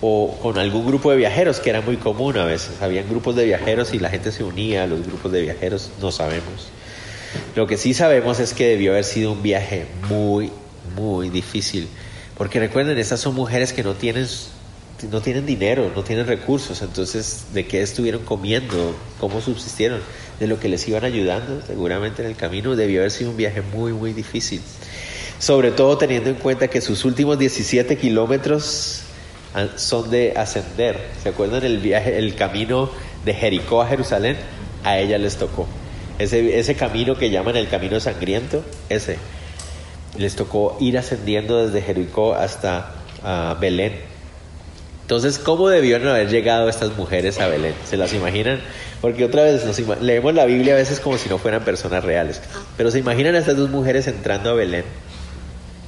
o 0.00 0.38
con 0.40 0.58
algún 0.58 0.86
grupo 0.86 1.10
de 1.10 1.16
viajeros, 1.16 1.60
que 1.60 1.70
era 1.70 1.80
muy 1.80 1.96
común 1.96 2.38
a 2.38 2.44
veces. 2.44 2.80
Habían 2.80 3.08
grupos 3.08 3.34
de 3.36 3.44
viajeros 3.44 3.94
y 3.94 3.98
la 3.98 4.10
gente 4.10 4.30
se 4.30 4.44
unía 4.44 4.84
a 4.84 4.86
los 4.86 5.04
grupos 5.06 5.32
de 5.32 5.42
viajeros, 5.42 5.90
no 6.00 6.12
sabemos. 6.12 6.68
Lo 7.56 7.66
que 7.66 7.76
sí 7.76 7.94
sabemos 7.94 8.40
es 8.40 8.54
que 8.54 8.68
debió 8.68 8.92
haber 8.92 9.04
sido 9.04 9.32
un 9.32 9.42
viaje 9.42 9.86
muy, 10.08 10.50
muy 10.96 11.30
difícil. 11.30 11.88
Porque 12.36 12.60
recuerden, 12.60 12.96
estas 12.98 13.20
son 13.20 13.34
mujeres 13.34 13.72
que 13.72 13.82
no 13.82 13.94
tienen, 13.94 14.26
no 15.10 15.20
tienen 15.20 15.44
dinero, 15.44 15.90
no 15.94 16.04
tienen 16.04 16.26
recursos. 16.26 16.80
Entonces, 16.82 17.46
¿de 17.52 17.66
qué 17.66 17.82
estuvieron 17.82 18.24
comiendo? 18.24 18.94
¿Cómo 19.18 19.40
subsistieron? 19.40 20.00
De 20.38 20.46
lo 20.46 20.60
que 20.60 20.68
les 20.68 20.86
iban 20.86 21.04
ayudando, 21.04 21.60
seguramente 21.66 22.22
en 22.22 22.28
el 22.28 22.36
camino. 22.36 22.76
Debió 22.76 23.00
haber 23.00 23.10
sido 23.10 23.30
un 23.30 23.36
viaje 23.36 23.62
muy, 23.62 23.92
muy 23.92 24.12
difícil. 24.12 24.62
Sobre 25.40 25.72
todo 25.72 25.98
teniendo 25.98 26.30
en 26.30 26.36
cuenta 26.36 26.68
que 26.68 26.80
sus 26.80 27.04
últimos 27.04 27.38
17 27.38 27.96
kilómetros 27.96 29.02
son 29.76 30.10
de 30.10 30.34
ascender. 30.36 30.98
¿Se 31.22 31.30
acuerdan 31.30 31.64
el 31.64 31.78
viaje, 31.78 32.18
el 32.18 32.34
camino 32.34 32.90
de 33.24 33.34
Jericó 33.34 33.82
a 33.82 33.86
Jerusalén? 33.86 34.36
A 34.84 34.98
ella 34.98 35.18
les 35.18 35.36
tocó. 35.36 35.66
Ese, 36.18 36.74
camino 36.74 37.16
que 37.16 37.30
llaman 37.30 37.56
el 37.56 37.68
camino 37.68 38.00
sangriento, 38.00 38.64
ese. 38.88 39.18
Les 40.16 40.34
tocó 40.34 40.76
ir 40.80 40.98
ascendiendo 40.98 41.64
desde 41.64 41.80
Jericó 41.80 42.34
hasta 42.34 42.92
ah, 43.22 43.56
Belén. 43.60 43.92
Entonces, 45.02 45.38
¿cómo 45.38 45.68
debieron 45.70 46.08
haber 46.08 46.28
llegado 46.28 46.68
estas 46.68 46.96
mujeres 46.96 47.40
a 47.40 47.48
Belén? 47.48 47.74
¿Se 47.88 47.96
las 47.96 48.12
imaginan? 48.12 48.60
Porque 49.00 49.24
otra 49.24 49.44
vez 49.44 49.64
leemos 50.02 50.34
la 50.34 50.44
Biblia 50.44 50.74
a 50.74 50.76
veces 50.76 51.00
como 51.00 51.16
si 51.16 51.28
no 51.28 51.38
fueran 51.38 51.64
personas 51.64 52.04
reales. 52.04 52.42
Pero 52.76 52.90
¿se 52.90 52.98
imaginan 52.98 53.34
a 53.34 53.38
estas 53.38 53.56
dos 53.56 53.70
mujeres 53.70 54.06
entrando 54.06 54.50
a 54.50 54.54
Belén? 54.54 54.84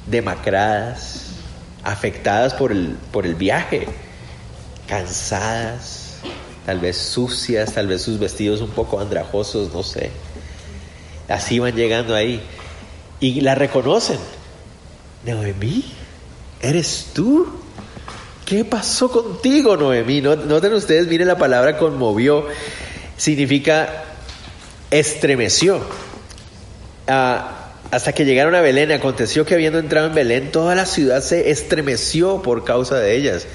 Demacradas, 0.07 1.20
afectadas 1.83 2.53
por 2.53 2.71
el, 2.71 2.97
por 3.11 3.25
el 3.25 3.35
viaje, 3.35 3.87
cansadas, 4.87 6.17
tal 6.65 6.79
vez 6.79 6.97
sucias, 6.97 7.73
tal 7.73 7.87
vez 7.87 8.01
sus 8.01 8.19
vestidos 8.19 8.61
un 8.61 8.69
poco 8.69 8.99
andrajosos, 8.99 9.73
no 9.73 9.83
sé. 9.83 10.11
Así 11.27 11.59
van 11.59 11.75
llegando 11.75 12.15
ahí. 12.15 12.41
Y 13.19 13.41
la 13.41 13.55
reconocen. 13.55 14.19
Noemí, 15.25 15.85
¿eres 16.61 17.09
tú? 17.13 17.47
¿Qué 18.45 18.65
pasó 18.65 19.09
contigo, 19.09 19.77
Noemí? 19.77 20.21
Noten 20.21 20.73
ustedes, 20.73 21.07
miren 21.07 21.27
la 21.27 21.37
palabra 21.37 21.77
conmovió. 21.77 22.47
Significa 23.15 24.03
estremeció. 24.89 25.79
Ah, 27.07 27.60
hasta 27.91 28.13
que 28.13 28.23
llegaron 28.23 28.55
a 28.55 28.61
Belén, 28.61 28.91
aconteció 28.91 29.45
que 29.45 29.53
habiendo 29.53 29.77
entrado 29.77 30.07
en 30.07 30.15
Belén, 30.15 30.51
toda 30.51 30.75
la 30.75 30.85
ciudad 30.85 31.21
se 31.21 31.51
estremeció 31.51 32.41
por 32.41 32.63
causa 32.63 32.97
de 32.97 33.15
ellas. 33.15 33.45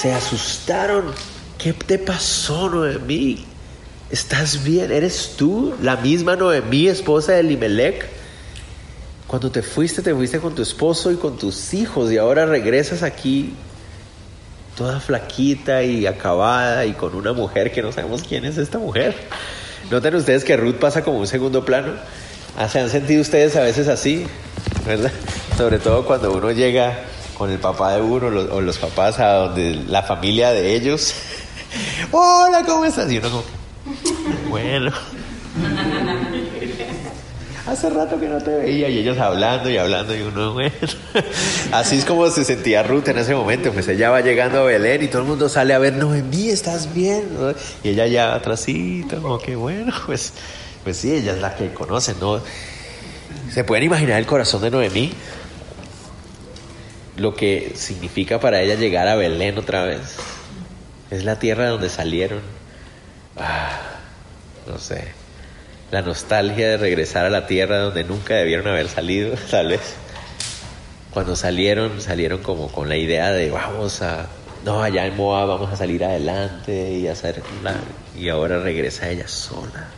Se 0.00 0.12
asustaron. 0.12 1.06
¿Qué 1.56 1.72
te 1.72 1.98
pasó, 1.98 2.68
Noemí? 2.68 3.46
¿Estás 4.10 4.62
bien? 4.62 4.92
¿Eres 4.92 5.32
tú 5.36 5.74
la 5.82 5.96
misma 5.96 6.36
Noemí, 6.36 6.86
esposa 6.86 7.32
de 7.32 7.42
Limelec? 7.42 8.06
Cuando 9.26 9.50
te 9.50 9.62
fuiste, 9.62 10.02
te 10.02 10.14
fuiste 10.14 10.38
con 10.38 10.54
tu 10.54 10.62
esposo 10.62 11.10
y 11.10 11.16
con 11.16 11.38
tus 11.38 11.72
hijos 11.72 12.12
y 12.12 12.18
ahora 12.18 12.44
regresas 12.44 13.02
aquí 13.02 13.54
toda 14.76 15.00
flaquita 15.00 15.82
y 15.82 16.06
acabada 16.06 16.84
y 16.84 16.92
con 16.92 17.14
una 17.14 17.32
mujer 17.32 17.72
que 17.72 17.82
no 17.82 17.90
sabemos 17.90 18.22
quién 18.22 18.44
es 18.44 18.58
esta 18.58 18.78
mujer. 18.78 19.16
Noten 19.90 20.14
ustedes 20.14 20.44
que 20.44 20.56
Ruth 20.56 20.76
pasa 20.76 21.02
como 21.02 21.18
un 21.18 21.26
segundo 21.26 21.64
plano. 21.64 21.94
Ah, 22.58 22.70
¿Se 22.70 22.80
han 22.80 22.88
sentido 22.88 23.20
ustedes 23.20 23.54
a 23.56 23.60
veces 23.60 23.86
así? 23.86 24.26
¿Verdad? 24.86 25.12
Sobre 25.58 25.78
todo 25.78 26.06
cuando 26.06 26.32
uno 26.32 26.50
llega 26.52 27.00
con 27.36 27.50
el 27.50 27.58
papá 27.58 27.92
de 27.92 28.00
uno 28.00 28.28
o 28.28 28.62
los 28.62 28.78
papás 28.78 29.20
a 29.20 29.32
donde 29.34 29.74
la 29.86 30.02
familia 30.02 30.52
de 30.52 30.74
ellos. 30.74 31.12
Hola, 32.10 32.62
¿cómo 32.64 32.86
estás? 32.86 33.12
Y 33.12 33.18
uno 33.18 33.30
como, 33.30 33.44
bueno. 34.48 34.90
Hace 37.66 37.90
rato 37.90 38.18
que 38.18 38.26
no 38.26 38.38
te 38.38 38.56
veía 38.56 38.88
y 38.88 38.98
ellos 39.00 39.18
hablando 39.18 39.68
y 39.68 39.76
hablando 39.76 40.16
y 40.16 40.22
uno, 40.22 40.54
bueno. 40.54 40.72
Así 41.72 41.98
es 41.98 42.06
como 42.06 42.30
se 42.30 42.42
sentía 42.42 42.82
Ruth 42.82 43.08
en 43.08 43.18
ese 43.18 43.34
momento, 43.34 43.70
pues 43.70 43.86
ella 43.88 44.08
va 44.08 44.22
llegando 44.22 44.60
a 44.60 44.64
Belén 44.64 45.02
y 45.02 45.08
todo 45.08 45.20
el 45.20 45.28
mundo 45.28 45.50
sale 45.50 45.74
a 45.74 45.78
ver, 45.78 45.92
Noemí, 45.92 46.48
¿estás 46.48 46.94
bien? 46.94 47.28
Y 47.82 47.90
ella 47.90 48.06
ya 48.06 48.34
atrásito, 48.34 49.20
como 49.20 49.38
que 49.40 49.56
bueno, 49.56 49.92
pues 50.06 50.32
pues 50.86 50.98
sí, 50.98 51.12
ella 51.12 51.32
es 51.32 51.40
la 51.40 51.56
que 51.56 51.72
conoce, 51.72 52.14
¿no? 52.20 52.40
¿Se 53.52 53.64
pueden 53.64 53.82
imaginar 53.82 54.20
el 54.20 54.26
corazón 54.26 54.62
de 54.62 54.70
Noemí? 54.70 55.12
Lo 57.16 57.34
que 57.34 57.72
significa 57.74 58.38
para 58.38 58.62
ella 58.62 58.76
llegar 58.76 59.08
a 59.08 59.16
Belén 59.16 59.58
otra 59.58 59.84
vez. 59.84 60.14
Es 61.10 61.24
la 61.24 61.40
tierra 61.40 61.70
donde 61.70 61.88
salieron, 61.88 62.40
ah, 63.36 63.80
no 64.68 64.78
sé, 64.78 65.08
la 65.90 66.02
nostalgia 66.02 66.68
de 66.68 66.76
regresar 66.76 67.26
a 67.26 67.30
la 67.30 67.48
tierra 67.48 67.78
donde 67.78 68.04
nunca 68.04 68.34
debieron 68.34 68.68
haber 68.68 68.88
salido, 68.88 69.34
tal 69.50 69.70
vez. 69.70 69.94
Cuando 71.10 71.34
salieron, 71.34 72.00
salieron 72.00 72.44
como 72.44 72.70
con 72.70 72.88
la 72.88 72.96
idea 72.96 73.32
de 73.32 73.50
vamos 73.50 74.02
a, 74.02 74.28
no, 74.64 74.84
allá 74.84 75.04
en 75.04 75.16
Moab 75.16 75.48
vamos 75.48 75.72
a 75.72 75.76
salir 75.76 76.04
adelante 76.04 76.92
y 76.92 77.08
hacer 77.08 77.42
y 78.16 78.28
ahora 78.28 78.60
regresa 78.60 79.10
ella 79.10 79.26
sola. 79.26 79.88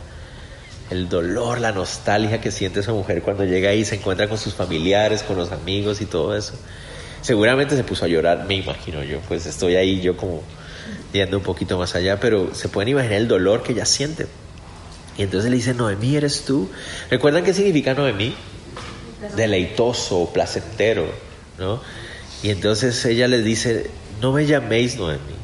El 0.89 1.07
dolor, 1.07 1.59
la 1.61 1.71
nostalgia 1.71 2.41
que 2.41 2.51
siente 2.51 2.79
esa 2.79 2.93
mujer 2.93 3.21
cuando 3.21 3.45
llega 3.45 3.69
ahí, 3.69 3.85
se 3.85 3.95
encuentra 3.95 4.27
con 4.27 4.37
sus 4.37 4.53
familiares, 4.55 5.23
con 5.23 5.37
los 5.37 5.51
amigos 5.51 6.01
y 6.01 6.05
todo 6.05 6.35
eso. 6.35 6.53
Seguramente 7.21 7.75
se 7.75 7.83
puso 7.83 8.05
a 8.05 8.07
llorar, 8.07 8.45
me 8.47 8.55
imagino 8.55 9.03
yo, 9.03 9.19
pues 9.27 9.45
estoy 9.45 9.75
ahí 9.75 10.01
yo 10.01 10.17
como 10.17 10.41
yendo 11.13 11.37
un 11.37 11.43
poquito 11.43 11.77
más 11.77 11.95
allá, 11.95 12.19
pero 12.19 12.53
se 12.55 12.69
pueden 12.69 12.89
imaginar 12.89 13.17
el 13.17 13.27
dolor 13.27 13.61
que 13.63 13.73
ella 13.73 13.85
siente. 13.85 14.27
Y 15.17 15.23
entonces 15.23 15.49
le 15.49 15.57
dice, 15.57 15.73
Noemí, 15.73 16.15
¿eres 16.15 16.45
tú? 16.45 16.69
¿Recuerdan 17.09 17.43
qué 17.43 17.53
significa 17.53 17.93
Noemí? 17.93 18.33
Deleitoso, 19.35 20.31
placentero, 20.33 21.07
¿no? 21.57 21.81
Y 22.41 22.51
entonces 22.51 23.03
ella 23.05 23.27
les 23.27 23.43
dice, 23.43 23.89
no 24.21 24.31
me 24.31 24.45
llaméis 24.45 24.95
Noemí, 24.95 25.35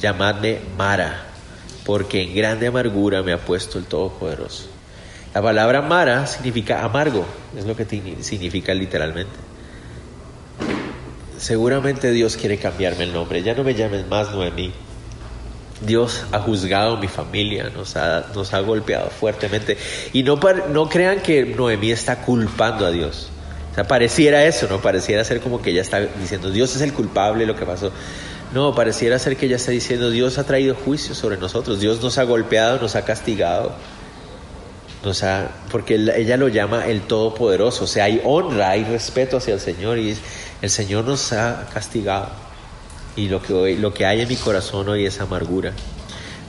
llamadme 0.00 0.58
Mara, 0.76 1.29
porque 1.90 2.22
en 2.22 2.36
grande 2.36 2.68
amargura 2.68 3.20
me 3.24 3.32
ha 3.32 3.38
puesto 3.38 3.76
el 3.76 3.84
Todopoderoso. 3.84 4.66
La 5.34 5.42
palabra 5.42 5.82
Mara 5.82 6.24
significa 6.28 6.84
amargo, 6.84 7.26
es 7.58 7.64
lo 7.64 7.74
que 7.74 7.84
significa 8.20 8.72
literalmente. 8.72 9.32
Seguramente 11.36 12.12
Dios 12.12 12.36
quiere 12.36 12.58
cambiarme 12.58 13.02
el 13.02 13.12
nombre, 13.12 13.42
ya 13.42 13.54
no 13.54 13.64
me 13.64 13.74
llames 13.74 14.06
más 14.06 14.30
Noemí, 14.30 14.72
Dios 15.84 16.26
ha 16.30 16.38
juzgado 16.38 16.96
mi 16.96 17.08
familia, 17.08 17.68
nos 17.74 17.96
ha, 17.96 18.26
nos 18.36 18.54
ha 18.54 18.60
golpeado 18.60 19.10
fuertemente. 19.10 19.76
Y 20.12 20.22
no, 20.22 20.38
no 20.72 20.88
crean 20.88 21.18
que 21.18 21.44
Noemí 21.44 21.90
está 21.90 22.22
culpando 22.22 22.86
a 22.86 22.92
Dios. 22.92 23.30
O 23.72 23.74
sea, 23.74 23.82
pareciera 23.82 24.44
eso, 24.44 24.68
¿no? 24.68 24.80
Pareciera 24.80 25.24
ser 25.24 25.40
como 25.40 25.60
que 25.60 25.70
ella 25.70 25.82
está 25.82 25.98
diciendo, 25.98 26.52
Dios 26.52 26.76
es 26.76 26.82
el 26.82 26.92
culpable 26.92 27.46
lo 27.46 27.56
que 27.56 27.66
pasó. 27.66 27.90
No, 28.52 28.74
pareciera 28.74 29.18
ser 29.18 29.36
que 29.36 29.46
ella 29.46 29.56
está 29.56 29.70
diciendo, 29.70 30.10
Dios 30.10 30.38
ha 30.38 30.44
traído 30.44 30.74
juicio 30.74 31.14
sobre 31.14 31.36
nosotros, 31.36 31.80
Dios 31.80 32.02
nos 32.02 32.18
ha 32.18 32.24
golpeado, 32.24 32.80
nos 32.80 32.96
ha 32.96 33.04
castigado. 33.04 33.72
Nos 35.04 35.22
ha, 35.22 35.50
porque 35.70 35.94
ella 35.94 36.36
lo 36.36 36.48
llama 36.48 36.86
el 36.86 37.02
Todopoderoso. 37.02 37.84
O 37.84 37.86
sea, 37.86 38.04
hay 38.04 38.20
honra, 38.24 38.70
hay 38.70 38.84
respeto 38.84 39.38
hacia 39.38 39.54
el 39.54 39.60
Señor 39.60 39.98
y 39.98 40.16
el 40.60 40.70
Señor 40.70 41.04
nos 41.04 41.32
ha 41.32 41.68
castigado 41.72 42.28
y 43.16 43.28
lo 43.28 43.42
que, 43.42 43.52
hoy, 43.52 43.76
lo 43.76 43.92
que 43.92 44.06
hay 44.06 44.20
en 44.20 44.28
mi 44.28 44.36
corazón 44.36 44.88
hoy 44.88 45.06
es 45.06 45.20
amargura. 45.20 45.72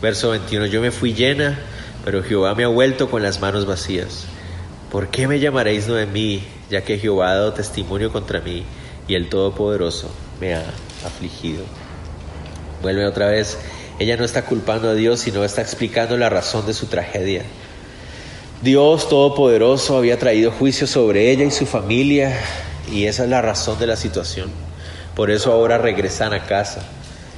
Verso 0.02 0.32
21, 0.32 0.68
yo 0.68 0.82
me 0.82 0.92
fui 0.92 1.14
llena, 1.14 1.60
pero 2.06 2.24
Jehová 2.24 2.56
me 2.56 2.64
ha 2.64 2.68
vuelto 2.68 3.10
con 3.10 3.24
las 3.24 3.40
manos 3.40 3.66
vacías. 3.66 4.26
¿Por 4.92 5.10
qué 5.10 5.28
me 5.28 5.40
llamaréis 5.40 5.88
Noemí, 5.88 6.44
ya 6.70 6.84
que 6.84 6.98
Jehová 6.98 7.32
ha 7.32 7.36
dado 7.36 7.54
testimonio 7.54 8.12
contra 8.12 8.42
mí 8.42 8.64
y 9.08 9.16
el 9.16 9.30
Todopoderoso 9.30 10.10
me 10.40 10.56
ha 10.56 10.66
afligido? 11.06 11.64
Vuelve 12.82 13.06
otra 13.06 13.28
vez, 13.28 13.58
ella 14.00 14.18
no 14.18 14.26
está 14.26 14.46
culpando 14.46 14.90
a 14.90 14.94
Dios, 14.94 15.20
sino 15.20 15.44
está 15.44 15.62
explicando 15.62 16.18
la 16.18 16.30
razón 16.30 16.66
de 16.66 16.74
su 16.74 16.88
tragedia. 16.88 17.44
Dios 18.64 19.10
Todopoderoso 19.10 19.98
había 19.98 20.18
traído 20.18 20.52
juicio 20.52 20.88
sobre 20.88 21.32
ella 21.32 21.46
y 21.46 21.52
su 21.52 21.66
familia, 21.66 22.36
y 22.92 23.06
esa 23.06 23.24
es 23.24 23.30
la 23.30 23.42
razón 23.42 23.80
de 23.80 23.88
la 23.88 23.96
situación. 23.96 24.50
Por 25.16 25.30
eso 25.30 25.52
ahora 25.52 25.78
regresan 25.78 26.34
a 26.34 26.46
casa. 26.46 26.82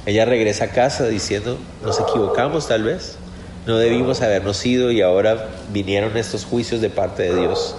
Ella 0.06 0.24
regresa 0.24 0.64
a 0.64 0.68
casa 0.68 1.06
diciendo, 1.06 1.58
nos 1.82 2.00
equivocamos 2.00 2.68
tal 2.68 2.82
vez, 2.84 3.16
no 3.66 3.78
debimos 3.78 4.20
habernos 4.20 4.64
ido 4.64 4.90
y 4.90 5.00
ahora 5.00 5.48
vinieron 5.72 6.16
estos 6.16 6.44
juicios 6.44 6.80
de 6.80 6.90
parte 6.90 7.22
de 7.22 7.40
Dios. 7.40 7.74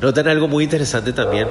Notan 0.00 0.26
algo 0.26 0.48
muy 0.48 0.64
interesante 0.64 1.12
también. 1.12 1.46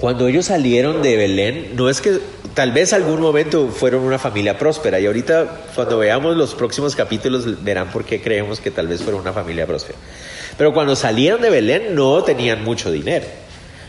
Cuando 0.00 0.28
ellos 0.28 0.46
salieron 0.46 1.02
de 1.02 1.16
Belén, 1.16 1.72
no 1.74 1.88
es 1.88 2.00
que 2.00 2.20
tal 2.54 2.70
vez 2.72 2.92
algún 2.92 3.20
momento 3.20 3.68
fueron 3.68 4.02
una 4.02 4.18
familia 4.18 4.56
próspera 4.56 5.00
y 5.00 5.06
ahorita 5.06 5.62
cuando 5.74 5.98
veamos 5.98 6.36
los 6.36 6.54
próximos 6.54 6.94
capítulos 6.94 7.62
verán 7.64 7.90
por 7.90 8.04
qué 8.04 8.22
creemos 8.22 8.60
que 8.60 8.70
tal 8.70 8.86
vez 8.86 9.02
fueron 9.02 9.20
una 9.22 9.32
familia 9.32 9.66
próspera. 9.66 9.98
Pero 10.56 10.72
cuando 10.72 10.94
salieron 10.94 11.42
de 11.42 11.50
Belén 11.50 11.94
no 11.94 12.22
tenían 12.22 12.62
mucho 12.62 12.92
dinero. 12.92 13.26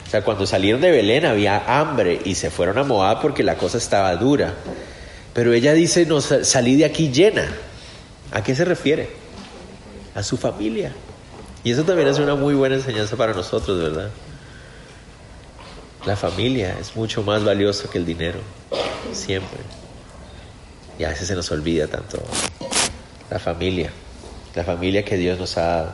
O 0.06 0.10
sea, 0.10 0.24
cuando 0.24 0.46
salieron 0.46 0.82
de 0.82 0.92
Belén 0.92 1.26
había 1.26 1.80
hambre 1.80 2.20
y 2.26 2.36
se 2.36 2.50
fueron 2.50 2.78
a 2.78 2.84
Moab 2.84 3.22
porque 3.22 3.44
la 3.44 3.56
cosa 3.56 3.78
estaba 3.78 4.16
dura. 4.16 4.54
Pero 5.34 5.54
ella 5.54 5.74
dice, 5.74 6.06
no, 6.06 6.22
salí 6.22 6.76
de 6.76 6.86
aquí 6.86 7.12
llena. 7.12 7.48
¿A 8.32 8.44
qué 8.44 8.56
se 8.56 8.66
refiere? 8.66 9.10
A 10.16 10.24
su 10.24 10.38
familia. 10.38 10.94
Y 11.64 11.72
eso 11.72 11.84
también 11.84 12.08
es 12.08 12.20
una 12.20 12.36
muy 12.36 12.54
buena 12.54 12.76
enseñanza 12.76 13.16
para 13.16 13.34
nosotros, 13.34 13.80
¿verdad? 13.80 14.10
La 16.06 16.16
familia 16.16 16.78
es 16.80 16.96
mucho 16.96 17.24
más 17.24 17.44
valioso 17.44 17.90
que 17.90 17.98
el 17.98 18.06
dinero, 18.06 18.40
siempre. 19.12 19.60
Y 21.00 21.04
a 21.04 21.10
veces 21.10 21.28
se 21.28 21.36
nos 21.36 21.50
olvida 21.52 21.88
tanto 21.88 22.22
la 23.30 23.40
familia, 23.40 23.92
la 24.54 24.64
familia 24.64 25.04
que 25.04 25.18
Dios 25.18 25.40
nos 25.40 25.58
ha 25.58 25.62
dado. 25.62 25.94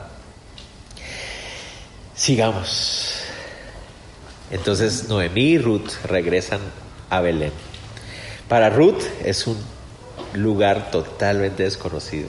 Sigamos. 2.14 3.14
Entonces 4.50 5.08
Noemí 5.08 5.52
y 5.52 5.58
Ruth 5.58 5.92
regresan 6.04 6.60
a 7.08 7.22
Belén. 7.22 7.52
Para 8.48 8.68
Ruth 8.68 9.02
es 9.24 9.46
un 9.46 9.56
lugar 10.34 10.90
totalmente 10.90 11.62
desconocido. 11.62 12.28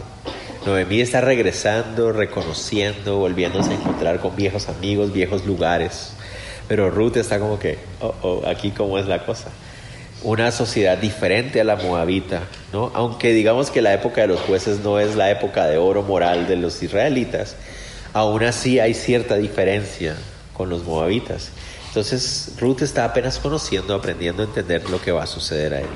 Noemí 0.66 1.02
está 1.02 1.20
regresando, 1.20 2.14
reconociendo, 2.14 3.18
volviéndose 3.18 3.72
a 3.72 3.74
encontrar 3.74 4.22
con 4.22 4.38
viejos 4.38 4.70
amigos, 4.70 5.12
viejos 5.12 5.46
lugares. 5.46 6.13
Pero 6.68 6.90
Ruth 6.90 7.18
está 7.18 7.40
como 7.40 7.60
que, 7.60 7.78
oh, 8.02 8.16
oh, 8.22 8.44
aquí 8.48 8.72
cómo 8.72 8.98
es 8.98 9.08
la 9.08 9.26
cosa. 9.26 9.50
Una 10.24 10.52
sociedad 10.52 10.98
diferente 10.98 11.60
a 11.60 11.66
la 11.66 11.76
moabita, 11.76 12.44
¿no? 12.72 12.92
Aunque 12.94 13.34
digamos 13.34 13.70
que 13.70 13.82
la 13.82 13.94
época 13.94 14.22
de 14.22 14.28
los 14.28 14.40
jueces 14.40 14.80
no 14.80 15.00
es 15.00 15.16
la 15.16 15.30
época 15.30 15.66
de 15.66 15.78
oro 15.78 16.02
moral 16.02 16.48
de 16.48 16.56
los 16.56 16.82
israelitas, 16.82 17.58
aún 18.14 18.44
así 18.44 18.80
hay 18.80 18.94
cierta 18.94 19.36
diferencia 19.36 20.16
con 20.54 20.70
los 20.70 20.86
moabitas. 20.86 21.52
Entonces 21.90 22.54
Ruth 22.60 22.82
está 22.82 23.04
apenas 23.04 23.38
conociendo, 23.40 23.94
aprendiendo 23.94 24.44
a 24.44 24.46
entender 24.46 24.90
lo 24.90 25.02
que 25.02 25.12
va 25.12 25.24
a 25.24 25.28
suceder 25.28 25.74
a 25.74 25.80
él. 25.82 25.90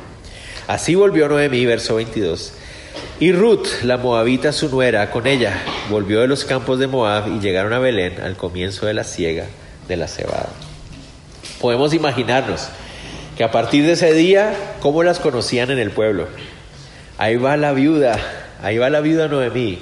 Así 0.68 0.96
volvió 0.96 1.30
Noemí, 1.30 1.66
verso 1.66 1.96
22. 1.96 2.52
Y 3.22 3.32
Ruth, 3.32 3.68
la 3.84 3.98
moabita, 3.98 4.52
su 4.52 4.68
nuera, 4.68 5.10
con 5.10 5.26
ella, 5.26 5.54
volvió 5.90 6.20
de 6.20 6.28
los 6.28 6.44
campos 6.44 6.80
de 6.80 6.88
Moab 6.88 7.30
y 7.30 7.40
llegaron 7.40 7.72
a 7.72 7.80
Belén 7.80 8.20
al 8.20 8.36
comienzo 8.36 8.86
de 8.86 8.94
la 8.94 9.06
siega 9.06 9.46
de 9.88 9.98
la 9.98 10.08
cebada. 10.08 10.50
Podemos 11.62 11.94
imaginarnos 11.94 12.70
que 13.38 13.44
a 13.44 13.52
partir 13.52 13.86
de 13.86 13.94
ese 13.94 14.14
día, 14.14 14.54
¿cómo 14.80 15.04
las 15.04 15.20
conocían 15.20 15.72
en 15.72 15.80
el 15.80 15.92
pueblo? 15.92 16.28
Ahí 17.18 17.36
va 17.36 17.58
la 17.58 17.72
viuda, 17.72 18.18
ahí 18.62 18.78
va 18.78 18.90
la 18.90 19.00
viuda 19.00 19.28
Noemí 19.28 19.80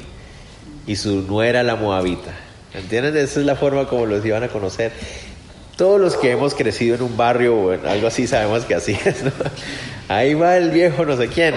y 0.88 0.96
su 0.96 1.22
nuera 1.22 1.64
la 1.64 1.76
moabita. 1.76 2.32
¿Entienden? 2.74 3.16
Esa 3.16 3.40
es 3.40 3.46
la 3.46 3.56
forma 3.56 3.88
como 3.88 4.06
los 4.06 4.26
iban 4.26 4.44
a 4.44 4.50
conocer. 4.50 4.92
Todos 5.78 6.00
los 6.00 6.16
que 6.16 6.32
hemos 6.32 6.54
crecido 6.56 6.96
en 6.96 7.02
un 7.02 7.18
barrio 7.18 7.56
o 7.56 7.74
en 7.74 7.86
algo 7.86 8.08
así 8.08 8.28
sabemos 8.28 8.66
que 8.66 8.76
así 8.76 8.98
es. 9.06 9.24
Ahí 10.08 10.34
va 10.34 10.56
el 10.58 10.70
viejo 10.72 11.06
no 11.06 11.18
sé 11.18 11.28
quién. 11.28 11.56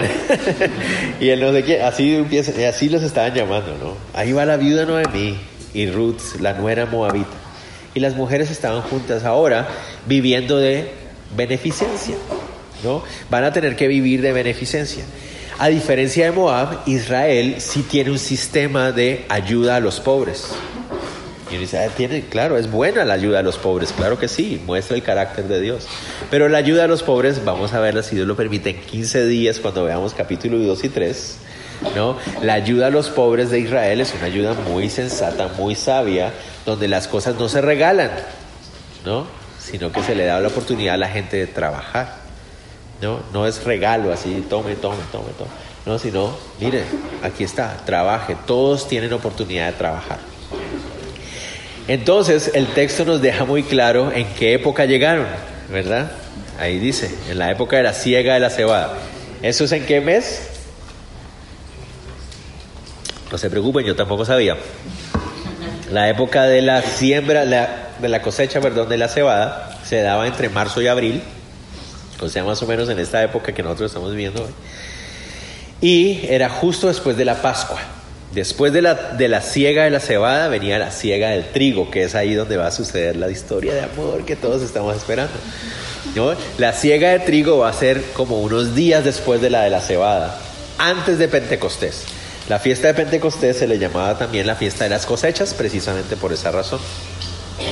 y 1.19 1.29
el 1.29 1.39
no 1.39 1.51
sé 1.51 1.63
quién, 1.63 1.81
así, 1.81 2.25
así 2.65 2.89
los 2.89 3.03
estaban 3.03 3.33
llamando, 3.33 3.77
¿no? 3.77 3.95
Ahí 4.13 4.31
va 4.31 4.45
la 4.45 4.57
viuda 4.57 4.85
Noemí 4.85 5.37
y 5.73 5.89
Ruth, 5.89 6.39
la 6.39 6.53
nuera 6.53 6.85
moabita. 6.85 7.48
Y 7.93 7.99
las 7.99 8.15
mujeres 8.15 8.51
estaban 8.51 8.81
juntas 8.81 9.23
ahora 9.23 9.67
viviendo 10.05 10.57
de 10.57 10.91
beneficencia, 11.35 12.15
¿no? 12.83 13.03
Van 13.29 13.43
a 13.43 13.53
tener 13.53 13.75
que 13.75 13.87
vivir 13.87 14.21
de 14.21 14.31
beneficencia. 14.31 15.03
A 15.57 15.67
diferencia 15.67 16.25
de 16.25 16.31
Moab, 16.31 16.79
Israel 16.85 17.55
sí 17.59 17.83
tiene 17.83 18.11
un 18.11 18.19
sistema 18.19 18.91
de 18.91 19.25
ayuda 19.27 19.75
a 19.75 19.79
los 19.79 19.99
pobres. 19.99 20.51
Y 21.49 21.53
uno 21.53 21.61
dice, 21.61 21.79
ah, 21.79 21.89
tiene, 21.89 22.21
claro, 22.21 22.57
es 22.57 22.71
buena 22.71 23.03
la 23.05 23.15
ayuda 23.15 23.39
a 23.39 23.41
los 23.41 23.57
pobres, 23.57 23.91
claro 23.91 24.19
que 24.19 24.27
sí, 24.27 24.61
muestra 24.65 24.95
el 24.95 25.03
carácter 25.03 25.47
de 25.47 25.59
Dios. 25.59 25.87
Pero 26.29 26.47
la 26.47 26.59
ayuda 26.59 26.85
a 26.85 26.87
los 26.87 27.01
pobres, 27.01 27.43
vamos 27.43 27.73
a 27.73 27.79
verla 27.79 28.03
si 28.03 28.15
Dios 28.15 28.27
lo 28.27 28.35
permite 28.35 28.69
en 28.69 28.81
15 28.81 29.25
días 29.25 29.59
cuando 29.59 29.83
veamos 29.83 30.13
capítulo 30.13 30.59
2 30.59 30.83
y 30.83 30.89
3. 30.89 31.37
¿no? 31.95 32.17
La 32.41 32.53
ayuda 32.53 32.87
a 32.87 32.89
los 32.89 33.09
pobres 33.09 33.49
de 33.49 33.59
Israel 33.59 34.01
es 34.01 34.13
una 34.13 34.25
ayuda 34.25 34.53
muy 34.53 34.89
sensata, 34.89 35.49
muy 35.57 35.75
sabia, 35.75 36.31
donde 36.69 36.87
las 36.87 37.07
cosas 37.07 37.35
no 37.35 37.49
se 37.49 37.61
regalan, 37.61 38.11
¿no? 39.05 39.25
sino 39.59 39.91
que 39.91 40.03
se 40.03 40.15
le 40.15 40.25
da 40.25 40.39
la 40.39 40.47
oportunidad 40.47 40.95
a 40.95 40.97
la 40.97 41.09
gente 41.09 41.37
de 41.37 41.47
trabajar. 41.47 42.17
¿no? 43.01 43.19
no 43.33 43.47
es 43.47 43.63
regalo 43.63 44.13
así, 44.13 44.45
tome, 44.49 44.75
tome, 44.75 44.97
tome, 45.11 45.31
tome. 45.37 45.49
No, 45.85 45.97
sino, 45.97 46.37
mire, 46.59 46.83
aquí 47.23 47.43
está, 47.43 47.77
trabaje. 47.85 48.35
Todos 48.45 48.87
tienen 48.87 49.11
oportunidad 49.13 49.67
de 49.67 49.73
trabajar. 49.73 50.19
Entonces 51.87 52.51
el 52.53 52.67
texto 52.67 53.05
nos 53.05 53.21
deja 53.21 53.45
muy 53.45 53.63
claro 53.63 54.11
en 54.11 54.27
qué 54.35 54.53
época 54.53 54.85
llegaron, 54.85 55.25
¿verdad? 55.71 56.11
Ahí 56.59 56.77
dice, 56.77 57.09
en 57.29 57.39
la 57.39 57.49
época 57.49 57.77
de 57.77 57.83
la 57.83 57.93
siega 57.93 58.35
de 58.35 58.41
la 58.41 58.49
cebada. 58.51 58.93
¿Eso 59.41 59.63
es 59.63 59.71
en 59.71 59.85
qué 59.85 60.01
mes? 60.01 60.49
No 63.31 63.37
se 63.37 63.49
preocupen, 63.49 63.85
yo 63.85 63.95
tampoco 63.95 64.25
sabía. 64.25 64.57
La 65.91 66.09
época 66.09 66.43
de 66.43 66.61
la 66.61 66.81
siembra, 66.81 67.45
de 67.45 68.09
la 68.09 68.21
cosecha, 68.21 68.61
perdón, 68.61 68.89
de 68.89 68.97
la 68.97 69.07
cebada 69.07 69.79
se 69.83 70.01
daba 70.01 70.27
entre 70.27 70.49
marzo 70.49 70.81
y 70.81 70.87
abril, 70.87 71.21
o 72.21 72.29
sea, 72.29 72.43
más 72.43 72.61
o 72.61 72.67
menos 72.67 72.89
en 72.89 72.99
esta 72.99 73.23
época 73.23 73.53
que 73.53 73.63
nosotros 73.63 73.91
estamos 73.91 74.11
viviendo 74.11 74.43
hoy. 74.43 74.51
Y 75.81 76.27
era 76.27 76.49
justo 76.49 76.87
después 76.87 77.17
de 77.17 77.25
la 77.25 77.41
Pascua. 77.41 77.79
Después 78.33 78.71
de 78.73 78.83
la, 78.83 78.93
de 78.93 79.27
la 79.27 79.41
siega 79.41 79.85
de 79.85 79.89
la 79.89 79.99
cebada 79.99 80.49
venía 80.49 80.77
la 80.77 80.91
siega 80.91 81.29
del 81.29 81.45
trigo, 81.45 81.89
que 81.89 82.03
es 82.03 82.13
ahí 82.13 82.35
donde 82.35 82.57
va 82.57 82.67
a 82.67 82.71
suceder 82.71 83.15
la 83.15 83.31
historia 83.31 83.73
de 83.73 83.81
amor 83.81 84.23
que 84.25 84.35
todos 84.35 84.61
estamos 84.61 84.95
esperando. 84.95 85.33
La 86.59 86.73
siega 86.73 87.09
de 87.09 87.19
trigo 87.19 87.59
va 87.59 87.69
a 87.69 87.73
ser 87.73 88.03
como 88.13 88.39
unos 88.41 88.75
días 88.75 89.03
después 89.03 89.41
de 89.41 89.49
la 89.49 89.63
de 89.63 89.71
la 89.71 89.81
cebada, 89.81 90.37
antes 90.77 91.17
de 91.17 91.27
Pentecostés. 91.27 92.03
La 92.49 92.57
fiesta 92.57 92.87
de 92.87 92.95
Pentecostés 92.95 93.57
se 93.57 93.67
le 93.67 93.77
llamaba 93.77 94.17
también 94.17 94.47
la 94.47 94.55
fiesta 94.55 94.83
de 94.83 94.89
las 94.89 95.05
cosechas, 95.05 95.53
precisamente 95.53 96.17
por 96.17 96.33
esa 96.33 96.49
razón. 96.49 96.79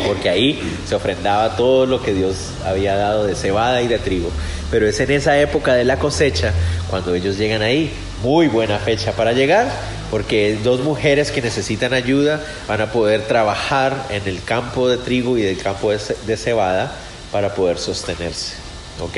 Porque 0.05 0.29
ahí 0.29 0.61
se 0.87 0.93
ofrendaba 0.93 1.55
todo 1.55 1.87
lo 1.87 2.03
que 2.03 2.13
Dios 2.13 2.35
había 2.63 2.95
dado 2.95 3.25
de 3.25 3.33
cebada 3.33 3.81
y 3.81 3.87
de 3.87 3.97
trigo. 3.97 4.29
Pero 4.69 4.87
es 4.87 4.99
en 4.99 5.09
esa 5.09 5.39
época 5.39 5.73
de 5.73 5.83
la 5.83 5.97
cosecha 5.97 6.53
cuando 6.91 7.15
ellos 7.15 7.39
llegan 7.39 7.63
ahí. 7.63 7.91
Muy 8.21 8.49
buena 8.49 8.77
fecha 8.77 9.13
para 9.13 9.33
llegar, 9.33 9.67
porque 10.11 10.59
dos 10.63 10.81
mujeres 10.81 11.31
que 11.31 11.41
necesitan 11.41 11.93
ayuda 11.93 12.39
van 12.67 12.81
a 12.81 12.91
poder 12.91 13.23
trabajar 13.23 14.05
en 14.11 14.27
el 14.27 14.43
campo 14.43 14.87
de 14.89 14.97
trigo 14.97 15.39
y 15.39 15.41
del 15.41 15.57
campo 15.57 15.91
de 15.91 16.37
cebada 16.37 16.91
para 17.31 17.55
poder 17.55 17.79
sostenerse. 17.79 18.53
¿Ok? 18.99 19.17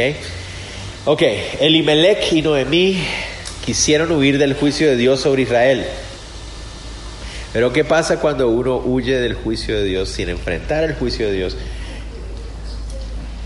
Ok, 1.06 1.22
Elimelech 1.60 2.32
y 2.32 2.42
Noemí 2.42 3.04
quisieron 3.70 4.12
huir 4.12 4.40
del 4.40 4.56
juicio 4.56 4.90
de 4.90 4.96
Dios 4.96 5.20
sobre 5.20 5.44
Israel. 5.44 5.86
Pero 7.54 7.72
¿qué 7.72 7.84
pasa 7.84 8.20
cuando 8.20 8.50
uno 8.50 8.78
huye 8.78 9.20
del 9.20 9.36
juicio 9.36 9.78
de 9.78 9.84
Dios 9.84 10.10
sin 10.10 10.28
enfrentar 10.28 10.86
el 10.86 10.96
juicio 10.96 11.28
de 11.28 11.34
Dios? 11.34 11.56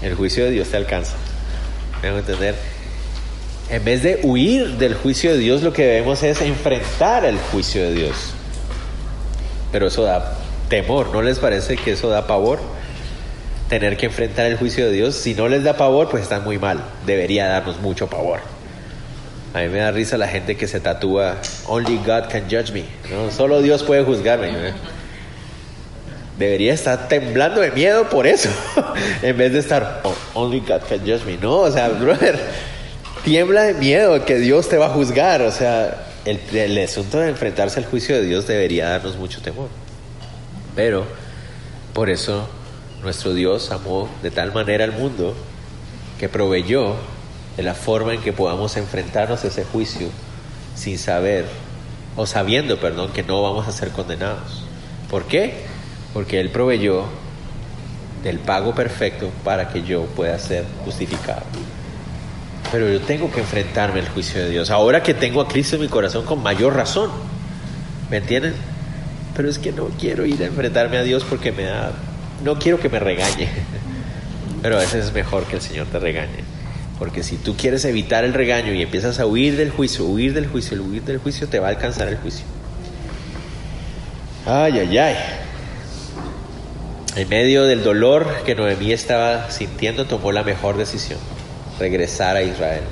El 0.02 0.16
juicio 0.16 0.46
de 0.46 0.52
Dios 0.52 0.70
te 0.70 0.78
alcanza. 0.78 1.16
¿Me 2.02 2.08
entender? 2.08 2.56
En 3.70 3.84
vez 3.84 4.02
de 4.02 4.22
huir 4.24 4.78
del 4.78 4.94
juicio 4.94 5.34
de 5.34 5.40
Dios, 5.40 5.62
lo 5.62 5.74
que 5.74 5.86
debemos 5.86 6.24
es 6.24 6.40
enfrentar 6.40 7.26
el 7.26 7.38
juicio 7.38 7.84
de 7.84 7.94
Dios. 7.94 8.16
Pero 9.74 9.88
eso 9.88 10.04
da 10.04 10.38
temor, 10.70 11.10
¿no 11.12 11.22
les 11.22 11.38
parece 11.40 11.76
que 11.76 11.92
eso 11.92 12.08
da 12.08 12.28
pavor? 12.28 12.62
tener 13.68 13.98
que 13.98 14.06
enfrentar 14.06 14.46
el 14.46 14.56
juicio 14.56 14.86
de 14.86 14.92
Dios. 14.94 15.16
Si 15.16 15.34
no 15.34 15.50
les 15.50 15.64
da 15.64 15.76
pavor, 15.76 16.08
pues 16.08 16.24
están 16.24 16.46
muy 16.46 16.60
mal. 16.60 16.82
Debería 17.06 17.48
darnos 17.48 17.82
mucho 17.82 18.08
pavor. 18.08 18.53
A 19.54 19.60
mí 19.60 19.70
me 19.70 19.80
da 19.80 19.92
risa 19.92 20.18
la 20.18 20.28
gente 20.28 20.58
que 20.58 20.68
se 20.68 20.80
tatúa 20.80 21.38
Only 21.68 21.98
God 21.98 22.28
can 22.30 22.44
judge 22.50 22.72
me. 22.72 22.86
¿no? 23.12 23.30
Solo 23.32 23.62
Dios 23.62 23.84
puede 23.84 24.04
juzgarme. 24.04 24.74
Debería 26.40 26.74
estar 26.74 27.08
temblando 27.08 27.62
de 27.62 27.72
miedo 27.72 28.10
por 28.10 28.26
eso. 28.26 28.50
en 29.22 29.38
vez 29.38 29.54
de 29.54 29.60
estar 29.60 30.02
oh, 30.04 30.16
Only 30.34 30.62
God 30.62 30.82
can 30.90 31.00
judge 31.00 31.24
me. 31.26 31.38
No, 31.38 31.60
o 31.60 31.72
sea, 31.72 31.90
brother, 32.00 32.40
tiembla 33.24 33.64
de 33.64 33.76
miedo 33.76 34.26
que 34.26 34.40
Dios 34.40 34.70
te 34.70 34.78
va 34.78 34.88
a 34.88 34.90
juzgar. 34.90 35.44
O 35.44 35.52
sea, 35.52 36.04
el, 36.26 36.40
el 36.52 36.84
asunto 36.84 37.20
de 37.20 37.30
enfrentarse 37.30 37.80
al 37.80 37.86
juicio 37.86 38.16
de 38.16 38.24
Dios 38.24 38.48
debería 38.48 38.90
darnos 38.90 39.18
mucho 39.18 39.40
temor. 39.42 39.70
Pero 40.76 41.06
por 41.94 42.10
eso 42.10 42.50
nuestro 43.04 43.36
Dios 43.36 43.70
amó 43.70 44.10
de 44.24 44.32
tal 44.32 44.52
manera 44.52 44.84
al 44.84 44.94
mundo 44.94 45.36
que 46.20 46.28
proveyó 46.28 46.96
de 47.58 47.64
la 47.64 47.74
forma 47.74 48.14
en 48.14 48.22
que 48.22 48.34
podamos 48.34 48.78
enfrentarnos 48.78 49.44
a 49.44 49.48
ese 49.48 49.64
juicio 49.64 50.10
sin 50.76 50.98
saber, 50.98 51.46
o 52.16 52.26
sabiendo, 52.26 52.80
perdón, 52.80 53.12
que 53.12 53.24
no 53.24 53.42
vamos 53.42 53.68
a 53.68 53.72
ser 53.72 53.90
condenados. 53.90 54.64
¿Por 55.10 55.26
qué? 55.26 55.66
Porque 56.14 56.40
Él 56.40 56.50
proveyó 56.50 57.06
del 58.24 58.40
pago 58.40 58.74
perfecto 58.74 59.30
para 59.44 59.70
que 59.70 59.84
yo 59.84 60.06
pueda 60.06 60.38
ser 60.40 60.66
justificado. 60.86 61.44
Pero 62.72 62.90
yo 62.90 63.02
tengo 63.02 63.32
que 63.32 63.42
enfrentarme 63.42 64.00
al 64.00 64.10
juicio 64.10 64.42
de 64.42 64.50
Dios. 64.50 64.72
Ahora 64.72 65.04
que 65.04 65.14
tengo 65.14 65.42
a 65.42 65.48
Cristo 65.48 65.76
en 65.76 65.84
mi 65.84 65.88
corazón 65.88 66.26
con 66.26 66.42
mayor 66.42 66.76
razón. 66.76 67.12
¿Me 68.10 68.18
entienden? 68.18 68.54
Pero 69.36 69.50
es 69.50 69.60
que 69.60 69.72
no 69.72 69.90
quiero 70.00 70.26
ir 70.26 70.42
a 70.42 70.46
enfrentarme 70.46 70.98
a 70.98 71.04
Dios 71.04 71.24
porque 71.24 71.52
me 71.52 71.64
da 71.64 71.92
no 72.44 72.60
quiero 72.60 72.80
que 72.80 72.90
me 72.90 73.00
regañe, 73.00 73.48
pero 74.62 74.76
a 74.76 74.80
veces 74.80 75.06
es 75.06 75.14
mejor 75.14 75.46
que 75.46 75.56
el 75.56 75.62
Señor 75.62 75.88
te 75.88 76.00
regañe. 76.00 76.53
Porque 77.00 77.24
si 77.24 77.38
tú 77.38 77.56
quieres 77.58 77.86
evitar 77.86 78.24
el 78.24 78.34
regaño 78.34 78.74
y 78.74 78.82
empiezas 78.82 79.20
a 79.20 79.26
huir 79.26 79.58
del 79.58 79.72
juicio, 79.72 80.06
huir 80.06 80.34
del 80.34 80.48
juicio, 80.48 80.82
huir 80.82 81.04
del 81.04 81.18
juicio, 81.18 81.48
te 81.48 81.60
va 81.60 81.68
a 81.68 81.70
alcanzar 81.72 82.08
el 82.08 82.18
juicio. 82.18 82.46
Ay, 84.46 84.80
ay, 84.80 84.98
ay. 84.98 85.16
En 87.16 87.30
medio 87.30 87.64
del 87.64 87.84
dolor 87.84 88.28
que 88.46 88.56
Noemí 88.56 88.92
estaba 88.92 89.52
sintiendo, 89.52 90.06
tomó 90.06 90.32
la 90.32 90.44
mejor 90.44 90.78
decisión, 90.78 91.20
regresar 91.80 92.36
a 92.36 92.44
Israel. 92.44 92.84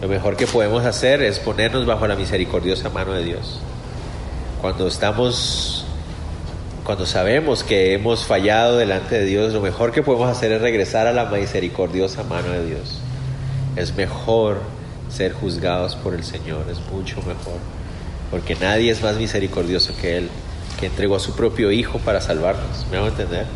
Lo 0.00 0.08
mejor 0.08 0.36
que 0.36 0.46
podemos 0.46 0.84
hacer 0.84 1.22
es 1.22 1.38
ponernos 1.38 1.86
bajo 1.86 2.06
la 2.06 2.16
misericordiosa 2.16 2.90
mano 2.90 3.12
de 3.12 3.24
Dios. 3.24 3.60
Cuando 4.60 4.88
estamos 4.88 5.86
cuando 6.84 7.06
sabemos 7.06 7.62
que 7.62 7.94
hemos 7.94 8.26
fallado 8.26 8.76
delante 8.76 9.16
de 9.16 9.24
Dios, 9.24 9.52
lo 9.52 9.60
mejor 9.60 9.92
que 9.92 10.02
podemos 10.02 10.28
hacer 10.28 10.50
es 10.50 10.60
regresar 10.60 11.06
a 11.06 11.12
la 11.12 11.26
misericordiosa 11.26 12.24
mano 12.24 12.50
de 12.50 12.66
Dios. 12.66 13.01
Es 13.76 13.94
mejor 13.94 14.60
ser 15.10 15.32
juzgados 15.32 15.96
por 15.96 16.14
el 16.14 16.24
Señor, 16.24 16.66
es 16.70 16.78
mucho 16.92 17.16
mejor, 17.18 17.58
porque 18.30 18.54
nadie 18.56 18.90
es 18.90 19.02
más 19.02 19.16
misericordioso 19.16 19.94
que 20.00 20.16
Él, 20.18 20.30
que 20.80 20.86
entregó 20.86 21.16
a 21.16 21.20
su 21.20 21.34
propio 21.34 21.70
Hijo 21.70 21.98
para 21.98 22.20
salvarnos. 22.20 22.86
¿Me 22.90 22.96
hago 22.96 23.08
entender? 23.08 23.46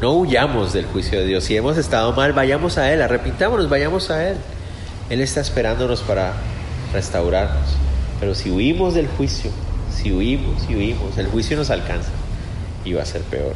No 0.00 0.12
huyamos 0.14 0.72
del 0.72 0.86
juicio 0.86 1.18
de 1.18 1.26
Dios. 1.26 1.44
Si 1.44 1.56
hemos 1.56 1.76
estado 1.76 2.12
mal, 2.12 2.32
vayamos 2.32 2.78
a 2.78 2.92
Él, 2.92 3.02
arrepintámonos, 3.02 3.68
vayamos 3.68 4.10
a 4.10 4.30
Él. 4.30 4.36
Él 5.10 5.20
está 5.20 5.40
esperándonos 5.40 6.02
para 6.02 6.34
restaurarnos. 6.92 7.70
Pero 8.20 8.34
si 8.34 8.50
huimos 8.50 8.94
del 8.94 9.08
juicio, 9.08 9.50
si 9.94 10.12
huimos 10.12 10.68
y 10.68 10.76
huimos, 10.76 11.16
el 11.18 11.26
juicio 11.26 11.56
nos 11.56 11.70
alcanza 11.70 12.10
va 12.94 13.02
a 13.02 13.06
ser 13.06 13.22
peor. 13.22 13.54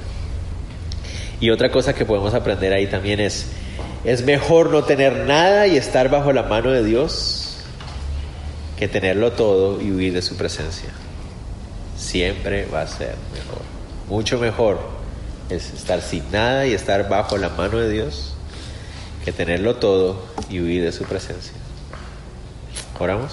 Y 1.40 1.50
otra 1.50 1.70
cosa 1.70 1.94
que 1.94 2.04
podemos 2.04 2.34
aprender 2.34 2.72
ahí 2.72 2.86
también 2.86 3.20
es, 3.20 3.46
es 4.04 4.24
mejor 4.24 4.70
no 4.70 4.84
tener 4.84 5.26
nada 5.26 5.66
y 5.66 5.76
estar 5.76 6.10
bajo 6.10 6.32
la 6.32 6.42
mano 6.42 6.70
de 6.70 6.82
Dios 6.84 7.58
que 8.78 8.88
tenerlo 8.88 9.32
todo 9.32 9.80
y 9.80 9.92
huir 9.92 10.12
de 10.12 10.22
su 10.22 10.36
presencia. 10.36 10.88
Siempre 11.96 12.66
va 12.66 12.82
a 12.82 12.86
ser 12.88 13.14
mejor. 13.32 13.62
Mucho 14.08 14.38
mejor 14.38 14.80
es 15.48 15.72
estar 15.72 16.02
sin 16.02 16.28
nada 16.32 16.66
y 16.66 16.74
estar 16.74 17.08
bajo 17.08 17.36
la 17.36 17.50
mano 17.50 17.78
de 17.78 17.90
Dios 17.90 18.34
que 19.24 19.32
tenerlo 19.32 19.76
todo 19.76 20.20
y 20.50 20.60
huir 20.60 20.82
de 20.82 20.90
su 20.90 21.04
presencia. 21.04 21.52
Oramos. 22.98 23.32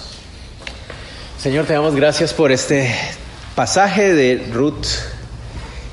Señor, 1.38 1.66
te 1.66 1.72
damos 1.72 1.94
gracias 1.94 2.32
por 2.32 2.52
este 2.52 2.94
pasaje 3.54 4.14
de 4.14 4.50
Ruth 4.52 4.86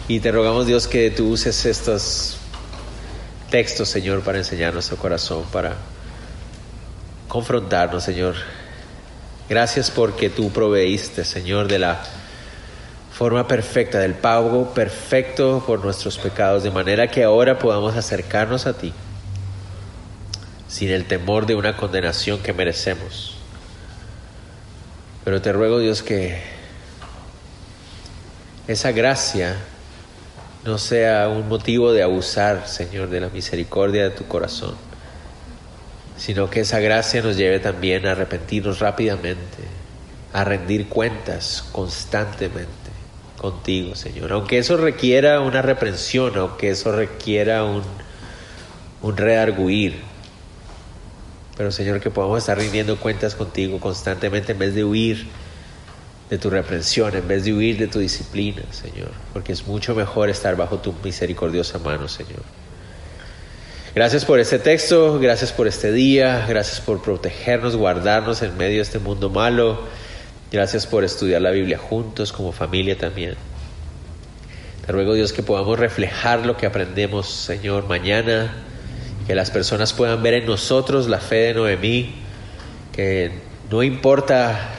y 0.07 0.19
te 0.19 0.31
rogamos, 0.31 0.67
Dios, 0.67 0.87
que 0.87 1.09
tú 1.09 1.29
uses 1.29 1.65
estos 1.65 2.36
textos, 3.49 3.89
Señor, 3.89 4.21
para 4.21 4.37
enseñar 4.37 4.73
nuestro 4.73 4.97
corazón, 4.97 5.43
para 5.51 5.75
confrontarnos, 7.27 8.03
Señor. 8.03 8.35
Gracias 9.49 9.91
porque 9.91 10.29
tú 10.29 10.51
proveíste, 10.51 11.23
Señor, 11.23 11.67
de 11.67 11.79
la 11.79 12.01
forma 13.11 13.47
perfecta, 13.47 13.99
del 13.99 14.13
pago 14.13 14.73
perfecto 14.73 15.63
por 15.65 15.83
nuestros 15.83 16.17
pecados, 16.17 16.63
de 16.63 16.71
manera 16.71 17.09
que 17.09 17.23
ahora 17.23 17.57
podamos 17.57 17.95
acercarnos 17.95 18.67
a 18.67 18.73
ti 18.77 18.93
sin 20.67 20.89
el 20.91 21.05
temor 21.05 21.45
de 21.45 21.55
una 21.55 21.77
condenación 21.77 22.39
que 22.39 22.53
merecemos. 22.53 23.35
Pero 25.23 25.41
te 25.41 25.51
ruego, 25.51 25.79
Dios, 25.79 26.03
que 26.03 26.41
esa 28.67 28.91
gracia 28.91 29.55
no 30.67 30.77
sea 30.77 31.29
un 31.29 31.47
motivo 31.47 31.93
de 31.93 32.03
abusar, 32.03 32.67
Señor, 32.67 33.09
de 33.09 33.21
la 33.21 33.29
misericordia 33.29 34.03
de 34.03 34.09
tu 34.09 34.27
corazón, 34.27 34.75
sino 36.17 36.49
que 36.49 36.59
esa 36.59 36.81
gracia 36.81 37.21
nos 37.21 37.37
lleve 37.37 37.59
también 37.59 38.05
a 38.05 38.11
arrepentirnos 38.11 38.79
rápidamente, 38.79 39.63
a 40.33 40.43
rendir 40.43 40.89
cuentas 40.89 41.63
constantemente 41.71 42.67
contigo, 43.37 43.95
Señor. 43.95 44.33
Aunque 44.33 44.57
eso 44.57 44.75
requiera 44.75 45.39
una 45.39 45.61
reprensión, 45.61 46.37
aunque 46.37 46.71
eso 46.71 46.91
requiera 46.91 47.63
un, 47.63 47.83
un 49.01 49.15
pero 51.55 51.71
Señor, 51.71 52.01
que 52.01 52.09
podamos 52.09 52.39
estar 52.39 52.57
rindiendo 52.57 52.97
cuentas 52.97 53.35
contigo 53.35 53.79
constantemente 53.79 54.51
en 54.51 54.59
vez 54.59 54.75
de 54.75 54.83
huir 54.83 55.27
de 56.29 56.37
tu 56.37 56.49
reprensión, 56.49 57.15
en 57.15 57.27
vez 57.27 57.45
de 57.45 57.53
huir 57.53 57.77
de 57.77 57.87
tu 57.87 57.99
disciplina, 57.99 58.63
Señor, 58.71 59.11
porque 59.33 59.53
es 59.53 59.65
mucho 59.65 59.95
mejor 59.95 60.29
estar 60.29 60.55
bajo 60.55 60.79
tu 60.79 60.93
misericordiosa 61.03 61.79
mano, 61.79 62.07
Señor. 62.07 62.41
Gracias 63.95 64.25
por 64.25 64.39
este 64.39 64.59
texto, 64.59 65.17
gracias 65.19 65.51
por 65.51 65.67
este 65.67 65.91
día, 65.91 66.45
gracias 66.47 66.81
por 66.81 67.01
protegernos, 67.01 67.75
guardarnos 67.75 68.41
en 68.41 68.55
medio 68.57 68.75
de 68.75 68.81
este 68.83 68.99
mundo 68.99 69.29
malo. 69.29 69.79
Gracias 70.51 70.85
por 70.85 71.03
estudiar 71.03 71.41
la 71.41 71.51
Biblia 71.51 71.77
juntos, 71.77 72.31
como 72.31 72.51
familia 72.51 72.97
también. 72.97 73.35
Te 74.85 74.91
ruego, 74.91 75.15
Dios, 75.15 75.33
que 75.33 75.43
podamos 75.43 75.79
reflejar 75.79 76.45
lo 76.45 76.57
que 76.57 76.65
aprendemos, 76.65 77.27
Señor, 77.27 77.87
mañana, 77.87 78.53
que 79.25 79.33
las 79.33 79.49
personas 79.49 79.93
puedan 79.93 80.21
ver 80.21 80.35
en 80.35 80.45
nosotros 80.45 81.07
la 81.07 81.19
fe 81.19 81.37
de 81.37 81.53
Noemí, 81.55 82.15
que 82.93 83.31
no 83.71 83.81
importa 83.81 84.76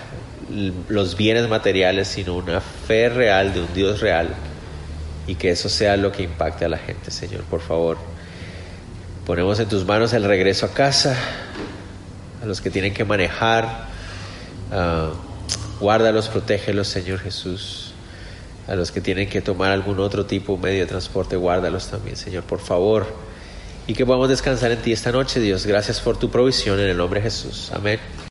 los 0.89 1.17
bienes 1.17 1.49
materiales, 1.49 2.09
sino 2.09 2.35
una 2.35 2.61
fe 2.61 3.09
real 3.09 3.53
de 3.53 3.61
un 3.61 3.75
Dios 3.75 4.01
real, 4.01 4.29
y 5.27 5.35
que 5.35 5.51
eso 5.51 5.69
sea 5.69 5.97
lo 5.97 6.13
que 6.13 6.23
impacte 6.23 6.65
a 6.65 6.69
la 6.69 6.79
gente, 6.79 7.11
Señor, 7.11 7.43
por 7.45 7.61
favor. 7.61 7.99
Ponemos 9.27 9.61
en 9.61 9.69
tus 9.69 9.85
manos 9.85 10.13
el 10.15 10.25
regreso 10.25 10.67
a 10.67 10.71
casa, 10.71 11.17
a 12.43 12.47
los 12.47 12.61
que 12.61 12.71
tienen 12.71 12.95
que 12.95 13.05
manejar. 13.05 13.87
Uh, 14.71 15.13
guárdalos, 15.81 16.29
protégelos, 16.29 16.89
Señor 16.89 17.19
Jesús. 17.19 17.93
A 18.67 18.75
los 18.75 18.91
que 18.91 19.01
tienen 19.01 19.29
que 19.29 19.41
tomar 19.41 19.73
algún 19.73 19.99
otro 19.99 20.27
tipo 20.27 20.57
medio 20.57 20.81
de 20.81 20.87
transporte, 20.87 21.37
guárdalos 21.37 21.89
también, 21.89 22.17
Señor, 22.17 22.45
por 22.45 22.61
favor. 22.61 23.07
Y 23.87 23.95
que 23.95 24.05
podamos 24.05 24.29
descansar 24.29 24.71
en 24.71 24.83
ti 24.83 24.93
esta 24.93 25.13
noche, 25.13 25.41
Dios. 25.41 25.65
Gracias 25.67 26.01
por 26.01 26.19
tu 26.19 26.31
provisión 26.31 26.79
en 26.79 26.89
el 26.89 26.97
nombre 26.97 27.21
de 27.21 27.25
Jesús. 27.25 27.71
Amén. 27.75 27.99